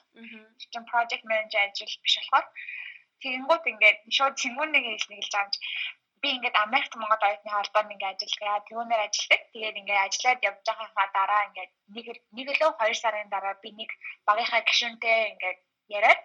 Чин 0.71 0.83
project 0.91 1.23
manager 1.29 1.61
ажил 1.63 1.93
биш 2.03 2.15
болохоор 2.19 2.45
тэгэнгүүт 3.23 3.63
ингээд 3.71 3.99
шууд 4.15 4.35
цэнгүүнийг 4.41 4.85
хэлнэ 4.87 5.15
гэж 5.19 5.27
байгаа 5.31 5.47
юм 5.47 6.02
би 6.23 6.29
ингээд 6.35 6.57
Америкт 6.65 6.93
Монгол 6.95 7.27
оюутны 7.27 7.51
холбоонд 7.51 7.93
ингээд 7.93 8.23
ажиллагаа 8.23 8.67
түүнээр 8.67 9.01
ажилладаг. 9.05 9.41
Тэгээд 9.53 9.79
ингээд 9.79 10.03
ажиллаад 10.05 10.39
явж 10.49 10.59
байгаахаа 10.67 11.07
дараа 11.17 11.41
ингээд 11.47 11.71
нэг 11.95 12.05
нэг 12.37 12.47
лөө 12.59 12.71
2 12.79 13.01
сарын 13.01 13.29
дараа 13.33 13.55
би 13.63 13.69
нэг 13.79 13.91
багийнхаа 14.27 14.61
гишүүнтэй 14.67 15.19
ингээд 15.31 15.59
яриад 15.97 16.21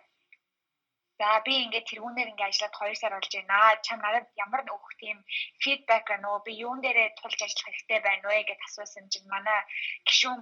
За 1.18 1.42
би 1.46 1.55
ингээд 1.66 1.88
тэрүүнээр 1.90 2.30
ингээд 2.30 2.51
ажиллаад 2.51 2.74
2 2.78 3.01
сар 3.01 3.12
болж 3.14 3.32
байна. 3.34 3.59
Чам 3.86 3.99
надад 4.03 4.26
ямар 4.44 4.62
нэг 4.62 4.74
өөх 4.78 4.94
тийм 5.03 5.18
фидбек 5.62 6.07
байна 6.07 6.26
уу? 6.30 6.44
Би 6.46 6.53
юун 6.62 6.78
дээрээ 6.80 7.18
тулж 7.18 7.40
ажиллах 7.42 7.66
хэрэгтэй 7.66 8.01
байна 8.07 8.26
вэ 8.30 8.46
гэж 8.46 8.61
асуусан 8.66 9.11
чинь 9.11 9.26
манай 9.34 9.59
гишүүн 10.07 10.38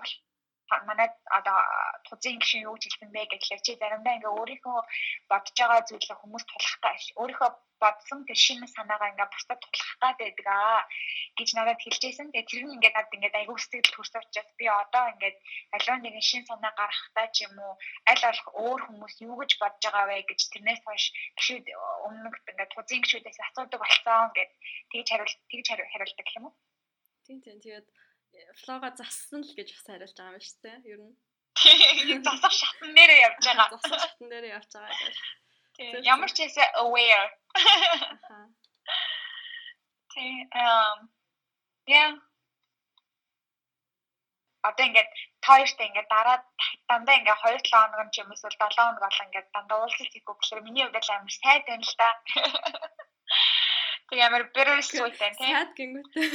манай 0.88 1.08
одоо 1.38 1.58
тузын 2.06 2.38
гişin 2.42 2.66
юу 2.68 2.76
хэлсэн 2.78 3.10
бэ 3.14 3.22
гэхлээр 3.30 3.62
чи 3.66 3.72
заримдаа 3.80 4.16
ингээ 4.16 4.36
өөрийнхөө 4.38 4.78
бодож 5.30 5.56
байгаа 5.58 5.80
зүйлээ 5.88 6.16
хүмүүст 6.20 6.48
тулах 6.50 7.02
өөрийнхөө 7.20 7.50
бодсон 7.82 8.20
тэр 8.28 8.38
шинэ 8.44 8.66
санаагаа 8.76 9.12
ингээ 9.12 9.28
бусдад 9.32 9.60
тулах 9.60 9.92
гад 10.02 10.16
байдаг 10.20 10.46
аа 10.48 10.80
гэж 11.38 11.48
надад 11.54 11.80
хэлжсэн. 11.82 12.32
Тэгээ 12.32 12.48
тэр 12.50 12.62
нь 12.64 12.74
ингээ 12.76 12.92
надад 12.96 13.16
ингээ 13.16 13.40
айгүй 13.40 13.56
сэтгэл 13.60 13.94
төрсөн 13.94 14.20
учраас 14.24 14.50
би 14.58 14.66
одоо 14.82 15.04
ингээ 15.12 15.32
аливаа 15.76 15.98
нэгэн 16.00 16.24
шинэ 16.28 16.48
санаа 16.48 16.72
гаргахтаа 16.80 17.26
ч 17.34 17.36
юм 17.46 17.56
уу 17.60 17.74
аль 18.10 18.24
болох 18.24 18.48
өөр 18.64 18.80
хүмүүс 18.84 19.14
юу 19.28 19.36
гэж 19.40 19.52
бодож 19.60 19.82
байгаа 19.84 20.04
вэ 20.08 20.16
гэж 20.30 20.40
тэрнээс 20.52 20.82
хойш 20.84 21.04
гişүүд 21.38 21.66
өмнө 22.06 22.28
ингээ 22.52 22.68
тузын 22.72 23.00
гişүүдээс 23.04 23.38
асуудаг 23.44 23.80
болсон 23.84 24.24
гэд 24.36 24.50
тэгж 24.90 25.08
хариулт 25.10 25.38
тэгж 25.50 25.66
хариулдаг 25.68 26.28
юм 26.36 26.44
уу? 26.48 26.54
Тийм 27.26 27.38
тийм 27.44 27.58
тэгээд 27.64 27.86
флога 28.62 28.90
зассан 28.96 29.40
л 29.42 29.52
гэж 29.58 29.68
бас 29.74 29.86
хариулж 29.86 30.14
байгаа 30.16 30.36
юм 30.36 30.44
шүү 30.44 30.60
дээ. 30.64 30.78
Ер 30.92 31.00
нь. 31.04 31.16
Засах 32.26 32.52
шатн 32.52 32.90
дээрээ 32.96 33.20
явж 33.26 33.42
байгаа. 33.46 33.68
Засах 33.74 34.00
шатн 34.04 34.26
дээрээ 34.30 34.56
явж 34.58 34.70
байгаа 34.74 34.96
гэж. 35.00 35.16
Тийм. 35.76 35.92
Ямар 36.04 36.30
ч 36.32 36.38
хэсэ 36.44 36.64
aware. 36.82 37.28
Тийм. 40.12 40.48
Um 40.52 40.98
яа. 41.86 42.12
Одоо 44.68 44.84
ингээд 44.88 45.10
тоёртой 45.46 45.86
ингээд 45.86 46.08
дараа 46.10 46.38
дандаа 46.88 47.16
ингээд 47.20 47.40
2 47.44 47.60
7 47.60 47.70
хоног 47.70 48.10
ч 48.12 48.16
юм 48.20 48.32
эсвэл 48.34 48.56
7 48.56 48.76
хоног 48.76 49.00
болоо 49.04 49.24
ингээд 49.26 49.48
дандаа 49.54 49.78
уулзалт 49.80 50.12
хийх 50.12 50.26
гэхээр 50.26 50.64
миний 50.66 50.84
хувьд 50.84 51.04
л 51.06 51.14
амар 51.14 51.34
сайд 51.40 51.62
байна 51.68 51.86
л 51.86 51.94
та. 52.00 52.08
Тэг 54.06 54.18
ямар 54.22 54.44
bittersweet 54.54 55.18
байна 55.18 55.36
тийм. 55.38 55.50
Sad 55.50 55.70
гингүүтэй. 55.74 56.26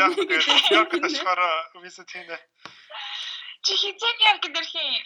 Яг 0.00 0.16
тэгээд 0.16 1.12
яг 1.20 1.76
виза 1.84 2.04
тийм 2.08 2.28
ээ. 2.32 2.40
Чи 3.64 3.72
хизээ 3.76 4.14
яг 4.24 4.38
гэдэрх 4.40 4.72
юм. 4.80 5.04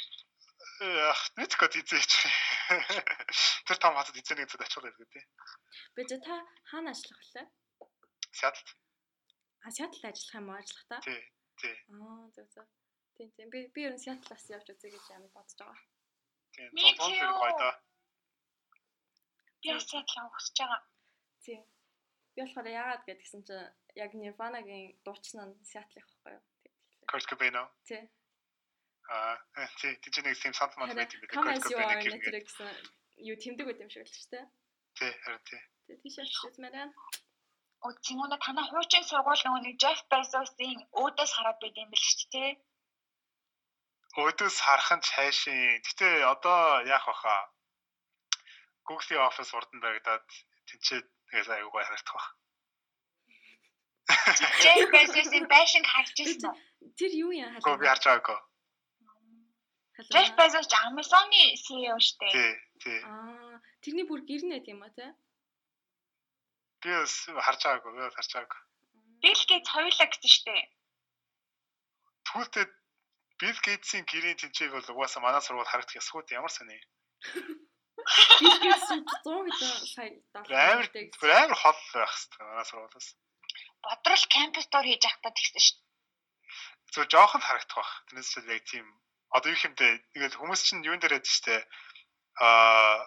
Ах, 1.10 1.22
мэдгүй 1.38 1.68
тийзээч. 1.74 2.12
Тэр 3.66 3.78
том 3.82 3.98
хатад 3.98 4.18
эзэнийг 4.18 4.50
зөв 4.50 4.62
ачаал 4.62 4.86
байдаг 4.86 5.10
тий. 5.10 5.24
Би 5.98 6.02
ч 6.06 6.14
та 6.22 6.38
хаана 6.70 6.94
ажиллах 6.94 7.18
вүлээ? 7.18 7.46
Сядлт. 8.38 8.68
А 9.66 9.70
Сятлд 9.74 10.04
ажиллах 10.06 10.34
юм 10.38 10.48
уу 10.50 10.58
ажиллах 10.62 10.86
та? 10.90 10.98
Тий, 11.02 11.20
тий. 11.58 11.74
Аа, 11.90 12.30
зөв 12.34 12.46
зөв. 12.54 12.66
Тийм 13.18 13.30
тийм. 13.34 13.50
Би 13.50 13.66
би 13.74 13.80
ер 13.86 13.94
нь 13.94 14.02
Сятлаас 14.02 14.46
явж 14.50 14.66
үзье 14.70 14.94
гэж 14.94 15.06
амар 15.14 15.30
бодож 15.34 15.58
байгаа. 15.58 15.82
Тийм, 16.54 16.70
том 16.74 16.94
том 16.98 17.10
гоё 17.18 17.54
да. 17.58 17.70
Би 19.62 19.74
Сятл 19.78 20.18
авах 20.22 20.38
гэж 20.38 20.58
байгаа. 20.58 20.82
Тийм. 21.44 21.62
Би 22.34 22.40
болохоор 22.42 22.66
яагаад 22.66 23.02
гэдгсэн 23.06 23.42
чинь 23.46 23.70
яг 24.02 24.10
Nirvana-гийн 24.16 24.96
дуучин 25.04 25.40
нь 25.44 25.54
Seattle 25.70 26.00
байхгүй 26.00 26.32
юу? 26.34 26.42
Kurt 27.10 27.26
Cobain 27.28 27.56
уу? 27.60 27.68
Тий. 27.84 28.02
Аа, 29.12 29.36
тий, 29.78 29.92
тийч 30.02 30.16
нэг 30.24 30.34
тийм 30.40 30.56
санал 30.56 30.78
мал 30.80 30.96
байт 30.96 31.12
юм 31.12 31.20
байна. 31.20 31.60
Kurt 31.60 31.68
Cobain 31.68 32.00
гэсэн 32.00 32.70
юу 33.30 33.36
тэмдэг 33.36 33.66
байт 33.68 33.84
юм 33.84 33.90
шиг 33.92 34.08
л 34.08 34.14
шүү 34.16 34.30
дээ. 34.32 34.44
Тий, 34.98 35.12
харин 35.22 35.42
тий. 35.44 35.60
Тэгээ 35.86 36.02
тийш 36.02 36.16
очиж 36.24 36.56
мэрэн. 36.58 36.90
Оо, 37.84 37.92
цэнгүүнэ 38.04 38.36
танаа 38.40 38.66
хуучин 38.72 39.04
сургууль 39.04 39.44
нөгөө 39.44 39.62
нэг 39.68 39.76
Jeff 39.82 40.00
Bezos-ийн 40.10 40.80
өөдөөс 40.96 41.32
хараад 41.36 41.58
байд 41.60 41.76
юм 41.76 41.90
бэл 41.92 42.06
шүү 42.08 42.28
дээ. 42.34 42.50
Өөдөөс 44.16 44.56
харах 44.64 44.90
нь 44.96 45.06
цаашийн. 45.08 45.84
Гэтэ 45.84 46.08
одоо 46.32 46.58
яах 46.88 47.04
баха? 47.04 47.36
Google-ийн 48.88 49.26
офис 49.28 49.50
урдан 49.52 49.80
байгадаад 49.84 50.24
тэнцээд 50.68 51.06
Тэгээс 51.34 51.50
аюу 51.50 51.70
гой 51.74 51.82
харагдах 51.82 52.14
баг. 52.14 52.26
Jeff 54.62 54.86
Bezos-ийн 54.94 55.46
байшинг 55.50 55.86
харж 55.90 56.14
ирсэн 56.22 56.46
үү? 56.46 56.94
Тэр 56.94 57.12
юу 57.26 57.34
юм 57.34 57.50
харж? 57.50 57.64
Гоо 57.66 57.74
би 57.74 57.90
харж 57.90 58.04
байгаагүй. 58.06 58.38
Jeff 60.14 60.30
Bezos 60.38 60.70
Amazon-ы 60.86 61.58
CEO 61.58 61.98
шүү 61.98 62.18
дээ. 62.22 62.32
Тий, 62.38 62.52
тий. 62.86 63.00
Аа, 63.02 63.58
тэрний 63.82 64.06
бүр 64.06 64.22
гэр 64.22 64.46
нэт 64.46 64.70
юм 64.70 64.86
а 64.86 64.94
те? 64.94 65.10
Би 66.86 66.94
бас 66.94 67.26
харж 67.26 67.60
байгаагүй, 67.66 67.90
би 67.98 68.02
бас 68.06 68.14
харж 68.14 68.30
байгаагүй. 68.30 68.62
Bill 69.26 69.42
Gates 69.50 69.74
хоёулаа 69.74 70.06
гэсэн 70.06 70.30
шүү 70.30 70.44
дээ. 70.54 70.64
Түүнтэй 72.30 72.66
Bill 73.42 73.58
Gates-ийн 73.66 74.06
гэрийн 74.06 74.38
тэнцээг 74.38 74.70
бол 74.70 74.86
угаасаа 74.86 75.18
манай 75.18 75.42
сургууль 75.42 75.66
харагдах 75.66 75.98
ясгууд 75.98 76.30
ямар 76.30 76.52
сони. 76.54 76.78
Бизнес 78.40 78.84
100 78.88 79.00
хэдэн 79.24 79.86
сая 79.94 80.10
доллар. 80.32 80.84
Амар 81.44 81.54
хол 81.56 81.78
байх 81.94 82.12
хэрэгтэй 82.12 82.44
манай 82.44 82.66
сургуулиас. 82.68 83.08
Бодрол 83.84 84.24
кампус 84.34 84.66
дор 84.72 84.86
хийж 84.86 85.02
явахдаа 85.04 85.32
тэгсэн 85.34 85.62
шүү 85.64 85.76
дээ. 85.78 85.84
Зөв 86.94 87.04
жоохон 87.12 87.42
харагдах 87.44 87.78
бах. 87.78 87.92
Тэрнээс 88.08 88.28
ч 88.32 88.34
яг 88.44 88.64
тийм 88.68 88.86
одоо 89.34 89.50
юу 89.50 89.64
юмдээ 89.66 89.92
тэгэл 90.14 90.38
хүмүүс 90.38 90.60
чинь 90.62 90.86
юун 90.86 91.00
дээр 91.00 91.18
ядж 91.18 91.28
штэ 91.28 91.56
аа 92.38 93.02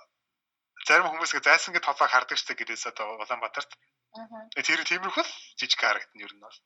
зарим 0.88 1.08
хүмүүс 1.12 1.32
гэ 1.34 1.42
зайсан 1.46 1.72
гэд 1.74 1.88
толгойг 1.88 2.12
хардаг 2.12 2.38
штэ 2.38 2.54
гэрээс 2.58 2.90
одоо 2.92 3.16
Улаанбаатарт. 3.22 3.72
Аа. 4.18 4.50
Тэр 4.56 4.82
тиймэрхүү 4.84 5.26
жижиг 5.60 5.80
харагдана 5.80 6.26
ер 6.26 6.34
нь 6.36 6.44
бол 6.44 6.58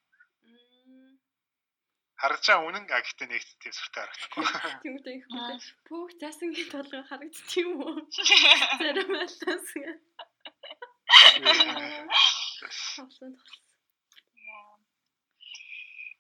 харж 2.21 2.43
байгаа 2.47 2.67
үнэн 2.69 2.85
а 2.93 3.01
гэхдээ 3.01 3.27
нэг 3.33 3.43
тийм 3.61 3.73
сүртэй 3.73 4.01
харагдахгүй. 4.05 4.45
Тийм 4.85 4.93
үү 5.01 5.13
их 5.17 5.25
үү. 5.33 5.57
Пүүх 5.89 6.11
цаасангийн 6.21 6.69
толгой 6.69 7.03
харагдчих 7.09 7.65
юм 7.65 7.81
уу? 7.81 7.97
Зарим 8.81 9.09
байлаас. 9.09 9.69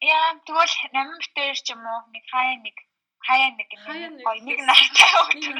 Яа, 0.01 0.29
тэгвэл 0.45 0.75
намайг 0.97 1.25
дээр 1.37 1.57
ч 1.61 1.67
юм 1.73 1.85
уу 1.85 2.01
нэг 2.09 2.25
хаяа 2.33 2.57
нэг 2.65 2.77
хаяа 3.21 3.53
нэг 3.53 3.69
гоё 4.25 4.41
нэг 4.41 4.59
нартай 4.65 5.13
өдөр 5.29 5.57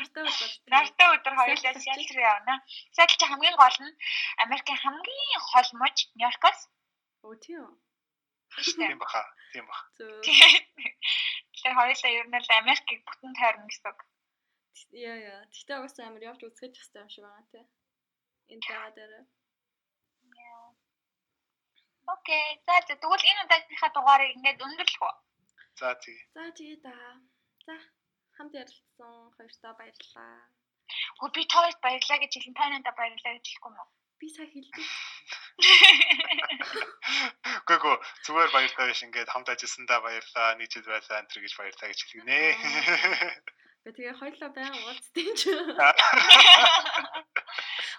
нартай 0.73 1.07
өдөр 1.13 1.33
хоёулаа 1.37 1.73
рүү 1.77 2.25
явна. 2.33 2.53
Чи 2.97 3.25
хамгийн 3.29 3.55
гол 3.61 3.77
нь 3.85 3.99
Америкийн 4.43 4.81
хамгийн 4.81 5.41
хол 5.49 5.69
муж 5.77 5.97
Нью-Йоркоос. 6.17 6.59
Оо 7.21 7.37
тийм 7.37 7.61
үү. 7.69 7.73
Тийм 8.59 8.99
баха. 8.99 9.23
Тийм 9.53 9.65
бах. 9.65 9.81
Тэгэхээр 9.97 11.75
хоёулаа 11.79 12.11
ер 12.19 12.27
нь 12.27 12.39
л 12.39 12.49
Америкийг 12.61 12.99
бүтэн 13.07 13.33
тойрно 13.39 13.67
гэсэн. 13.67 13.95
Яа 14.91 15.17
яа. 15.17 15.41
Тэгтээ 15.51 15.77
уус 15.79 15.95
амар 15.99 16.23
явж 16.29 16.41
үзэх 16.43 16.67
хэрэгтэй 16.67 17.01
юм 17.01 17.09
шиг 17.11 17.23
байгаа 17.23 17.45
тий. 17.51 17.65
Энэ 18.51 18.65
таа 18.67 18.89
дээр. 18.91 19.13
Окей. 22.15 22.45
За 22.67 22.95
тэгвэл 22.99 23.29
энэ 23.31 23.43
удаагийнхаа 23.45 23.91
дугаарыг 23.95 24.35
ингээд 24.35 24.63
өндөрлөх 24.65 25.03
үү? 25.05 25.15
За 25.79 25.95
тэгээ. 26.03 26.25
За 26.35 26.43
тэгээ 26.57 26.79
да. 26.83 26.95
За 27.65 27.75
хамт 28.35 28.53
ярилцсан 28.61 29.13
хоёртаа 29.37 29.73
баярлалаа. 29.79 30.35
Хөө 31.19 31.29
би 31.35 31.41
тооёд 31.53 31.77
баярлаа 31.85 32.17
гэж 32.19 32.31
хэлэн 32.35 32.57
та 32.57 32.65
надад 32.67 32.95
баярлаа 32.99 33.33
гэж 33.35 33.45
хэлэхгүй 33.47 33.71
юм 33.71 33.79
уу? 33.79 33.89
Би 34.21 34.29
сая 34.29 34.45
хэлдэг. 34.53 34.85
Гэхдээ 37.65 37.81
хамаагүй 37.81 37.97
зүгээр 38.25 38.49
баярлалаа 38.53 38.87
биш 38.89 39.01
ингээд 39.05 39.31
хамт 39.33 39.49
ажилласандаа 39.49 39.99
баярлалаа 40.05 40.49
нийтэд 40.59 40.85
байлаа 40.85 41.21
энэ 41.21 41.41
гэж 41.41 41.53
баярлалаа 41.57 41.89
гэж 41.89 41.99
хэлгэнэ. 42.05 42.39
Тэгээ 43.97 44.13
хоёлоо 44.21 44.49
баян 44.53 44.75
уулзтын 44.77 45.29
ч. 45.33 45.41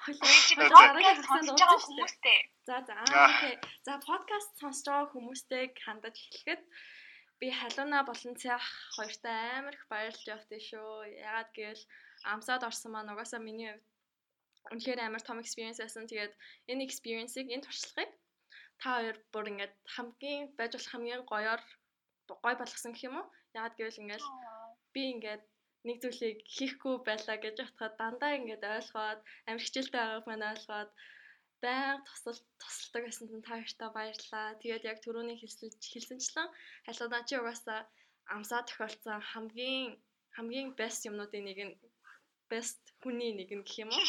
Хоёлоо 0.06 1.78
хүмүүстэй. 1.82 2.38
За 2.66 2.76
за 2.86 2.94
окей. 3.02 3.58
За 3.82 3.98
подкаст 4.06 4.50
сонсож 4.62 4.86
байгаа 4.86 5.10
хүмүүстэй 5.10 5.64
хандаж 5.82 6.14
эхлэхэд 6.14 6.62
би 7.42 7.50
халууна 7.50 8.06
болон 8.06 8.38
цаах 8.38 8.62
хоёртай 8.94 9.58
амар 9.58 9.74
их 9.74 9.84
баярлж 9.90 10.22
явдээ 10.22 10.62
шүү. 10.70 11.18
Ягаад 11.18 11.50
гэвэл 11.50 11.82
амсаад 12.30 12.62
орсон 12.62 12.94
маань 12.94 13.10
угаасаа 13.10 13.42
миний 13.42 13.74
хувьд 13.74 13.91
үнэхээр 14.70 15.00
амар 15.02 15.22
том 15.24 15.38
experience 15.44 15.78
байсан. 15.82 16.06
Тэгээд 16.06 16.32
энэ 16.70 16.84
experience-ийг 16.86 17.48
энэ 17.50 17.66
туршлагыг 17.66 18.10
та 18.80 18.88
хоёр 18.98 19.16
бүр 19.32 19.46
ингээд 19.52 19.74
хамгийн 19.94 20.42
байж 20.58 20.72
болох 20.74 20.92
хамгийн 20.92 21.22
гоёор 21.32 21.62
гой 22.44 22.54
болгосон 22.58 22.92
гэх 22.92 23.06
юм 23.08 23.16
уу? 23.18 23.26
Ягаад 23.58 23.76
гэвэл 23.76 24.02
ингээд 24.02 24.24
би 24.94 25.02
ингээд 25.14 25.42
нэг 25.86 25.96
зүйлийг 26.02 26.38
хийхгүй 26.54 26.94
байлаа 27.08 27.36
гэж 27.42 27.56
бодоход 27.58 27.94
дандаа 27.98 28.32
ингээд 28.38 28.62
ойлгоод 28.76 29.20
амар 29.48 29.64
хичээлтэй 29.64 30.00
байгааг 30.00 30.24
маань 30.26 30.50
ойлгоод 30.52 30.90
байнга 31.62 32.04
тусал 32.06 32.38
тусалдаг 32.60 33.02
байсан 33.06 33.26
нь 33.38 33.46
та 33.46 33.54
хоёртаа 33.58 33.90
баярлалаа. 33.96 34.58
Тэгээд 34.62 34.88
яг 34.90 34.98
түрүүний 35.02 35.38
хэлсэн 35.38 35.70
хэлсэнчлэн 35.92 36.48
халуунаа 36.86 37.22
чи 37.28 37.34
угаасаа 37.38 37.80
амсаа 38.34 38.62
тохиолдсон 38.68 39.20
хамгийн 39.30 39.90
хамгийн 40.36 40.68
best 40.78 41.00
юмнуудын 41.08 41.44
нэг 41.46 41.58
нь 41.66 41.74
best 42.52 42.80
хүний 43.02 43.32
нэг 43.32 43.50
нь 43.56 43.64
гэх 43.64 43.82
юм 43.82 43.90
уу? 43.90 44.04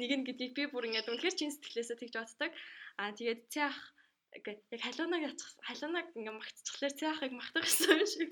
Нэг 0.00 0.12
нь 0.16 0.26
гэдгийг 0.26 0.52
би 0.56 0.64
бүр 0.72 0.88
ингээд 0.88 1.10
үнэхээр 1.12 1.36
чин 1.38 1.52
сэтгэлээсээ 1.52 2.00
тэгж 2.00 2.14
боддог. 2.16 2.50
Аа 3.00 3.12
тэгээд 3.12 3.40
цаах 3.52 3.78
яг 4.36 4.46
халуунаг 4.84 5.22
яцх 5.28 5.48
халуунаг 5.68 6.06
ингээ 6.16 6.34
магтчихлаар 6.36 6.94
цаахыг 7.00 7.32
магтах 7.36 7.64
гэсэн 7.64 7.96
юм 7.96 8.08
шиг 8.12 8.30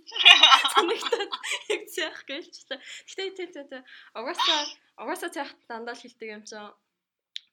санагдаад 0.74 1.32
яг 1.74 1.82
цаах 1.95 2.20
гэлчлээ. 2.28 2.80
Гэтэ 3.09 3.22
тэ 3.37 3.47
тэ 3.55 3.62
тэ 3.70 3.78
угаасаа 4.18 4.61
угаасаа 5.03 5.30
цаах 5.37 5.51
дандаа 5.68 5.95
л 5.97 6.03
хилдэг 6.03 6.28
юм 6.37 6.45
чинь 6.49 6.72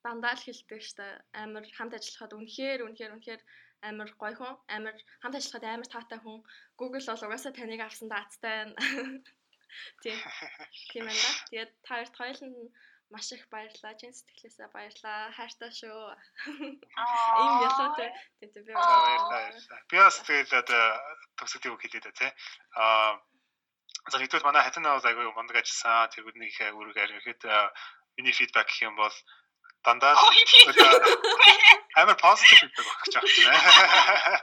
дандаа 0.03 0.35
л 0.35 0.45
хилдэг 0.45 0.81
штэ 0.89 1.05
амар 1.41 1.63
хамт 1.77 1.95
ажиллахад 1.95 2.35
үнэхээр 2.35 2.79
үнэхээр 2.83 3.13
үнэхээр 3.15 3.41
амар 3.87 4.09
гоё 4.21 4.35
хүн 4.39 4.53
амар 4.75 4.95
хамт 5.21 5.35
ажиллахад 5.39 5.65
амар 5.65 5.89
таатай 5.91 6.19
хүн 6.21 6.39
Google 6.79 7.05
бол 7.07 7.25
угаасаа 7.25 7.53
таныг 7.55 7.81
авсан 7.83 8.07
даацтай 8.11 8.53
байна. 8.59 8.75
Тийм. 10.03 10.17
Тийм 10.91 11.03
байна. 11.07 11.29
Тэгээд 11.49 11.71
та 11.85 11.91
хоёрт 11.97 12.15
хоёуланд 12.17 12.57
маш 13.13 13.31
их 13.31 13.45
баярлалаа. 13.53 13.93
Чин 13.99 14.13
сэтгэлээсээ 14.13 14.67
баярлалаа. 14.73 15.31
Хайртай 15.37 15.71
шүү. 15.71 16.01
Ийм 17.41 17.53
ялуутай. 17.67 18.09
Тийм 18.39 18.49
би 18.65 18.73
баярлалаа. 18.73 19.79
Би 19.89 19.97
бас 20.01 20.17
тэгэл 20.25 20.61
одоо 20.61 20.83
төгсөд 21.37 21.67
юу 21.69 21.77
хэлээд 21.77 22.09
те. 22.17 22.27
Аа 22.73 23.21
за 24.11 24.17
нэгдүгээр 24.19 24.47
манай 24.47 24.63
хатан 24.65 24.85
аваад 24.89 25.07
айгүй 25.07 25.29
мундаг 25.31 25.61
ажилласан. 25.61 26.11
Тэргүүднийх 26.11 26.57
үүрэг 26.73 26.97
арихэд 26.97 27.41
миний 28.17 28.35
фидбек 28.35 28.67
гэх 28.67 28.81
юм 28.87 28.95
бол 28.97 29.15
дандаа 29.85 30.13
амар 31.99 32.17
позитив 32.23 32.71
өгч 32.79 33.13
байгаа 33.15 33.37
юм 33.43 33.51
байна. 33.53 34.41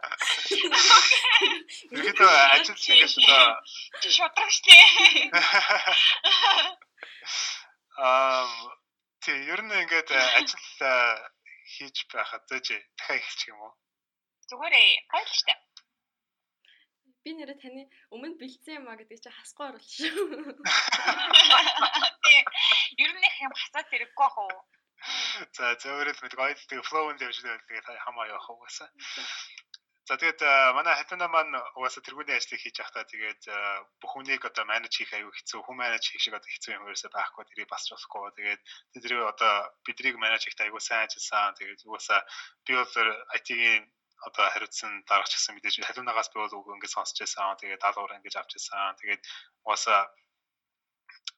Ерөөдөө 1.97 2.33
ажил 2.55 2.79
хийгээс 2.85 3.15
одоо 3.19 3.45
шудрагчтэй. 4.17 4.83
Аа 7.99 8.47
тий 9.25 9.39
ер 9.53 9.61
нь 9.65 9.75
ингээд 9.83 10.11
ажил 10.39 10.65
хийж 11.73 11.97
байхад 12.13 12.43
зөөж 12.49 12.67
дахиад 12.99 13.21
эхэлчих 13.21 13.51
юм 13.53 13.61
уу? 13.67 13.73
Зүгээр 14.49 14.75
ээ. 14.83 14.93
Штэ. 15.39 15.55
Би 17.23 17.31
нэрэ 17.37 17.55
таны 17.63 17.83
өмнө 18.15 18.41
бэлдсэн 18.41 18.81
юм 18.81 18.89
а 18.89 18.97
гэдэг 18.97 19.19
чи 19.21 19.31
хасгүй 19.31 19.67
оруулж 19.69 19.91
шүү. 19.93 20.57
Ер 23.05 23.13
нь 23.13 23.27
их 23.29 23.37
юм 23.47 23.53
хасаад 23.61 23.87
хэрэггүй 23.93 24.27
ах 24.27 24.39
уу? 24.41 24.57
За 25.57 25.75
зөөрөл 25.83 26.21
мэд 26.23 26.35
гоё 26.37 26.55
тэгээ 26.55 26.89
флоунд 26.91 27.21
явж 27.27 27.39
байгаа 27.45 28.05
хамаа 28.05 28.31
явах 28.33 28.51
угаасаа. 28.53 28.89
За 30.11 30.19
тэгээд 30.19 30.43
манай 30.75 30.95
хатана 30.99 31.29
маань 31.31 31.55
угаасаа 31.79 32.03
тэргүүний 32.03 32.35
ажлыг 32.35 32.61
хийж 32.61 32.83
явахдаа 32.83 33.05
тэгээд 33.07 33.43
бүх 34.03 34.11
хүнийг 34.13 34.43
одоо 34.43 34.65
менеж 34.67 34.93
хийх 34.99 35.13
аюу 35.15 35.31
хэцүү, 35.31 35.61
хүн 35.63 35.77
менеж 35.79 36.03
хийх 36.11 36.23
шиг 36.23 36.35
одоо 36.35 36.51
хэцүү 36.51 36.75
юм 36.75 36.85
ерөөсөй 36.91 37.11
байхгүй 37.15 37.45
тэрийг 37.47 37.71
бас 37.71 37.87
болохгүй. 37.87 38.35
Тэгээд 38.37 38.61
тэдний 38.93 39.23
одоо 39.33 39.53
бидрийг 39.87 40.17
менеж 40.19 40.43
хийхдээ 40.45 40.67
аюу 40.67 40.83
сайн 40.83 41.07
ажилласан. 41.07 41.55
Тэгээд 41.59 41.87
угаасаа 41.87 42.21
би 42.67 42.73
бол 42.75 42.95
IT-ийн 43.39 43.83
одоо 44.27 44.47
хариуцсан 44.51 44.93
дараач 45.09 45.33
гэсэн 45.33 45.55
мэдээж 45.55 45.77
халуунагаас 45.87 46.29
би 46.35 46.39
бол 46.43 46.59
үг 46.59 46.69
ингээд 46.75 46.97
сонсч 46.97 47.17
байсан. 47.23 47.55
Тэгээд 47.61 47.81
даалгавар 47.81 48.19
ингээд 48.19 48.41
авч 48.41 48.53
байсан. 48.59 48.99
Тэгээд 49.01 49.23
угаасаа 49.63 50.01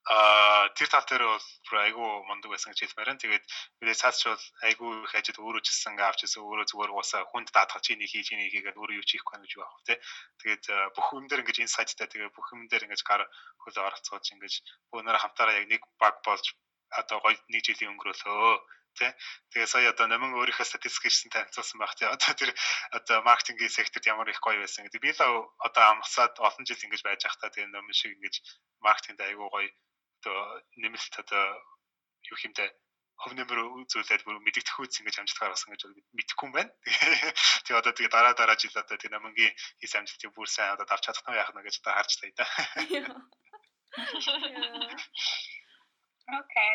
а 0.02 0.68
тэр 0.74 0.88
тал 0.90 1.06
дээр 1.06 1.24
бол 1.30 1.46
бүр 1.70 1.78
айгүй 1.86 2.08
мундаг 2.26 2.50
байсан 2.50 2.74
гэж 2.74 2.80
хэлмээр 2.82 3.08
байна. 3.08 3.22
Тэгээд 3.22 3.44
мэдээ 3.78 4.00
цаач 4.02 4.18
бол 4.26 4.44
айгүй 4.66 4.90
их 5.06 5.14
ажил 5.14 5.38
өөрөө 5.46 5.62
ч 5.62 5.68
гэсэн 5.70 5.94
авч 6.02 6.20
ирсэн 6.26 6.42
өөрөө 6.42 6.66
зүгээр 6.66 6.90
уусаа 6.90 7.22
хүнд 7.30 7.48
даатгах 7.54 7.86
чиний 7.86 8.10
хийж 8.10 8.34
чиний 8.34 8.50
хийгээд 8.50 8.80
өөрөө 8.82 8.98
юу 8.98 9.06
чихгүй 9.06 9.38
гэж 9.38 9.52
байх 9.62 9.74
тий. 9.86 9.98
Тэгээд 10.42 10.64
бүх 10.98 11.06
юм 11.14 11.24
дээр 11.30 11.42
ингэж 11.46 11.58
инсайттай 11.62 12.10
тэгээд 12.10 12.34
бүх 12.34 12.48
юм 12.50 12.66
дээр 12.66 12.86
ингэж 12.90 13.02
гар 13.06 13.22
хөлөө 13.62 13.86
оролцоож 13.86 14.26
ингэж 14.34 14.54
бүгнээр 14.90 15.22
хамтаараа 15.22 15.58
яг 15.62 15.66
нэг 15.70 15.82
баг 16.02 16.18
болж 16.26 16.46
одоо 16.90 17.18
гоё 17.22 17.38
нэг 17.48 17.62
жилийн 17.62 17.94
өнгөрөөлөө 17.94 18.58
тий. 18.94 19.10
Тэгээ 19.52 19.68
сая 19.68 19.90
одоо 19.92 20.06
намын 20.06 20.36
өөрийнхөө 20.38 20.66
статистик 20.68 21.08
хийсэн 21.08 21.32
танилцуулсан 21.32 21.78
байх 21.80 21.94
тий. 21.96 22.08
Одоо 22.08 22.32
тэр 22.36 22.50
одоо 22.92 23.16
маркетингийн 23.28 23.72
секторт 23.72 24.06
ямар 24.06 24.28
их 24.28 24.40
гоё 24.40 24.60
байсан 24.60 24.84
гэдэг. 24.84 25.00
Би 25.00 25.12
л 25.12 25.48
одоо 25.58 25.84
амсаад 25.96 26.36
олон 26.38 26.64
жил 26.66 26.84
ингэж 26.84 27.02
байж 27.04 27.20
байхдаа 27.24 27.50
тэгээ 27.50 27.72
намын 27.72 27.96
шиг 27.96 28.12
ингэж 28.16 28.34
маркетингд 28.84 29.24
айгүй 29.24 29.48
гоё 29.48 29.70
одоо 30.22 30.38
нэмэлт 30.78 31.14
одоо 31.22 31.44
юу 32.30 32.38
хэмтэй 32.38 32.68
хөв 33.22 33.32
нэмэр 33.38 33.58
зүйлээд 33.90 34.22
бүр 34.26 34.38
мэддэх 34.42 34.80
үүс 34.82 34.98
ингэж 34.98 35.16
амжилтгаар 35.22 35.54
болсон 35.54 35.70
гэж 35.72 35.82
мэдэхгүй 36.16 36.46
юм 36.48 36.54
байна. 36.56 36.72
Тэгээ 37.64 37.80
одоо 37.80 37.92
тэгээ 37.94 38.14
дараа 38.14 38.34
дараа 38.34 38.58
жил 38.58 38.74
одоо 38.74 38.96
тэгээ 38.98 39.14
намынгийн 39.14 39.54
хийс 39.78 39.94
амжилтыг 39.94 40.34
бүр 40.34 40.48
сайн 40.50 40.74
одоо 40.74 40.86
давч 40.90 41.06
чадах 41.06 41.22
нь 41.30 41.38
яах 41.38 41.54
нь 41.54 41.62
гэж 41.62 41.74
одоо 41.78 41.94
харж 41.94 42.12
таа 42.18 42.30
да. 42.34 42.46
Окей. 46.40 46.72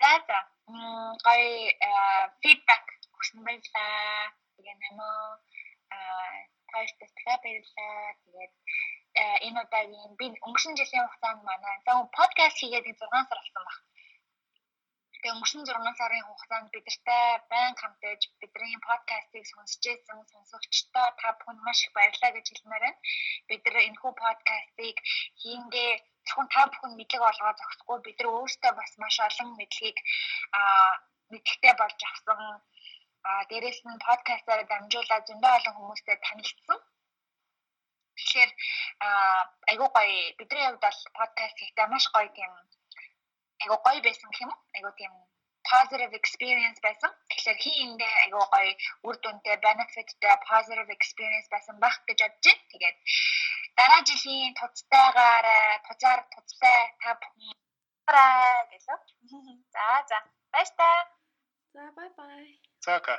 За 0.00 0.12
за. 0.28 0.38
Мм 0.72 1.12
гай 1.26 1.42
фидбек 2.42 2.84
өгсөн 3.16 3.40
байлаа. 3.44 4.32
Тэгээ 4.56 4.76
нэмээ 4.82 5.18
аа 5.96 6.32
тааштай 6.70 7.08
баярлалаа. 7.44 8.16
Тэгээд 8.24 8.54
энэ 9.46 9.60
удаагийн 9.64 10.12
би 10.20 10.26
өнгөрсөн 10.46 10.74
жилийн 10.78 11.06
хугацаанд 11.06 11.42
манай 11.44 11.76
за 11.84 11.92
подкаст 12.18 12.56
хийгээд 12.58 12.86
6 12.88 13.28
сар 13.28 13.38
болсон 13.40 13.64
баг. 13.68 13.78
Тэгээ 15.12 15.34
өнгөрсөн 15.36 15.62
6 15.68 16.00
сарын 16.00 16.26
хугацаанд 16.28 16.72
бидэртэй 16.74 17.26
байн 17.52 17.74
хамтаж 17.80 18.20
бидний 18.40 18.76
подкастыг 18.88 19.44
сонсч 19.52 19.82
байсан 19.84 20.18
сонсогчдоо 20.32 21.06
та 21.20 21.28
бүхэнд 21.38 21.60
маш 21.66 21.78
их 21.84 21.92
баярлалаа 21.96 22.32
гэж 22.34 22.46
хэлмээр 22.48 22.84
байна. 22.84 23.00
Бид 23.48 23.60
нар 23.64 23.76
энэхүү 23.88 24.12
подкастыг 24.24 24.96
хийнгээ 25.40 25.92
зөвхөн 26.26 26.48
та 26.54 26.60
бүхэн 26.70 26.92
мэдлэг 26.96 27.22
олгоо 27.30 27.52
зогсохгүй 27.58 27.98
бид 28.04 28.18
нар 28.18 28.28
өөрсдөө 28.34 28.72
бас 28.78 28.92
маш 29.02 29.16
олон 29.28 29.48
мэдлэгийг 29.60 29.98
мэдхтэй 31.32 31.74
болж 31.80 32.00
авсан. 32.10 32.40
Дээрэс 33.48 33.80
нь 33.84 34.04
подкастаар 34.06 34.62
дамжуулаад 34.66 35.24
зөндөө 35.28 35.52
олон 35.58 35.74
хүмүүстэй 35.76 36.16
танилцсан 36.24 36.78
Тэгэхээр 38.20 38.52
айгуу 39.70 39.88
гоё 39.96 40.16
бидний 40.38 40.64
хувьд 40.66 40.84
бол 40.84 40.98
подкаст 41.18 41.56
хийхдээ 41.58 41.86
маш 41.90 42.04
гоё 42.14 42.28
тийм 42.36 42.52
айгуу 43.62 43.78
гоё 43.84 44.00
байсан 44.04 44.28
гэх 44.30 44.44
юм 44.44 44.52
уу? 44.52 44.60
Айгуу 44.76 44.92
тийм 44.98 45.12
positive 45.70 46.12
experience 46.20 46.78
байсан. 46.86 47.10
Тэгэхээр 47.30 47.58
хийндээ 47.64 48.12
айгуу 48.22 48.46
гоё 48.54 48.72
үр 49.06 49.16
дүнтэй 49.22 49.56
benefitтэй 49.64 50.36
positive 50.50 50.90
experience 50.96 51.48
байсан 51.54 51.76
байх 51.84 51.96
гэж 52.08 52.18
бодож 52.22 52.44
байна. 52.46 52.68
Тэгээд 52.72 52.96
дараа 53.78 54.02
жилийн 54.08 54.52
туцтайгаар 54.60 55.46
туцаар 55.86 56.20
туцтай 56.34 56.80
та 57.02 57.10
бүхэн 57.20 57.58
гэлөө. 58.70 58.98
За 59.74 59.86
за. 60.10 60.18
Баярлалаа. 60.52 61.00
За 61.74 61.84
бай 61.96 62.08
бай. 62.18 62.46
За 62.84 62.98
ка. 63.06 63.16